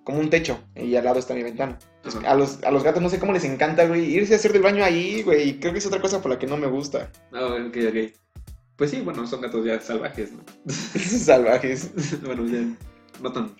como 0.03 0.19
un 0.19 0.29
techo 0.29 0.59
y 0.75 0.95
al 0.95 1.05
lado 1.05 1.19
está 1.19 1.33
mi 1.33 1.43
ventana. 1.43 1.77
A 2.25 2.35
los, 2.35 2.61
a 2.63 2.71
los 2.71 2.83
gatos 2.83 3.01
no 3.01 3.09
sé 3.09 3.19
cómo 3.19 3.33
les 3.33 3.43
encanta, 3.43 3.87
güey, 3.87 4.05
irse 4.05 4.33
a 4.33 4.37
hacer 4.37 4.53
del 4.53 4.61
baño 4.61 4.83
ahí, 4.83 5.23
güey. 5.23 5.59
Creo 5.59 5.73
que 5.73 5.79
es 5.79 5.85
otra 5.85 6.01
cosa 6.01 6.21
por 6.21 6.31
la 6.31 6.37
que 6.37 6.47
no 6.47 6.57
me 6.57 6.67
gusta. 6.67 7.11
Ah, 7.33 7.57
ok, 7.67 7.77
ok. 7.89 8.13
Pues 8.75 8.91
sí, 8.91 9.01
bueno, 9.01 9.25
son 9.25 9.41
gatos 9.41 9.65
ya 9.65 9.79
salvajes, 9.79 10.31
¿no? 10.33 10.43
Salvajes. 10.69 12.21
bueno, 12.23 12.45
ya 12.45 12.67
no 13.21 13.31
tan 13.31 13.55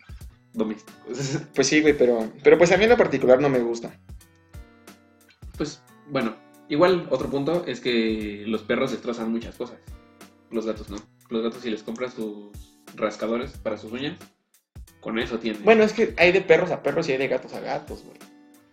domésticos. 0.53 1.39
Pues 1.53 1.67
sí, 1.67 1.81
güey, 1.81 1.97
pero, 1.97 2.31
pero 2.43 2.57
pues 2.57 2.71
a 2.71 2.77
mí 2.77 2.83
en 2.83 2.91
lo 2.91 2.97
particular 2.97 3.41
no 3.41 3.49
me 3.49 3.59
gusta. 3.59 3.97
Pues 5.57 5.81
bueno, 6.09 6.35
igual 6.69 7.07
otro 7.09 7.29
punto 7.29 7.63
es 7.65 7.79
que 7.79 8.43
los 8.47 8.63
perros 8.63 8.91
destrozan 8.91 9.31
muchas 9.31 9.55
cosas. 9.55 9.77
Los 10.51 10.65
gatos 10.65 10.89
no. 10.89 10.97
Los 11.29 11.43
gatos 11.43 11.61
si 11.61 11.69
les 11.69 11.83
compras 11.83 12.13
sus 12.13 12.49
rascadores 12.95 13.51
para 13.57 13.77
sus 13.77 13.91
uñas, 13.91 14.17
con 15.01 15.19
eso 15.19 15.39
tienen. 15.39 15.63
Bueno, 15.63 15.83
es 15.83 15.93
que 15.93 16.13
hay 16.17 16.31
de 16.31 16.41
perros 16.41 16.71
a 16.71 16.81
perros 16.83 17.07
y 17.09 17.13
hay 17.13 17.17
de 17.17 17.27
gatos 17.27 17.53
a 17.53 17.59
gatos, 17.59 18.03
güey. 18.03 18.17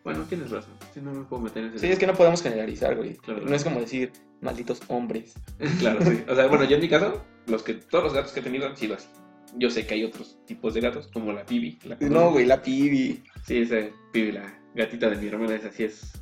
Bueno, 0.05 0.25
tienes 0.29 0.51
razón. 0.51 0.75
Si 0.93 1.01
no 1.01 1.13
me 1.13 1.25
puedo 1.25 1.43
meter 1.43 1.65
en 1.65 1.71
ese 1.71 1.87
Sí, 1.87 1.93
es 1.93 1.99
que 1.99 2.07
no 2.07 2.15
podemos 2.15 2.43
generalizar, 2.43 2.97
güey. 2.97 3.15
Claro. 3.17 3.45
No 3.47 3.55
es 3.55 3.63
como 3.63 3.81
decir 3.81 4.13
malditos 4.41 4.81
hombres. 4.89 5.35
claro, 5.79 6.05
sí. 6.05 6.25
O 6.29 6.35
sea, 6.35 6.47
bueno, 6.49 6.65
yo 6.65 6.77
en 6.77 6.83
mi 6.83 6.89
caso, 6.89 7.23
los 7.47 7.63
que, 7.63 7.75
todos 7.75 8.05
los 8.05 8.13
gatos 8.13 8.33
que 8.33 8.41
he 8.41 8.43
tenido 8.43 8.67
han 8.67 8.77
sido 8.77 8.95
así. 8.97 9.09
Yo 9.57 9.71
sé 9.71 9.87
que 9.87 9.95
hay 9.95 10.05
otros 10.05 10.39
tipos 10.47 10.75
de 10.75 10.81
gatos, 10.81 11.09
como 11.09 11.33
la 11.33 11.45
pibi. 11.45 11.79
la- 11.85 11.97
No, 12.01 12.33
güey, 12.33 12.47
la 12.47 12.63
pibi. 12.63 13.23
Sí, 13.47 13.59
esa 13.59 13.77
pibi, 14.13 14.33
la 14.33 14.59
gatita 14.75 15.09
de 15.11 15.17
mi 15.17 15.27
hermana, 15.29 15.55
esa 15.55 15.71
sí 15.71 15.85
es 15.85 16.22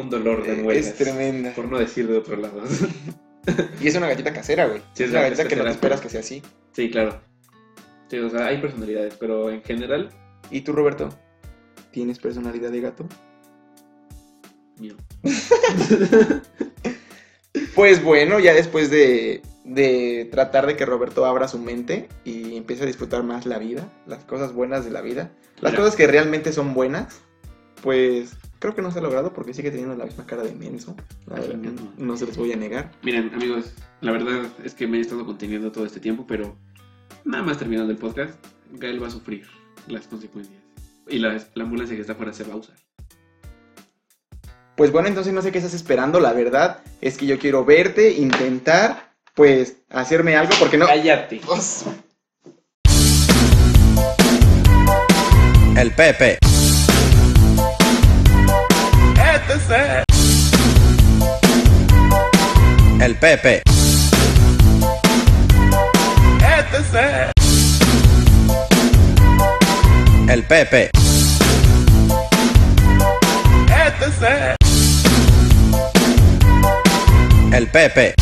un 0.00 0.10
dolor 0.10 0.46
de 0.46 0.54
muelas. 0.56 0.86
Es 0.86 0.94
tremenda. 0.96 1.52
Por 1.54 1.66
no 1.66 1.78
decir 1.78 2.06
de 2.08 2.16
otro 2.18 2.36
lado. 2.36 2.62
Y 3.80 3.88
es 3.88 3.94
una 3.96 4.08
gatita 4.08 4.30
casera, 4.34 4.66
güey. 4.66 4.82
Sí, 4.92 5.04
es 5.04 5.08
es 5.08 5.10
una 5.10 5.22
gatita 5.22 5.44
gatita 5.44 5.48
que 5.48 5.56
no 5.56 5.64
te 5.64 5.70
esperas 5.70 6.00
que 6.02 6.10
sea 6.10 6.20
así. 6.20 6.42
sí, 6.72 6.90
claro. 6.90 7.18
Sí, 8.10 8.18
o 8.18 8.28
sea, 8.28 8.46
hay 8.46 8.60
personalidades, 8.60 9.14
pero 9.18 9.50
en 9.50 9.62
general, 9.62 10.10
¿Y 10.50 10.62
tú, 10.62 10.72
Roberto? 10.72 11.08
¿Tienes 11.90 12.18
personalidad 12.18 12.70
de 12.70 12.80
gato? 12.80 13.06
mío. 14.78 14.94
Pues 17.74 18.02
bueno, 18.02 18.38
ya 18.40 18.54
después 18.54 18.90
de, 18.90 19.40
de 19.64 20.28
tratar 20.30 20.66
de 20.66 20.76
que 20.76 20.84
Roberto 20.84 21.24
abra 21.24 21.48
su 21.48 21.58
mente 21.58 22.08
y 22.24 22.56
empiece 22.56 22.82
a 22.82 22.86
disfrutar 22.86 23.22
más 23.22 23.46
la 23.46 23.58
vida, 23.58 23.88
las 24.06 24.24
cosas 24.24 24.52
buenas 24.52 24.84
de 24.84 24.90
la 24.90 25.00
vida, 25.00 25.30
las 25.60 25.72
Mira. 25.72 25.82
cosas 25.84 25.96
que 25.96 26.06
realmente 26.06 26.52
son 26.52 26.74
buenas, 26.74 27.20
pues 27.82 28.32
creo 28.58 28.74
que 28.74 28.82
no 28.82 28.90
se 28.90 28.98
ha 28.98 29.02
logrado 29.02 29.32
porque 29.32 29.54
sigue 29.54 29.70
teniendo 29.70 29.96
la 29.96 30.04
misma 30.04 30.26
cara 30.26 30.42
de 30.42 30.52
menso. 30.52 30.96
No, 31.26 31.92
no 31.96 32.16
se 32.16 32.26
los 32.26 32.36
voy 32.36 32.52
a 32.52 32.56
negar. 32.56 32.90
Miren, 33.02 33.32
amigos, 33.34 33.72
la 34.00 34.12
verdad 34.12 34.46
es 34.64 34.74
que 34.74 34.86
me 34.86 34.98
he 34.98 35.00
estado 35.00 35.24
conteniendo 35.24 35.72
todo 35.72 35.86
este 35.86 36.00
tiempo, 36.00 36.26
pero 36.26 36.56
nada 37.24 37.44
más 37.44 37.58
terminando 37.58 37.92
el 37.92 37.98
podcast, 37.98 38.34
Gael 38.72 39.02
va 39.02 39.08
a 39.08 39.10
sufrir 39.10 39.46
las 39.86 40.06
consecuencias. 40.06 40.58
Y 41.08 41.18
la, 41.18 41.40
la 41.54 41.64
ambulancia 41.64 41.94
que 41.96 42.02
está 42.02 42.12
afuera 42.12 42.32
se 42.32 42.44
va 42.44 42.54
a 42.54 42.56
usar. 42.56 42.76
Pues 44.76 44.92
bueno, 44.92 45.08
entonces 45.08 45.32
no 45.32 45.42
sé 45.42 45.50
qué 45.50 45.58
estás 45.58 45.74
esperando, 45.74 46.20
la 46.20 46.32
verdad 46.32 46.82
es 47.00 47.16
que 47.16 47.26
yo 47.26 47.38
quiero 47.38 47.64
verte, 47.64 48.12
intentar, 48.12 49.12
pues, 49.34 49.78
hacerme 49.90 50.36
algo, 50.36 50.52
porque 50.60 50.78
no... 50.78 50.86
¡Cállate! 50.86 51.40
El 55.76 55.90
Pepe. 55.92 56.38
El 63.00 63.14
Pepe. 63.16 63.62
El 70.28 70.42
Pepe. 70.44 70.90
El 77.54 77.68
Pepe. 77.68 78.14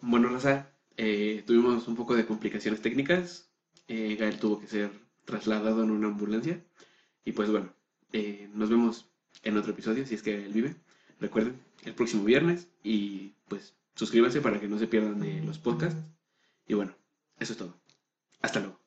Bueno, 0.00 0.28
Raza, 0.28 0.68
eh, 0.96 1.42
tuvimos 1.44 1.88
un 1.88 1.96
poco 1.96 2.14
de 2.14 2.24
complicaciones 2.26 2.80
técnicas. 2.80 3.50
Eh, 3.88 4.16
Gael 4.20 4.38
tuvo 4.38 4.60
que 4.60 4.68
ser 4.68 5.09
trasladado 5.30 5.82
en 5.82 5.90
una 5.90 6.08
ambulancia. 6.08 6.62
Y 7.24 7.32
pues 7.32 7.50
bueno, 7.50 7.72
eh, 8.12 8.48
nos 8.54 8.70
vemos 8.70 9.08
en 9.42 9.56
otro 9.56 9.72
episodio, 9.72 10.06
si 10.06 10.14
es 10.14 10.22
que 10.22 10.44
él 10.44 10.52
vive. 10.52 10.74
Recuerden, 11.20 11.60
el 11.84 11.94
próximo 11.94 12.24
viernes. 12.24 12.68
Y 12.82 13.34
pues 13.48 13.74
suscríbanse 13.94 14.40
para 14.40 14.60
que 14.60 14.68
no 14.68 14.78
se 14.78 14.88
pierdan 14.88 15.20
de 15.20 15.42
los 15.42 15.58
podcasts. 15.58 16.00
Y 16.66 16.74
bueno, 16.74 16.94
eso 17.38 17.52
es 17.52 17.58
todo. 17.58 17.74
Hasta 18.42 18.60
luego. 18.60 18.79